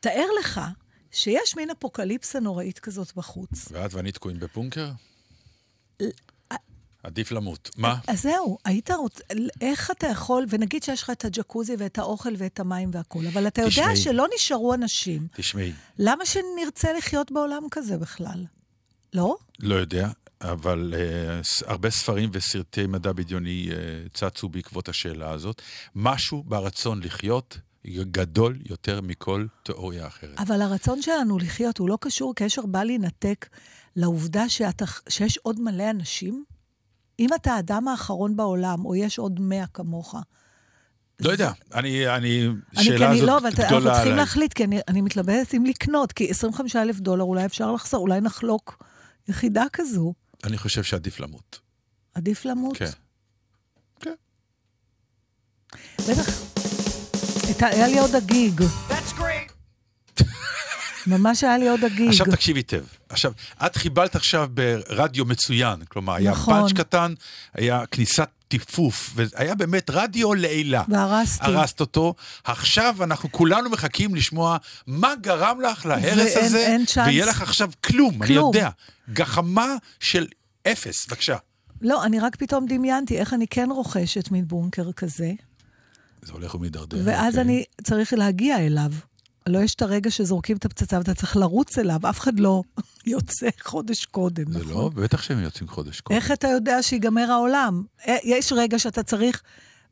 תאר 0.00 0.26
לך 0.40 0.60
שיש 1.10 1.56
מין 1.56 1.70
אפוקליפסה 1.70 2.40
נוראית 2.40 2.78
כזאת 2.78 3.12
בחוץ. 3.16 3.68
ואת 3.72 3.94
ואני 3.94 4.12
תקועים 4.12 4.38
בבונקר? 4.38 4.90
עדיף 7.02 7.32
למות. 7.32 7.70
מה? 7.76 7.96
אז 8.06 8.22
זהו, 8.22 8.58
היית 8.64 8.90
רוצה, 8.90 9.22
איך 9.60 9.90
אתה 9.90 10.06
יכול, 10.06 10.46
ונגיד 10.48 10.82
שיש 10.82 11.02
לך 11.02 11.10
את 11.10 11.24
הג'קוזי 11.24 11.74
ואת 11.78 11.98
האוכל 11.98 12.34
ואת 12.38 12.60
המים 12.60 12.90
והכול, 12.92 13.26
אבל 13.26 13.46
אתה 13.46 13.60
יודע 13.60 13.70
תשמעי. 13.70 13.96
שלא 13.96 14.26
נשארו 14.34 14.74
אנשים. 14.74 15.26
תשמעי, 15.36 15.72
למה 15.98 16.26
שנרצה 16.26 16.92
לחיות 16.92 17.32
בעולם 17.32 17.62
כזה 17.70 17.98
בכלל? 17.98 18.44
לא? 19.14 19.36
לא 19.58 19.74
יודע, 19.74 20.08
אבל 20.40 20.94
uh, 20.94 21.70
הרבה 21.70 21.90
ספרים 21.90 22.30
וסרטי 22.32 22.86
מדע 22.86 23.12
בדיוני 23.12 23.68
uh, 23.70 23.74
צצו 24.14 24.48
בעקבות 24.48 24.88
השאלה 24.88 25.30
הזאת. 25.30 25.62
משהו 25.94 26.42
ברצון 26.42 27.00
לחיות 27.02 27.58
גדול 27.86 28.58
יותר 28.66 29.00
מכל 29.00 29.46
תיאוריה 29.62 30.06
אחרת. 30.06 30.38
אבל 30.38 30.62
הרצון 30.62 31.02
שלנו 31.02 31.38
לחיות 31.38 31.78
הוא 31.78 31.88
לא 31.88 31.98
קשור 32.00 32.34
קשר 32.34 32.66
בל 32.66 32.90
יינתק 32.90 33.48
לעובדה 33.96 34.48
שאתה, 34.48 34.84
שיש 35.08 35.36
עוד 35.36 35.60
מלא 35.60 35.90
אנשים. 35.90 36.44
אם 37.18 37.28
אתה 37.34 37.52
האדם 37.52 37.88
האחרון 37.88 38.36
בעולם, 38.36 38.84
או 38.84 38.94
יש 38.94 39.18
עוד 39.18 39.40
מאה 39.40 39.66
כמוך, 39.74 40.14
לא 41.20 41.30
יודע, 41.30 41.52
אני, 41.74 42.08
אני, 42.16 42.46
אני, 42.76 42.84
שאלה 42.84 43.06
אני 43.10 43.14
הזאת 43.16 43.28
לא, 43.28 43.38
אבל 43.38 43.48
אתה- 43.48 43.62
אנחנו 43.62 43.76
גדולה 43.76 43.92
צריכים 43.94 44.12
עליי. 44.12 44.24
להחליט, 44.24 44.52
כי 44.52 44.64
אני, 44.64 44.80
אני 44.88 45.00
מתלבטת 45.00 45.54
אם 45.54 45.64
לקנות, 45.66 46.12
כי 46.12 46.30
25 46.30 46.76
אלף 46.76 47.00
דולר 47.00 47.24
אולי 47.24 47.44
אפשר 47.44 47.72
לחסור, 47.72 48.00
אולי 48.00 48.20
נחלוק 48.20 48.82
יחידה 49.28 49.64
כזו. 49.72 50.12
אני 50.44 50.58
חושב 50.58 50.82
שעדיף 50.82 51.20
למות. 51.20 51.60
עדיף 52.14 52.44
למות. 52.44 52.76
כן. 52.76 52.90
כן. 54.00 54.14
בטח. 55.98 56.30
היה 57.60 57.88
לי 57.88 57.98
עוד 57.98 58.14
הגיג. 58.14 58.62
ממש 61.06 61.44
היה 61.44 61.58
לי 61.58 61.68
עוד 61.68 61.84
הגיג. 61.84 62.08
עכשיו 62.08 62.26
תקשיב 62.30 62.56
היטב. 62.56 62.84
עכשיו, 63.08 63.32
את 63.66 63.76
חיבלת 63.76 64.16
עכשיו 64.16 64.48
ברדיו 64.54 65.24
מצוין, 65.24 65.84
כלומר, 65.84 66.14
היה 66.14 66.30
נכון. 66.30 66.54
פאנץ' 66.54 66.72
קטן, 66.72 67.14
היה 67.54 67.86
כניסת 67.90 68.28
טיפוף, 68.48 69.12
והיה 69.14 69.54
באמת 69.54 69.90
רדיו 69.90 70.34
לעילה. 70.34 70.82
והרסתי. 70.88 71.44
הרסת 71.46 71.80
אותו. 71.80 72.14
עכשיו 72.44 72.96
אנחנו 73.02 73.32
כולנו 73.32 73.70
מחכים 73.70 74.14
לשמוע 74.14 74.56
מה 74.86 75.14
גרם 75.20 75.60
לך 75.60 75.86
להרס 75.86 76.04
ואין- 76.36 76.44
הזה, 76.44 76.58
אין 76.66 76.84
צ'אנס. 76.86 77.06
ויהיה 77.06 77.26
לך 77.26 77.42
עכשיו 77.42 77.70
כלום, 77.84 78.22
אני 78.22 78.26
כלום. 78.34 78.54
יודע. 78.54 78.68
גחמה 79.12 79.74
של 80.00 80.26
אפס, 80.68 81.06
בבקשה. 81.06 81.36
לא, 81.82 82.04
אני 82.04 82.20
רק 82.20 82.36
פתאום 82.36 82.66
דמיינתי 82.68 83.18
איך 83.18 83.34
אני 83.34 83.46
כן 83.46 83.68
רוכשת 83.70 84.30
מין 84.30 84.48
בונקר 84.48 84.92
כזה, 84.92 85.32
זה 86.22 86.32
הולך 86.32 86.54
ומידרדר. 86.54 86.98
ואז 87.04 87.28
אוקיי. 87.28 87.42
אני 87.42 87.64
צריך 87.84 88.12
להגיע 88.12 88.58
אליו. 88.58 88.92
לא 89.48 89.58
יש 89.58 89.74
את 89.74 89.82
הרגע 89.82 90.10
שזורקים 90.10 90.56
את 90.56 90.64
הפצצה 90.64 90.98
ואתה 90.98 91.14
צריך 91.14 91.36
לרוץ 91.36 91.78
אליו, 91.78 92.00
אף 92.10 92.20
אחד 92.20 92.40
לא 92.40 92.62
יוצא 93.06 93.48
חודש 93.60 94.04
קודם, 94.04 94.52
זה 94.52 94.58
נכון? 94.58 94.72
לא, 94.72 94.88
בטח 94.94 95.22
שהם 95.22 95.38
יוצאים 95.38 95.68
חודש 95.68 96.00
קודם. 96.00 96.16
איך 96.16 96.32
אתה 96.32 96.48
יודע 96.48 96.82
שיגמר 96.82 97.30
העולם? 97.30 97.82
אה, 98.08 98.16
יש 98.24 98.52
רגע 98.52 98.78
שאתה 98.78 99.02
צריך... 99.02 99.42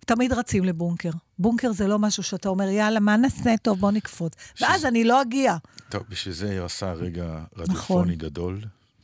תמיד 0.07 0.33
רצים 0.33 0.65
לבונקר. 0.65 1.11
בונקר 1.39 1.73
זה 1.73 1.87
לא 1.87 1.99
משהו 1.99 2.23
שאתה 2.23 2.49
אומר, 2.49 2.69
יאללה, 2.69 3.01
מה 3.01 3.17
נעשה? 3.17 3.55
טוב, 3.63 3.81
בוא 3.81 3.91
נקפוץ. 3.91 4.33
ואז 4.61 4.85
אני 4.85 5.05
לא 5.05 5.23
אגיע. 5.23 5.57
טוב, 5.89 6.03
בשביל 6.09 6.35
זה 6.35 6.51
היא 6.51 6.61
עשה 6.61 6.93
רגע 6.93 7.25
נכון. 7.25 7.63
רדיופוני 7.63 8.17
גדול. 8.17 8.61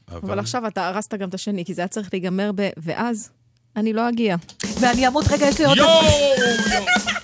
אבל 0.08 0.38
עכשיו 0.38 0.66
אתה 0.66 0.88
הרסת 0.88 1.14
גם 1.14 1.28
את 1.28 1.34
השני, 1.34 1.64
כי 1.64 1.74
זה 1.74 1.80
היה 1.80 1.88
צריך 1.88 2.08
להיגמר 2.12 2.50
ב... 2.54 2.68
ואז 2.76 3.30
אני 3.76 3.92
לא 3.92 4.08
אגיע. 4.08 4.36
ואני 4.80 5.08
אמות, 5.08 5.24
רגע, 5.30 5.46
יש 5.46 5.58
לי 5.60 5.66
עוד... 5.66 5.76
יואו! 5.76 7.21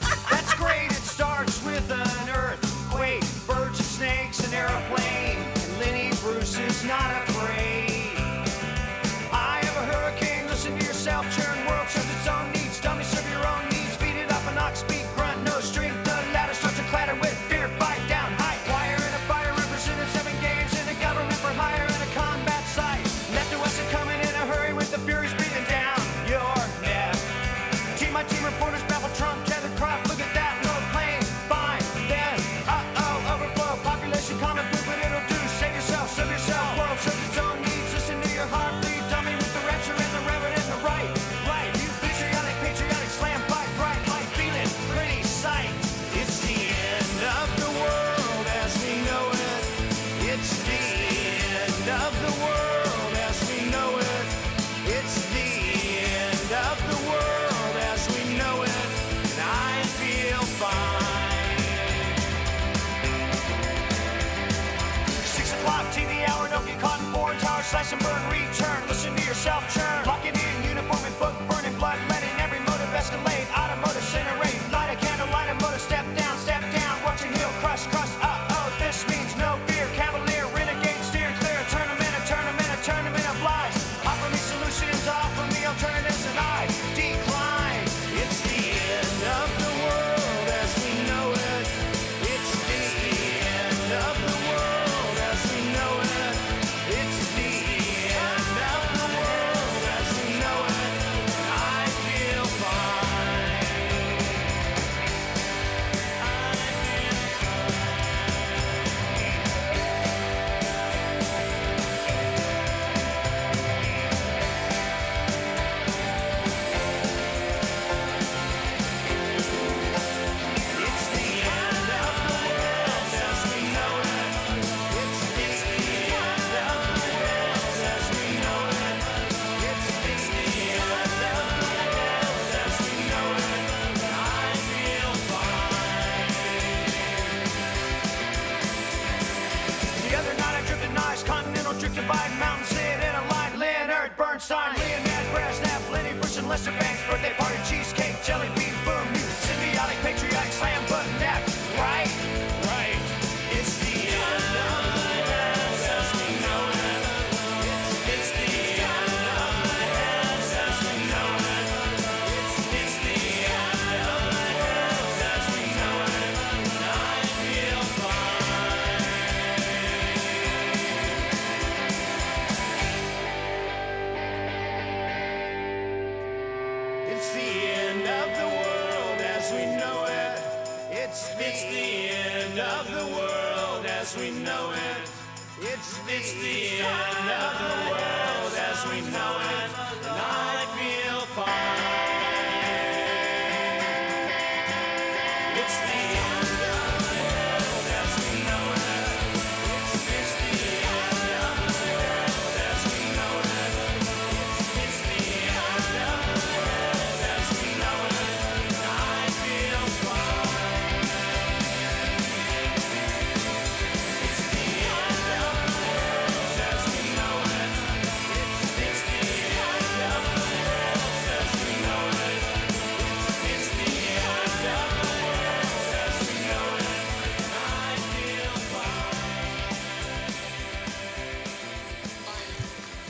sign. 144.49 144.73
Leonard 144.79 145.29
Brezhnev, 145.35 145.93
Lenny 145.93 146.15
Bruce, 146.15 146.39
and 146.39 146.49
Lester 146.49 146.71
Banks, 146.71 147.07
birthday 147.07 147.35
party. 147.37 147.48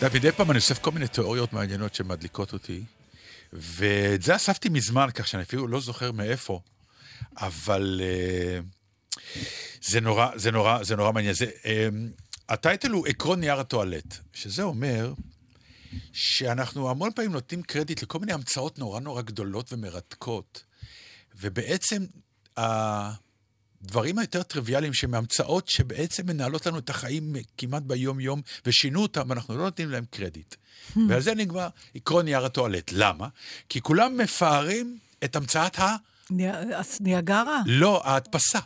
יודע, 0.03 0.18
מדי 0.18 0.32
פעם 0.32 0.51
אני 0.51 0.59
אוסף 0.59 0.78
כל 0.78 0.90
מיני 0.90 1.09
תיאוריות 1.09 1.53
מעניינות 1.53 1.94
שמדליקות 1.94 2.53
אותי, 2.53 2.82
ואת 3.53 4.22
זה 4.22 4.36
אספתי 4.36 4.68
מזמן, 4.68 5.09
כך 5.14 5.26
שאני 5.26 5.42
אפילו 5.42 5.68
לא 5.68 5.80
זוכר 5.80 6.12
מאיפה, 6.12 6.61
אבל 7.36 8.01
אה, 8.05 8.61
זה 9.82 10.01
נורא, 10.01 10.28
זה 10.36 10.51
נורא, 10.51 10.84
זה 10.84 10.96
נורא 10.96 11.12
מעניין. 11.12 11.34
זה, 11.34 11.46
אה, 11.64 11.88
הטייטל 12.49 12.90
הוא 12.90 13.07
עקרון 13.07 13.40
נייר 13.40 13.61
הטואלט, 13.61 14.16
שזה 14.32 14.62
אומר 14.62 15.12
שאנחנו 16.12 16.90
המון 16.90 17.11
פעמים 17.14 17.32
נותנים 17.32 17.62
קרדיט 17.62 18.03
לכל 18.03 18.18
מיני 18.18 18.32
המצאות 18.32 18.78
נורא 18.78 19.01
נורא 19.01 19.22
גדולות 19.22 19.72
ומרתקות, 19.72 20.64
ובעצם 21.40 22.05
הדברים 23.85 24.18
היותר 24.18 24.43
טריוויאליים 24.43 24.95
שהם 24.95 25.14
המצאות 25.14 25.68
שבעצם 25.68 26.26
מנהלות 26.26 26.66
לנו 26.66 26.79
את 26.79 26.91
החיים 26.91 27.33
כמעט 27.59 27.83
ביום-יום, 27.83 28.43
ושינו 28.66 29.03
אותם, 29.03 29.33
אנחנו 29.33 29.57
לא 29.57 29.64
נותנים 29.64 29.91
להם 29.91 30.05
קרדיט. 30.11 30.55
ועל 31.09 31.20
זה 31.20 31.35
נגמר 31.35 31.68
עקרון 31.95 32.24
נייר 32.24 32.45
הטואלט. 32.45 32.91
למה? 32.93 33.29
כי 33.68 33.81
כולם 33.81 34.16
מפארים 34.16 34.99
את 35.24 35.37
המצאת 35.37 35.79
ה... 35.79 35.97
ניאגרה? 37.01 37.62
לא, 37.66 38.03
ההדפסה. 38.05 38.59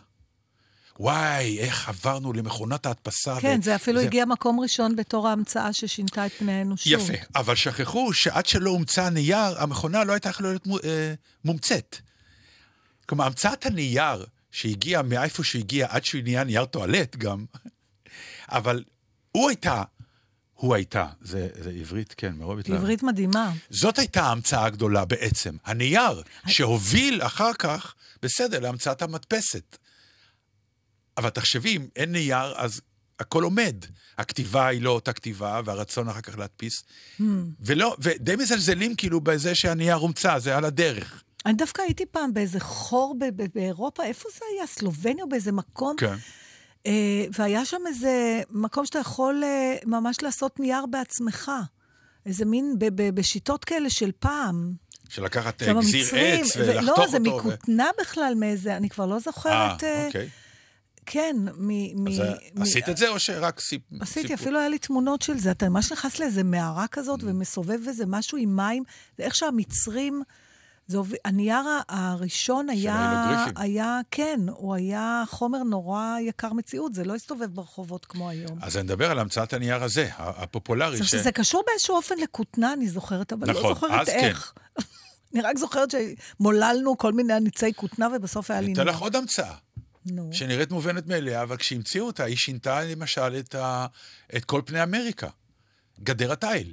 וואי, 1.01 1.59
איך 1.59 1.89
עברנו 1.89 2.33
למכונת 2.33 2.87
ההדפסה. 2.87 3.41
כן, 3.41 3.59
ו- 3.61 3.65
זה 3.65 3.75
אפילו 3.75 4.01
הגיע 4.01 4.25
מקום 4.25 4.61
ראשון 4.61 4.97
בתור 4.97 5.29
ההמצאה 5.29 5.73
ששינתה 5.73 6.27
את 6.27 6.33
פני 6.33 6.53
האנושות. 6.53 6.93
יפה, 6.93 7.13
אבל 7.37 7.55
שכחו 7.55 8.13
שעד 8.13 8.47
שלא 8.47 8.71
הומצא 8.71 9.05
הנייר, 9.05 9.63
המכונה 9.63 10.05
לא 10.05 10.13
הייתה 10.13 10.29
יכולה 10.29 10.49
להיות 10.49 10.67
אה, 10.85 11.15
מומצאת. 11.45 11.97
כלומר, 13.07 13.25
המצאת 13.25 13.67
הנייר 13.67 14.27
שהגיע 14.53 15.03
מאיפה 15.03 15.45
שהגיע 15.45 15.87
עד 15.91 16.05
שהוא 16.05 16.23
נהיה 16.23 16.45
נייר 16.45 16.65
טואלט 16.65 17.17
גם, 17.17 17.45
אבל 18.49 18.85
הוא 19.33 19.49
הייתה, 19.49 19.83
הוא 20.53 20.75
הייתה, 20.75 21.07
זה, 21.21 21.49
זה 21.63 21.71
עברית, 21.71 22.15
כן, 22.17 22.35
מרוב 22.37 22.59
התלהבות. 22.59 22.83
עברית 22.83 23.03
מדהימה. 23.03 23.53
זאת 23.71 23.99
הייתה 23.99 24.23
ההמצאה 24.23 24.65
הגדולה 24.65 25.05
בעצם, 25.05 25.57
הנייר, 25.65 26.23
שהוביל 26.47 27.23
אחר 27.23 27.53
כך, 27.59 27.95
בסדר, 28.23 28.61
להמצאת 28.61 29.03
המדפסת. 29.03 29.79
אבל 31.17 31.31
תחשבי, 31.31 31.77
אם 31.77 31.87
אין 31.97 32.13
נייר, 32.13 32.55
אז 32.57 32.81
הכל 33.21 33.43
עומד. 33.43 33.77
הכתיבה 34.19 34.67
היא 34.67 34.83
לא 34.83 34.91
אותה 34.91 35.13
כתיבה, 35.13 35.61
והרצון 35.65 36.09
אחר 36.09 36.21
כך 36.21 36.39
להדפיס. 36.39 36.85
ולא, 37.61 37.97
ודי 37.99 38.37
מזלזלים 38.37 38.97
כאילו 38.97 39.21
בזה 39.21 39.55
שהנייר 39.55 39.95
הומצא, 39.95 40.39
זה 40.39 40.57
על 40.57 40.65
הדרך. 40.65 41.23
אני 41.47 41.55
דווקא 41.55 41.83
הייתי 41.83 42.07
פעם 42.07 42.35
באיזה 42.35 42.61
חור 42.61 43.17
ב- 43.19 43.43
ב- 43.43 43.47
באירופה, 43.55 44.05
איפה 44.05 44.29
זה 44.35 44.41
היה? 44.55 44.67
סלובניה 44.67 45.25
או 45.25 45.29
באיזה 45.29 45.53
מקום? 45.53 45.97
כן. 45.97 46.15
אה, 46.87 47.25
והיה 47.39 47.65
שם 47.65 47.81
איזה 47.87 48.43
מקום 48.51 48.87
שאתה 48.87 48.99
יכול 48.99 49.45
אה, 49.45 49.77
ממש 49.87 50.23
לעשות 50.23 50.61
נייר 50.61 50.87
בעצמך. 50.87 51.51
איזה 52.27 52.45
מין, 52.45 52.75
ב- 52.79 53.03
ב- 53.03 53.15
בשיטות 53.15 53.65
כאלה 53.65 53.91
של 53.91 54.11
פעם. 54.19 54.73
של 55.09 55.25
לקחת 55.25 55.63
אה, 55.63 55.73
גזיר 55.73 56.03
המצרים, 56.03 56.45
עץ 56.45 56.57
ו- 56.57 56.61
ולחתוך 56.61 56.83
לא, 56.89 56.93
אותו. 57.03 57.11
זה 57.11 57.17
ו- 57.17 57.21
מכותנה 57.21 57.91
בכלל 58.01 58.33
מאיזה, 58.37 58.77
אני 58.77 58.89
כבר 58.89 59.07
לא 59.07 59.15
אה, 59.15 59.19
זוכרת. 59.19 59.85
אה, 59.85 60.07
אוקיי. 60.07 60.29
כן, 61.07 61.37
מ... 61.57 61.71
אז 61.71 62.19
מ- 62.19 62.23
אה, 62.23 62.35
מ- 62.55 62.63
עשית 62.63 62.89
את 62.89 62.97
זה 62.97 63.09
או 63.09 63.19
שרק 63.19 63.61
סיפ... 63.61 63.83
עשיתי, 64.01 64.21
סיפור? 64.29 64.35
אפילו 64.35 64.59
היה 64.59 64.69
לי 64.69 64.79
תמונות 64.79 65.23
של 65.23 65.39
זה. 65.39 65.51
אתה 65.51 65.69
ממש 65.69 65.93
נכנס 65.93 66.19
לאיזה 66.19 66.45
מערה 66.45 66.87
כזאת 66.89 67.21
Mm. 67.21 67.25
ומסובב 67.27 67.89
איזה 67.89 68.05
משהו 68.07 68.39
עם 68.39 68.57
מים. 68.57 68.83
זה 69.19 69.25
איך 69.25 69.35
שהמצרים... 69.35 70.23
זה 70.87 70.99
הוביל, 70.99 71.19
הנייר 71.25 71.65
הראשון 71.89 72.69
היה. 72.69 73.47
היה, 73.57 74.01
כן, 74.11 74.41
הוא 74.49 74.75
היה 74.75 75.25
חומר 75.29 75.63
נורא 75.63 76.19
יקר 76.21 76.53
מציאות, 76.53 76.95
זה 76.95 77.05
לא 77.05 77.15
הסתובב 77.15 77.47
ברחובות 77.55 78.05
כמו 78.05 78.29
היום. 78.29 78.59
אז 78.63 78.77
אני 78.77 78.85
מדבר 78.85 79.11
על 79.11 79.19
המצאת 79.19 79.53
הנייר 79.53 79.83
הזה, 79.85 80.09
הפופולרי. 80.17 81.01
עכשיו, 81.01 81.21
שזה 81.21 81.33
קשור 81.33 81.63
באיזשהו 81.67 81.97
אופן 81.97 82.15
לכותנה, 82.23 82.73
אני 82.73 82.89
זוכרת, 82.89 83.33
אבל 83.33 83.51
נכון, 83.51 83.63
לא 83.63 83.75
זוכרת 83.75 84.07
כן. 84.07 84.19
איך. 84.19 84.53
אני 85.35 85.43
רק 85.43 85.59
זוכרת 85.59 85.89
שמוללנו 85.91 86.99
כל 86.99 87.13
מיני 87.13 87.41
ניצי 87.41 87.75
כותנה, 87.75 88.09
ובסוף 88.17 88.51
היה 88.51 88.61
לי 88.61 88.73
נייר. 88.73 88.83
לך 88.85 88.99
עוד 88.99 89.17
המצאה. 89.17 89.55
נו. 90.07 90.31
שנראית 90.33 90.71
מובנת 90.71 91.07
מאליה, 91.07 91.43
אבל 91.43 91.57
כשהמציאו 91.57 92.07
אותה, 92.07 92.25
היא 92.25 92.37
שינתה 92.37 92.85
למשל 92.85 93.37
את, 93.39 93.55
ה... 93.55 93.87
את 94.37 94.45
כל 94.45 94.63
פני 94.65 94.83
אמריקה. 94.83 95.29
גדר 96.03 96.33
התיל. 96.33 96.73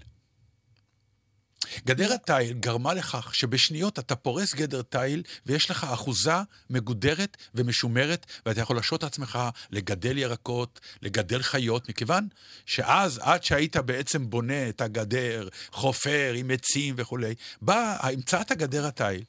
גדר 1.85 2.13
התיל 2.13 2.53
גרמה 2.53 2.93
לכך 2.93 3.35
שבשניות 3.35 3.99
אתה 3.99 4.15
פורס 4.15 4.53
גדר 4.53 4.81
תיל 4.81 5.23
ויש 5.45 5.71
לך 5.71 5.83
אחוזה 5.83 6.33
מגודרת 6.69 7.37
ומשומרת, 7.55 8.25
ואתה 8.45 8.61
יכול 8.61 8.75
להשעות 8.75 9.03
את 9.03 9.07
עצמך 9.07 9.39
לגדל 9.71 10.17
ירקות, 10.17 10.79
לגדל 11.01 11.41
חיות, 11.41 11.89
מכיוון 11.89 12.27
שאז, 12.65 13.19
עד 13.23 13.43
שהיית 13.43 13.77
בעצם 13.77 14.29
בונה 14.29 14.69
את 14.69 14.81
הגדר, 14.81 15.47
חופר 15.71 16.33
עם 16.35 16.51
עצים 16.51 16.95
וכולי, 16.97 17.35
באה, 17.61 18.09
המצאת 18.09 18.51
הגדר 18.51 18.87
התיל, 18.87 19.23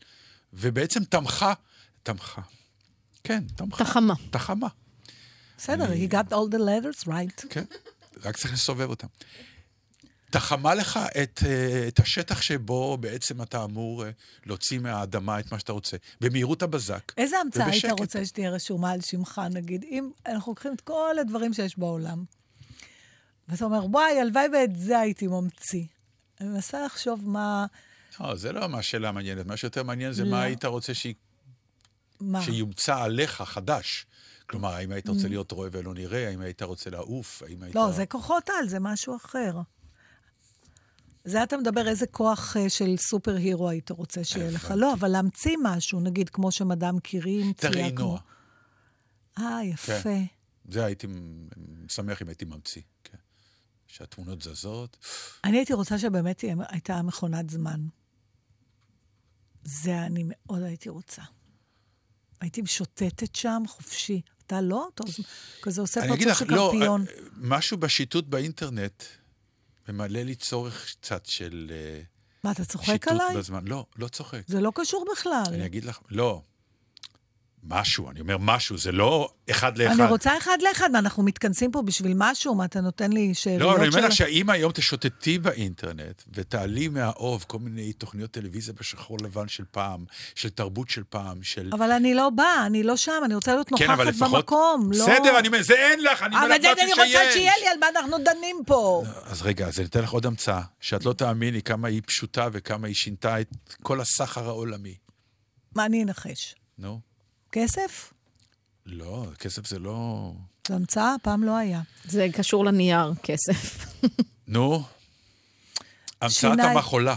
ובעצם 0.53 1.05
תמכה, 1.05 1.53
תמכה. 2.03 2.43
כן, 3.25 3.45
תמכה. 3.57 3.85
תחמה. 3.85 4.15
תחמה. 4.31 4.69
בסדר, 5.59 5.93
he 5.93 6.13
got 6.13 6.33
all 6.33 6.53
the 6.53 6.59
letters 6.59 7.07
right. 7.07 7.47
כן, 7.51 7.65
רק 8.23 8.37
צריך 8.37 8.53
לסובב 8.53 8.91
אותם. 8.91 9.07
תחמה 10.31 10.75
לך 10.75 10.99
את, 11.23 11.43
אה, 11.47 11.89
את 11.89 12.01
השטח 12.01 12.43
שבו 12.43 12.97
בעצם 12.97 13.43
אתה 13.43 13.65
אמור 13.65 14.05
אה, 14.05 14.11
להוציא 14.47 14.79
מהאדמה 14.79 15.41
את 15.41 15.53
מה 15.53 15.59
שאתה 15.59 15.73
רוצה, 15.73 15.97
במהירות 16.21 16.63
הבזק. 16.63 17.13
איזה 17.17 17.39
המצאה 17.39 17.67
היית. 17.67 17.85
רוצה 18.01 18.25
שתהיה 18.25 18.51
רשומה 18.51 18.91
על 18.91 19.01
שמך, 19.01 19.41
נגיד, 19.51 19.85
אם 19.91 20.11
אנחנו 20.27 20.53
לוקחים 20.53 20.73
את 20.73 20.81
כל 20.81 21.17
הדברים 21.21 21.53
שיש 21.53 21.79
בעולם, 21.79 22.25
ואתה 23.49 23.65
אומר, 23.65 23.85
וואי, 23.85 24.21
הלוואי 24.21 24.47
ואת 24.53 24.77
זה 24.77 24.99
הייתי 24.99 25.27
ממציא. 25.27 25.85
אני 26.41 26.49
מנסה 26.49 26.85
לחשוב 26.85 27.29
מה... 27.29 27.67
לא, 28.21 28.37
זה 28.37 28.53
לא 28.53 28.67
מה 28.67 28.79
השאלה 28.79 29.09
המעניינת, 29.09 29.47
מה 29.47 29.57
שיותר 29.57 29.83
מעניין 29.83 30.13
זה 30.13 30.25
לא. 30.25 30.31
מה 30.31 30.43
היית 30.43 30.65
רוצה 30.65 30.95
ש... 30.95 31.07
מה? 32.21 32.43
שיומצא 32.43 32.97
עליך 32.97 33.43
חדש. 33.43 34.07
כלומר, 34.47 34.75
האם 34.75 34.93
היית. 34.93 35.09
רוצה 35.09 35.29
להיות 35.29 35.53
רואה 35.53 35.69
ולא 35.73 35.95
נראה, 35.95 36.29
האם 36.29 36.41
היית 36.41 36.63
רוצה 36.63 36.91
לעוף, 36.91 37.43
האם 37.43 37.63
היית... 37.63 37.75
לא, 37.75 37.91
זה 37.91 38.07
כוחות 38.07 38.51
על, 38.59 38.69
זה 38.69 38.81
משהו 38.81 39.17
אחר. 39.17 39.61
זה 41.25 41.43
אתה 41.43 41.57
מדבר 41.57 41.89
איזה 41.89 42.07
כוח 42.07 42.57
אה, 42.57 42.71
של 42.71 42.97
סופר 42.97 43.37
הירו 43.37 43.69
היית 43.69 43.91
רוצה 43.91 44.25
שיהיה 44.25 44.51
לך. 44.51 44.75
לא, 44.77 44.93
אבל 44.93 45.09
להמציא 45.09 45.57
משהו, 45.63 46.01
נגיד, 46.01 46.29
כמו 46.29 46.53
שמדאם 46.53 47.01
קירי 47.01 47.43
המציאה. 47.43 47.73
תראי 47.73 47.93
נועה. 47.93 48.21
אה, 49.39 49.61
יפה. 49.65 50.03
כן. 50.03 50.25
זה 50.69 50.85
הייתי 50.85 51.07
שמח 51.89 52.23
אם 52.23 52.29
הייתי 52.29 52.45
ממציא, 52.45 52.83
כן. 53.05 53.19
שהתמונות 53.87 54.43
זזות. 54.43 54.97
אני 55.45 55.57
הייתי 55.57 55.73
רוצה 55.73 55.99
שבאמת 55.99 56.45
הייתה 56.69 57.03
מכונת 57.03 57.51
זמן. 57.51 57.81
זה 59.65 59.99
אני 59.99 60.25
מאוד 60.27 60.63
הייתי 60.63 60.89
רוצה. 60.89 61.23
הייתי 62.41 62.63
משוטטת 62.63 63.35
שם 63.35 63.63
חופשי. 63.69 64.21
אתה 64.47 64.61
לא? 64.61 64.89
אתה 64.95 65.05
כזה 65.63 65.81
עושה 65.81 66.03
אני 66.03 66.15
אגיד 66.15 66.29
פרצוף 66.29 66.43
לך, 66.43 66.49
של 66.49 66.55
לא. 66.55 66.73
אה, 66.83 66.97
משהו 67.37 67.77
בשיטוט 67.77 68.27
באינטרנט 68.27 69.05
ממלא 69.89 70.21
לי 70.21 70.35
צורך 70.35 70.95
קצת 71.01 71.27
של 71.27 71.71
אה, 71.75 72.03
מה, 72.45 72.53
אתה 72.53 72.65
צוחק 72.65 73.09
עליי? 73.09 73.37
בזמן. 73.37 73.65
לא, 73.69 73.87
לא 73.97 74.09
צוחק. 74.09 74.41
זה 74.47 74.61
לא 74.61 74.73
קשור 74.75 75.05
בכלל. 75.13 75.43
אני 75.49 75.67
אגיד 75.67 75.85
לך, 75.85 75.99
לא. 76.11 76.43
משהו, 77.65 78.11
אני 78.11 78.21
אומר 78.21 78.39
משהו, 78.39 78.79
זה 78.79 78.93
לא 78.93 79.29
אחד 79.51 79.79
לאחד. 79.79 80.01
אני 80.01 80.11
רוצה 80.11 80.39
אחד 80.39 80.59
לאחד, 80.63 80.95
אנחנו 80.95 81.23
מתכנסים 81.23 81.71
פה 81.73 81.83
בשביל 81.83 82.13
משהו? 82.17 82.55
מה, 82.55 82.65
אתה 82.65 82.81
נותן 82.81 83.13
לי 83.13 83.35
שאריות 83.35 83.63
לא, 83.63 83.73
של... 83.73 83.81
אני 83.81 83.89
אומר 83.89 84.07
לך 84.07 84.13
שאם 84.13 84.51
היום 84.51 84.73
תשוטטי 84.73 85.39
באינטרנט 85.39 86.23
ותעלי 86.33 86.89
מהאוב 86.89 87.45
כל 87.49 87.59
מיני 87.59 87.93
תוכניות 87.93 88.31
טלוויזיה 88.31 88.75
בשחור 88.81 89.19
לבן 89.23 89.49
של 89.49 89.65
פעם, 89.71 90.05
של 90.35 90.49
תרבות 90.49 90.91
של 90.91 91.03
פעם, 91.09 91.43
של... 91.43 91.71
אבל 91.73 91.93
אני 91.93 92.15
לא 92.15 92.31
באה, 92.31 92.67
אני 92.67 92.83
לא 92.83 92.97
שם, 92.97 93.23
אני 93.25 93.35
רוצה 93.35 93.55
להיות 93.55 93.69
כן, 93.77 93.91
אבל 93.91 94.05
נוכחת 94.05 94.17
לפחות... 94.17 94.45
במקום, 94.45 94.91
לא... 94.93 95.05
בסדר, 95.05 95.39
אני 95.39 95.49
אומר, 95.49 95.63
זה 95.63 95.75
אין 95.75 96.03
לך, 96.03 96.23
אני 96.23 96.37
אבל 96.37 96.49
לך 96.49 96.63
זה 96.63 96.69
משהו 96.73 96.83
אני 96.83 96.91
רוצה 96.91 97.25
שיש. 97.25 97.35
שיהיה 97.35 97.53
לי, 97.61 97.69
על 97.69 97.79
מה 97.81 97.87
אנחנו 97.89 98.17
דנים 98.19 98.57
פה. 98.67 99.03
אז 99.25 99.43
רגע, 99.43 99.67
אז 99.67 99.79
אני 99.79 99.87
אתן 99.87 100.03
לך 100.03 100.11
עוד 100.11 100.27
המצאה, 100.27 100.63
שאת 100.81 101.05
לא 101.05 101.13
תאמיני 101.13 101.63
כמה 101.63 101.89
היא 101.89 102.03
פשוטה 102.07 102.49
וכמה 102.53 102.87
היא 102.87 102.95
שינתה 102.95 103.41
את 103.41 103.49
כל 103.83 104.01
הסחר 104.01 104.49
העולמי. 104.49 104.95
מה 105.75 105.87
אני 105.87 106.03
אנחש? 106.03 106.55
נו? 106.79 107.10
כסף? 107.53 108.13
לא, 108.87 109.27
כסף 109.39 109.67
זה 109.67 109.79
לא... 109.79 110.33
זו 110.69 110.75
המצאה? 110.75 111.15
פעם 111.23 111.45
לא 111.45 111.57
היה. 111.57 111.81
זה 112.05 112.27
קשור 112.33 112.65
לנייר, 112.65 113.13
כסף. 113.23 113.87
נו, 114.49 114.83
המצאת 116.21 116.39
שיניים. 116.41 116.77
המחולה. 116.77 117.17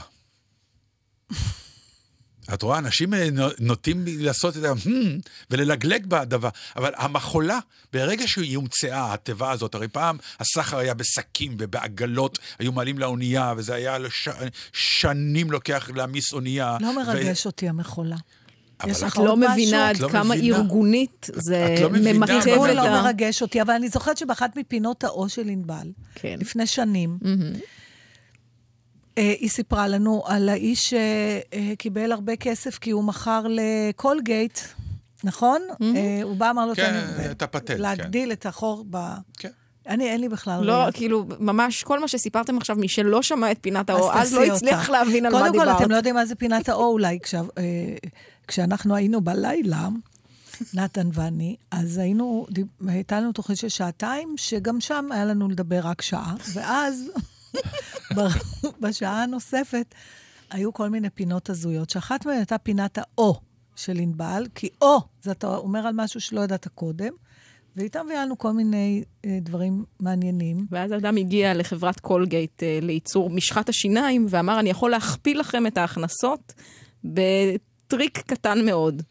את 2.53 2.61
רואה, 2.61 2.77
אנשים 2.77 3.13
אה, 3.13 3.29
נו- 3.31 3.47
נוטים 3.59 4.03
לעשות 4.07 4.57
את 4.57 4.63
ה... 4.63 4.71
"Hmm", 4.71 5.29
וללגלג 5.49 6.05
בדבר, 6.05 6.49
אבל 6.75 6.91
המחולה, 6.97 7.59
ברגע 7.93 8.27
שהיא 8.27 8.55
הומצאה, 8.57 9.13
התיבה 9.13 9.51
הזאת, 9.51 9.75
הרי 9.75 9.87
פעם 9.87 10.17
הסחר 10.39 10.77
היה 10.77 10.93
בשקים 10.93 11.55
ובעגלות, 11.59 12.39
היו 12.59 12.71
מעלים 12.71 12.99
לאונייה, 12.99 13.53
וזה 13.57 13.73
היה 13.75 13.97
לש... 13.97 14.29
שנים 14.73 15.51
לוקח 15.51 15.89
להעמיס 15.95 16.33
אונייה. 16.33 16.77
לא 16.81 16.95
מרגש 16.95 17.45
אותי 17.45 17.69
המחולה. 17.69 18.17
יש 18.87 18.97
את 18.97 19.03
לך 19.03 19.13
את 19.13 19.23
לא? 19.23 19.37
מבינה 19.37 19.89
עד 19.89 19.95
את 19.95 20.01
לא 20.01 20.09
כמה 20.09 20.35
מבינה. 20.35 20.57
ארגונית 20.57 21.29
זה 21.33 21.75
את 21.75 21.79
לא 21.81 21.89
ממטב 21.89 22.31
אבל- 22.31 22.49
ארגון 22.49 22.69
את 22.69 22.75
לא 22.75 22.81
ה... 22.87 23.01
מרגש 23.01 23.41
אותי, 23.41 23.61
אבל 23.61 23.73
אני 23.73 23.89
זוכרת 23.89 24.17
שבאחת 24.17 24.57
מפינות 24.57 25.03
האו 25.03 25.29
של 25.29 25.49
ענבל, 25.49 25.91
כן. 26.15 26.35
לפני 26.39 26.67
שנים, 26.67 27.17
אה, 29.17 29.33
היא 29.39 29.49
סיפרה 29.49 29.87
לנו 29.87 30.23
על 30.25 30.49
האיש 30.49 30.93
שקיבל 31.73 32.11
הרבה 32.11 32.35
כסף 32.35 32.77
כי 32.77 32.91
הוא 32.91 33.03
מכר 33.03 33.43
לקולגייט, 33.49 34.59
נכון? 35.23 35.61
אה, 35.81 36.19
הוא 36.23 36.37
בא, 36.37 36.49
אמר 36.49 36.65
לו, 36.65 36.75
כן, 36.75 37.01
"תן- 37.17 37.31
את 37.31 37.41
הפטנט, 37.41 37.79
להגדיל 37.79 38.31
את 38.31 38.45
החור 38.45 38.85
ב... 38.89 38.97
כן. 39.37 39.49
אני, 39.87 40.09
אין 40.09 40.21
לי 40.21 40.29
בכלל... 40.29 40.63
לא, 40.63 40.73
ראייה. 40.73 40.91
כאילו, 40.91 41.25
ממש 41.39 41.83
כל 41.83 41.99
מה 41.99 42.07
שסיפרתם 42.07 42.57
עכשיו, 42.57 42.75
מי 42.75 42.87
שלא 42.87 43.21
שמע 43.21 43.51
את 43.51 43.57
פינת 43.61 43.89
אז 43.89 43.95
האור, 43.97 44.13
אז 44.13 44.33
לא 44.33 44.43
הצליח 44.43 44.81
אותה. 44.89 44.91
להבין 44.91 45.25
על 45.25 45.31
מה 45.33 45.39
קודם 45.39 45.53
כל, 45.53 45.59
דיברת. 45.59 45.81
אתם 45.81 45.91
לא 45.91 45.95
יודעים 45.95 46.15
מה 46.15 46.25
זה 46.25 46.35
פינת 46.35 46.69
האו 46.69 46.85
אולי. 46.85 47.19
כשה, 47.23 47.41
אה, 47.57 47.63
כשאנחנו 48.47 48.95
היינו 48.95 49.21
בלילה, 49.21 49.89
נתן 50.73 51.09
ואני, 51.13 51.55
אז 51.71 51.97
היינו, 51.97 52.47
הייתה 52.87 53.19
לנו 53.19 53.31
תוכנית 53.31 53.57
של 53.57 53.69
שעתיים, 53.69 54.33
שגם 54.37 54.81
שם 54.81 55.05
היה 55.11 55.25
לנו 55.25 55.49
לדבר 55.49 55.79
רק 55.83 56.01
שעה, 56.01 56.35
ואז 56.53 57.03
ב- 58.15 58.67
בשעה 58.79 59.23
הנוספת 59.23 59.95
היו 60.49 60.73
כל 60.73 60.89
מיני 60.89 61.09
פינות 61.09 61.49
הזויות, 61.49 61.89
שאחת 61.89 62.25
מהן 62.25 62.37
הייתה 62.37 62.57
פינת 62.57 62.97
האו 62.97 63.39
של 63.75 63.99
ענבל, 63.99 64.47
כי 64.55 64.69
או, 64.81 65.01
זה 65.21 65.31
אתה 65.31 65.55
אומר 65.55 65.87
על 65.87 65.93
משהו 65.97 66.19
שלא 66.21 66.41
ידעת 66.41 66.67
קודם, 66.67 67.13
והייתה 67.75 68.03
מביאה 68.03 68.25
לנו 68.25 68.37
כל 68.37 68.51
מיני 68.51 69.03
אה, 69.25 69.37
דברים 69.41 69.85
מעניינים. 69.99 70.65
ואז 70.71 70.93
אדם 70.93 71.17
הגיע 71.17 71.53
לחברת 71.53 71.99
קולגייט 71.99 72.63
אה, 72.63 72.79
לייצור 72.81 73.29
משחת 73.29 73.69
השיניים, 73.69 74.25
ואמר, 74.29 74.59
אני 74.59 74.69
יכול 74.69 74.91
להכפיל 74.91 75.39
לכם 75.39 75.67
את 75.67 75.77
ההכנסות 75.77 76.53
בטריק 77.93 78.17
קטן 78.17 78.65
מאוד. 78.65 79.01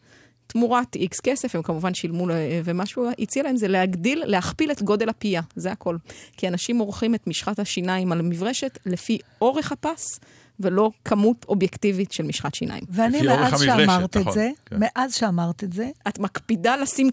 תמורת 0.47 0.95
איקס 0.95 1.19
כסף, 1.19 1.55
הם 1.55 1.61
כמובן 1.61 1.93
שילמו, 1.93 2.27
ומה 2.63 2.85
שהוא 2.85 3.09
הציע 3.19 3.43
להם 3.43 3.57
זה 3.57 3.67
להגדיל, 3.67 4.23
להכפיל 4.25 4.71
את 4.71 4.81
גודל 4.81 5.09
הפייה, 5.09 5.41
זה 5.55 5.71
הכל. 5.71 5.97
כי 6.37 6.47
אנשים 6.47 6.79
עורכים 6.79 7.15
את 7.15 7.27
משחת 7.27 7.59
השיניים 7.59 8.11
על 8.11 8.19
המברשת 8.19 8.79
לפי 8.85 9.17
אורך 9.41 9.71
הפס, 9.71 10.19
ולא 10.59 10.91
כמות 11.05 11.45
אובייקטיבית 11.49 12.11
של 12.11 12.23
משחת 12.23 12.55
שיניים. 12.55 12.83
ואני, 12.89 13.21
מאז 13.21 13.61
שאמרת 13.61 14.17
את 14.17 14.17
נכון, 14.17 14.33
זה, 14.33 14.49
כן. 14.65 14.75
מאז 14.79 15.15
שאמרת 15.15 15.63
את 15.63 15.73
זה, 15.73 15.89
את 16.07 16.19
מקפידה 16.19 16.75
לשים 16.75 17.09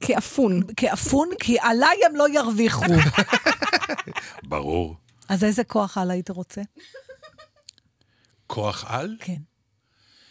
כאפון. 0.00 0.60
כאפון, 0.76 1.28
כי 1.40 1.56
עליי 1.60 1.96
הם 2.06 2.16
לא 2.16 2.28
ירוויחו. 2.28 2.84
ברור. 4.48 4.96
אז 5.28 5.44
איזה 5.44 5.64
כוח 5.64 5.98
על 5.98 6.10
היית 6.10 6.30
רוצה? 6.30 6.62
כוח 8.46 8.84
על? 8.88 9.16
כן. 9.20 9.47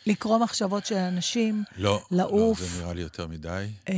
לקרוא 0.08 0.38
מחשבות 0.38 0.86
של 0.86 0.96
אנשים, 0.96 1.64
לא. 1.78 2.02
לעוף. 2.12 2.62
לא, 2.62 2.68
זה 2.68 2.82
נראה 2.82 2.94
לי 2.94 3.02
יותר 3.02 3.28
מדי. 3.28 3.68
אה, 3.90 3.96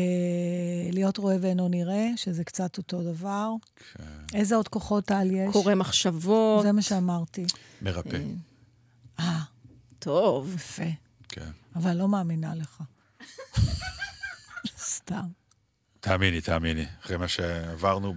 להיות 0.91 1.17
רואה 1.17 1.35
ואינו 1.41 1.67
נראה, 1.67 2.07
שזה 2.15 2.43
קצת 2.43 2.77
אותו 2.77 3.03
דבר. 3.03 3.51
כן. 3.93 4.03
איזה 4.33 4.55
עוד 4.55 4.67
כוחות 4.67 5.11
על 5.11 5.31
יש? 5.31 5.53
קורא 5.53 5.75
מחשבות. 5.75 6.63
זה 6.63 6.71
מה 6.71 6.81
שאמרתי. 6.81 7.45
מרפא. 7.81 8.17
אה, 9.19 9.39
טוב. 9.99 10.53
יפה. 10.55 10.83
כן. 11.29 11.51
אבל 11.75 11.93
לא 11.93 12.07
מאמינה 12.07 12.55
לך. 12.55 12.83
סתם. 14.95 15.25
תאמיני, 15.99 16.41
תאמיני. 16.41 16.85
אחרי 17.03 17.17
מה 17.17 17.27
שעברנו 17.27 18.13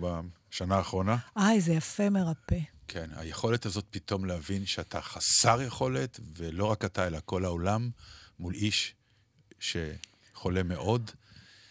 בשנה 0.51 0.77
האחרונה, 0.77 1.17
איי, 1.37 1.61
זה 1.61 1.73
יפה 1.73 2.11
מרפא. 2.11 2.59
כן, 2.93 3.11
היכולת 3.17 3.67
הזאת 3.67 3.85
פתאום 3.91 4.25
להבין 4.25 4.67
שאתה 4.67 5.01
חסר 5.01 5.63
יכולת, 5.63 6.21
ולא 6.37 6.65
רק 6.65 6.85
אתה, 6.85 7.07
אלא 7.07 7.19
כל 7.25 7.45
העולם, 7.45 7.91
מול 8.39 8.55
איש 8.55 8.95
שחולה 9.61 10.63
מאוד, 10.63 11.11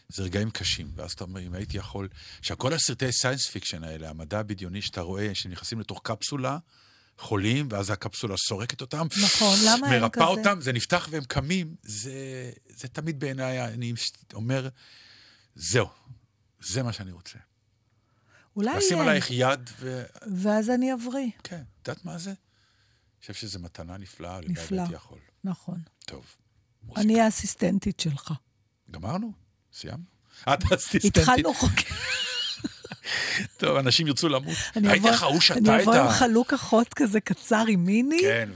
זה 0.10 0.24
רגעים 0.24 0.52
קשים. 0.52 0.92
ואז 0.96 1.12
אתה 1.12 1.24
אומר, 1.24 1.42
אם 1.42 1.54
הייתי 1.54 1.78
יכול... 1.78 2.10
עכשיו, 2.40 2.58
כל 2.58 2.74
הסרטי 2.74 3.12
science 3.12 3.48
fiction 3.48 3.84
האלה, 3.84 4.10
המדע 4.10 4.40
הבדיוני 4.40 4.82
שאתה 4.82 5.02
רואה, 5.02 5.36
שנכנסים 5.36 5.80
לתוך 5.80 6.02
קפסולה, 6.04 6.58
חולים, 7.18 7.68
ואז 7.72 7.90
הקפסולה 7.90 8.36
סורקת 8.38 8.82
אותם, 8.82 9.08
נכון, 9.24 9.58
למה 9.66 9.94
אין 9.94 10.02
מרפא 10.02 10.16
כזה? 10.16 10.24
אותם, 10.24 10.62
זה 10.62 10.74
נפתח 10.74 11.08
והם 11.12 11.24
קמים, 11.24 11.76
זה, 11.84 12.52
זה 12.68 12.88
תמיד 12.88 13.20
בעיניי, 13.20 13.62
אני 13.64 13.94
אומר, 14.34 14.70
זהו, 15.56 15.88
זה 16.60 16.84
מה 16.84 16.94
שאני 16.94 17.12
רוצה. 17.12 17.51
אולי 18.56 18.78
לשים 18.78 18.98
יהיה. 18.98 19.10
עלייך 19.10 19.32
יד 19.32 19.70
ו... 19.80 20.04
ואז 20.38 20.70
אני 20.70 20.94
אבריא. 20.94 21.30
כן, 21.44 21.62
את 21.82 21.88
יודעת 21.88 22.06
מה 22.06 22.18
זה? 22.18 22.30
אני 22.30 22.38
חושב 23.22 23.34
שזו 23.34 23.60
מתנה 23.60 23.98
נפלאה, 23.98 24.40
נפלא. 24.48 24.84
יכול. 24.92 25.20
נכון. 25.44 25.80
טוב. 26.06 26.26
מוזיקה. 26.84 27.02
אני 27.02 27.22
האסיסטנטית 27.22 28.00
שלך. 28.00 28.34
גמרנו? 28.92 29.32
סיימנו? 29.74 30.04
את 30.44 30.72
אסיסטנטית. 30.74 31.18
התחלנו 31.18 31.54
חוק. 31.54 31.72
טוב, 33.58 33.78
אנשים 33.78 34.08
ירצו 34.08 34.30
למות. 34.30 34.58
אני 34.76 34.88
ראית 34.88 35.06
איך 35.06 35.24
ההוא 35.24 35.42
שתה 35.42 35.60
אני 35.60 35.76
את 35.76 35.82
אבוא 35.82 35.96
עם 35.96 36.08
ה... 36.08 36.12
חלוק 36.12 36.54
אחות 36.54 36.94
כזה 36.94 37.20
קצר 37.20 37.64
עם 37.68 37.86
מיני, 37.86 38.18
כן, 38.22 38.50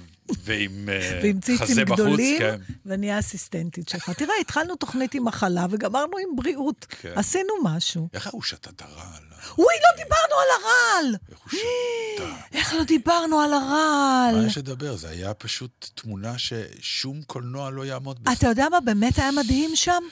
ועם 0.44 0.90
אה, 0.90 1.20
ועם 1.24 1.40
ציצים 1.40 1.68
חזה 1.68 1.86
בחוץ, 1.86 2.00
גדולים, 2.00 2.40
כן. 2.40 2.56
ואני 2.86 3.12
האסיסטנטית 3.12 3.90
שלך. 3.90 4.10
תראה, 4.10 4.34
התחלנו 4.42 4.76
תוכנית 4.76 5.14
עם 5.14 5.26
מחלה 5.26 5.66
וגמרנו 5.70 6.18
עם 6.18 6.36
בריאות. 6.36 6.86
כן. 6.90 7.14
עשינו 7.16 7.54
משהו. 7.64 8.08
איך 8.14 8.28
ההוא 8.28 8.44
שתה 8.44 8.70
את 8.70 8.82
הרעל? 8.82 9.24
אוי, 9.58 9.66
לא 9.84 10.04
דיברנו 10.04 10.36
על 10.42 10.48
הרעל! 10.62 11.16
איך 11.32 11.40
הוא 11.40 11.50
שתה? 11.50 12.36
איך 12.58 12.74
לא 12.74 12.84
דיברנו 12.84 13.40
על 13.40 13.54
הרעל? 13.54 14.36
מה 14.42 14.48
יש 14.48 14.58
לדבר? 14.58 14.96
זה 14.96 15.10
היה 15.10 15.34
פשוט 15.34 15.90
תמונה 15.96 16.34
ששום 16.38 17.22
קולנוע 17.28 17.70
לא 17.70 17.86
יעמוד 17.86 18.24
בזה. 18.24 18.34
אתה 18.34 18.48
יודע 18.48 18.70
מה 18.72 18.80
באמת 18.80 19.20
היה 19.20 19.32
מדהים 19.32 19.76
שם? 19.76 20.04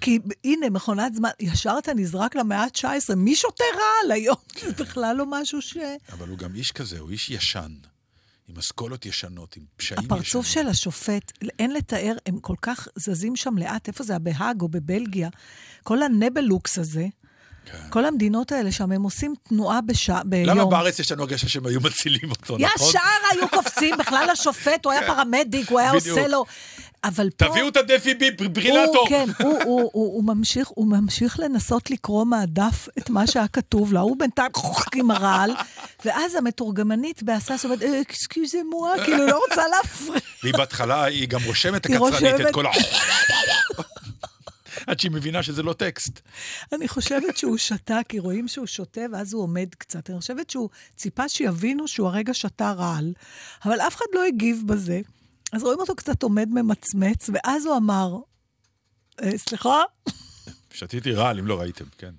כי 0.00 0.18
הנה, 0.44 0.70
מכונת 0.70 1.14
זמן, 1.14 1.28
ישר 1.40 1.76
אתה 1.78 1.94
נזרק 1.94 2.36
למאה 2.36 2.62
ה-19, 2.62 3.14
מי 3.16 3.36
שותה 3.36 3.64
רעל 3.74 4.12
היום? 4.12 4.36
זה 4.66 4.84
בכלל 4.84 5.16
לא 5.16 5.24
משהו 5.26 5.62
ש... 5.62 5.76
אבל 6.12 6.28
הוא 6.28 6.38
גם 6.38 6.54
איש 6.54 6.72
כזה, 6.72 6.98
הוא 6.98 7.10
איש 7.10 7.30
ישן. 7.30 7.72
עם 8.48 8.56
אסכולות 8.58 9.06
ישנות, 9.06 9.56
עם 9.56 9.62
פשעים 9.76 10.00
ישנים. 10.00 10.18
הפרצוף 10.18 10.46
של 10.46 10.68
השופט, 10.68 11.32
אין 11.58 11.72
לתאר, 11.72 12.16
הם 12.26 12.38
כל 12.38 12.54
כך 12.62 12.88
זזים 12.96 13.36
שם 13.36 13.58
לאט, 13.58 13.88
איפה 13.88 14.04
זה? 14.04 14.18
בהאג 14.18 14.60
או 14.62 14.68
בבלגיה? 14.68 15.28
כל 15.82 16.02
הנבלוקס 16.02 16.78
הזה, 16.78 17.06
כן. 17.64 17.78
כל 17.90 18.04
המדינות 18.04 18.52
האלה 18.52 18.72
שם, 18.72 18.92
הם 18.92 19.02
עושים 19.02 19.34
תנועה 19.48 19.80
בשעה, 19.80 20.24
ביום. 20.24 20.46
למה 20.46 20.64
בארץ 20.64 20.98
יש 20.98 21.12
לנו 21.12 21.22
הרגשה 21.22 21.48
שהם 21.48 21.66
היו 21.66 21.80
מצילים 21.80 22.30
אותו, 22.30 22.58
נכון? 22.58 22.88
ישר 22.88 22.98
היו 23.32 23.48
קופצים, 23.48 23.94
בכלל 23.98 24.28
השופט, 24.32 24.84
הוא 24.84 24.92
היה 24.92 25.06
פרמדיק, 25.06 25.70
הוא 25.70 25.78
היה 25.78 25.92
בדיוק. 25.92 26.18
עושה 26.18 26.28
לו... 26.28 26.44
אבל 27.04 27.30
פה... 27.30 27.46
תביאו 27.48 27.68
את 27.68 27.76
הדפי 27.76 28.14
ברילטור. 28.52 28.96
הוא, 28.96 29.08
כן, 29.08 29.28
הוא, 29.38 29.52
הוא, 29.52 29.80
הוא, 29.80 29.90
הוא, 29.92 30.24
ממשיך, 30.24 30.68
הוא 30.68 30.86
ממשיך 30.86 31.40
לנסות 31.40 31.90
לקרוא 31.90 32.24
מהדף 32.24 32.88
את 32.98 33.10
מה 33.10 33.26
שהיה 33.26 33.48
כתוב 33.48 33.92
לו, 33.92 34.00
הוא 34.00 34.16
בינתיים 34.18 34.50
עם 34.94 35.10
הרעל, 35.10 35.50
ואז 36.04 36.34
המתורגמנית 36.34 37.22
בהסס 37.22 37.64
אומרת, 37.64 37.82
אקסקיוזה 37.82 38.58
מואה, 38.70 39.04
כאילו, 39.04 39.26
לא 39.26 39.40
רוצה 39.48 39.62
להפריע. 39.68 40.20
והיא 40.42 40.54
בהתחלה, 40.54 41.04
היא 41.04 41.28
גם 41.28 41.40
רושמת 41.46 41.86
הקצרנית. 41.86 42.40
את 42.40 42.54
כל 42.54 42.66
ה... 42.66 42.70
עד 44.86 45.00
שהיא 45.00 45.10
מבינה 45.10 45.42
שזה 45.42 45.62
לא 45.62 45.72
טקסט. 45.72 46.20
אני 46.72 46.88
חושבת 46.88 47.36
שהוא 47.36 47.56
שתה, 47.56 47.98
כי 48.08 48.18
רואים 48.18 48.48
שהוא 48.48 48.66
שותה, 48.66 49.00
ואז 49.12 49.32
הוא 49.32 49.42
עומד 49.42 49.68
קצת. 49.78 50.10
אני 50.10 50.18
חושבת 50.20 50.50
שהוא 50.50 50.68
ציפה 50.96 51.28
שיבינו 51.28 51.88
שהוא 51.88 52.08
הרגע 52.08 52.34
שתה 52.34 52.72
רעל, 52.72 53.12
אבל 53.64 53.80
אף 53.80 53.96
אחד 53.96 54.04
לא 54.14 54.24
הגיב 54.24 54.62
בזה. 54.66 55.00
אז 55.52 55.62
רואים 55.62 55.78
אותו 55.80 55.94
קצת 55.96 56.22
עומד 56.22 56.48
ממצמץ, 56.48 57.30
ואז 57.32 57.66
הוא 57.66 57.76
אמר, 57.76 58.16
"אה, 59.22 59.38
סליחה? 59.38 59.82
שתיתי 60.72 61.12
רעל, 61.12 61.38
אם 61.38 61.46
לא 61.46 61.60
ראיתם, 61.60 61.84
כן. 61.98 62.14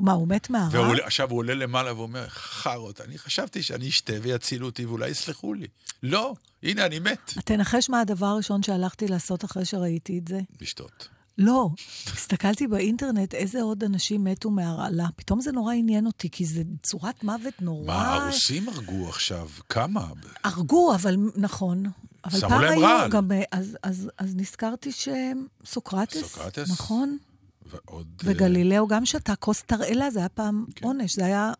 מה, 0.00 0.12
הוא 0.12 0.28
מת 0.28 0.50
מהרע? 0.50 0.88
ועכשיו 0.88 1.30
הוא 1.30 1.38
עולה 1.38 1.54
למעלה 1.54 1.94
ואומר, 1.96 2.28
חארות, 2.28 3.00
אני 3.00 3.18
חשבתי 3.18 3.62
שאני 3.62 3.88
אשתה 3.88 4.12
ויצילו 4.22 4.66
אותי 4.66 4.86
ואולי 4.86 5.08
יסלחו 5.08 5.54
לי. 5.54 5.66
לא, 6.02 6.34
הנה, 6.62 6.86
אני 6.86 6.98
מת. 6.98 7.32
תנחש 7.44 7.90
מה 7.90 8.00
הדבר 8.00 8.26
הראשון 8.26 8.62
שהלכתי 8.62 9.08
לעשות 9.08 9.44
אחרי 9.44 9.64
שראיתי 9.64 10.18
את 10.18 10.28
זה? 10.28 10.40
לשתות. 10.60 11.08
לא, 11.38 11.68
הסתכלתי 12.06 12.66
באינטרנט 12.66 13.34
איזה 13.34 13.62
עוד 13.62 13.84
אנשים 13.84 14.24
מתו 14.24 14.50
מהרעלה. 14.50 15.06
פתאום 15.16 15.40
זה 15.40 15.52
נורא 15.52 15.74
עניין 15.74 16.06
אותי, 16.06 16.30
כי 16.30 16.44
זה 16.44 16.62
צורת 16.82 17.24
מוות 17.24 17.62
נורא... 17.62 17.86
מה, 17.86 18.14
הרוסים 18.14 18.68
הרגו 18.68 19.08
עכשיו? 19.08 19.48
כמה? 19.68 20.06
הרגו, 20.44 20.94
אבל 20.94 21.16
נכון. 21.36 21.82
אבל 22.24 22.40
פעם 22.40 22.60
להם 22.60 22.78
היו. 22.78 23.10
גם... 23.10 23.30
אז, 23.52 23.76
אז, 23.82 24.10
אז 24.18 24.36
נזכרתי 24.36 24.90
שסוקרטס, 24.92 26.22
סוקרטס? 26.22 26.70
נכון? 26.70 27.18
ועוד... 27.66 28.06
אה, 28.26 28.30
וגלילאו 28.30 28.86
גם 28.86 29.06
שתה 29.06 29.36
כוס 29.36 29.62
תרעלה, 29.62 30.10
זה 30.10 30.18
היה 30.18 30.28
פעם 30.28 30.64
כן. 30.76 30.86
עונש, 30.86 31.16
זה 31.16 31.24
היה... 31.24 31.52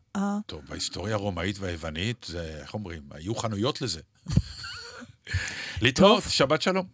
טוב, 0.47 0.61
בהיסטוריה 0.69 1.15
הרומאית 1.15 1.59
והיוונית, 1.59 2.27
זה, 2.29 2.59
איך 2.61 2.75
אומרים, 2.75 3.03
היו 3.11 3.35
חנויות 3.35 3.83
לזה. 3.83 4.01
להתראות, 5.83 6.23
שבת 6.29 6.63
שלום. 6.63 6.87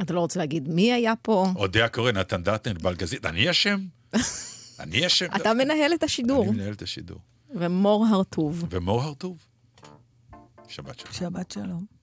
אתה 0.00 0.12
לא 0.12 0.20
רוצה 0.20 0.38
להגיד 0.38 0.68
מי 0.68 0.92
היה 0.92 1.16
פה? 1.22 1.46
אודיה 1.56 1.88
קורן, 1.88 2.16
נתן 2.16 2.42
דטנר, 2.42 2.74
בלגזית, 2.82 3.26
אני 3.26 3.50
אשם? 3.50 3.80
אני 4.80 5.06
אשם? 5.06 5.26
אתה 5.36 5.54
מנהל 5.54 5.94
את 5.94 6.02
השידור, 6.02 6.44
אני 6.44 6.52
מנהל 6.52 6.72
את 6.72 6.82
השידור. 6.82 7.18
ומור 7.50 8.06
הרטוב. 8.06 8.64
ומור 8.70 9.02
הרטוב. 9.02 9.46
שבת 10.68 10.98
שלום. 10.98 11.12
שבת 11.12 11.50
שלום. 11.50 12.01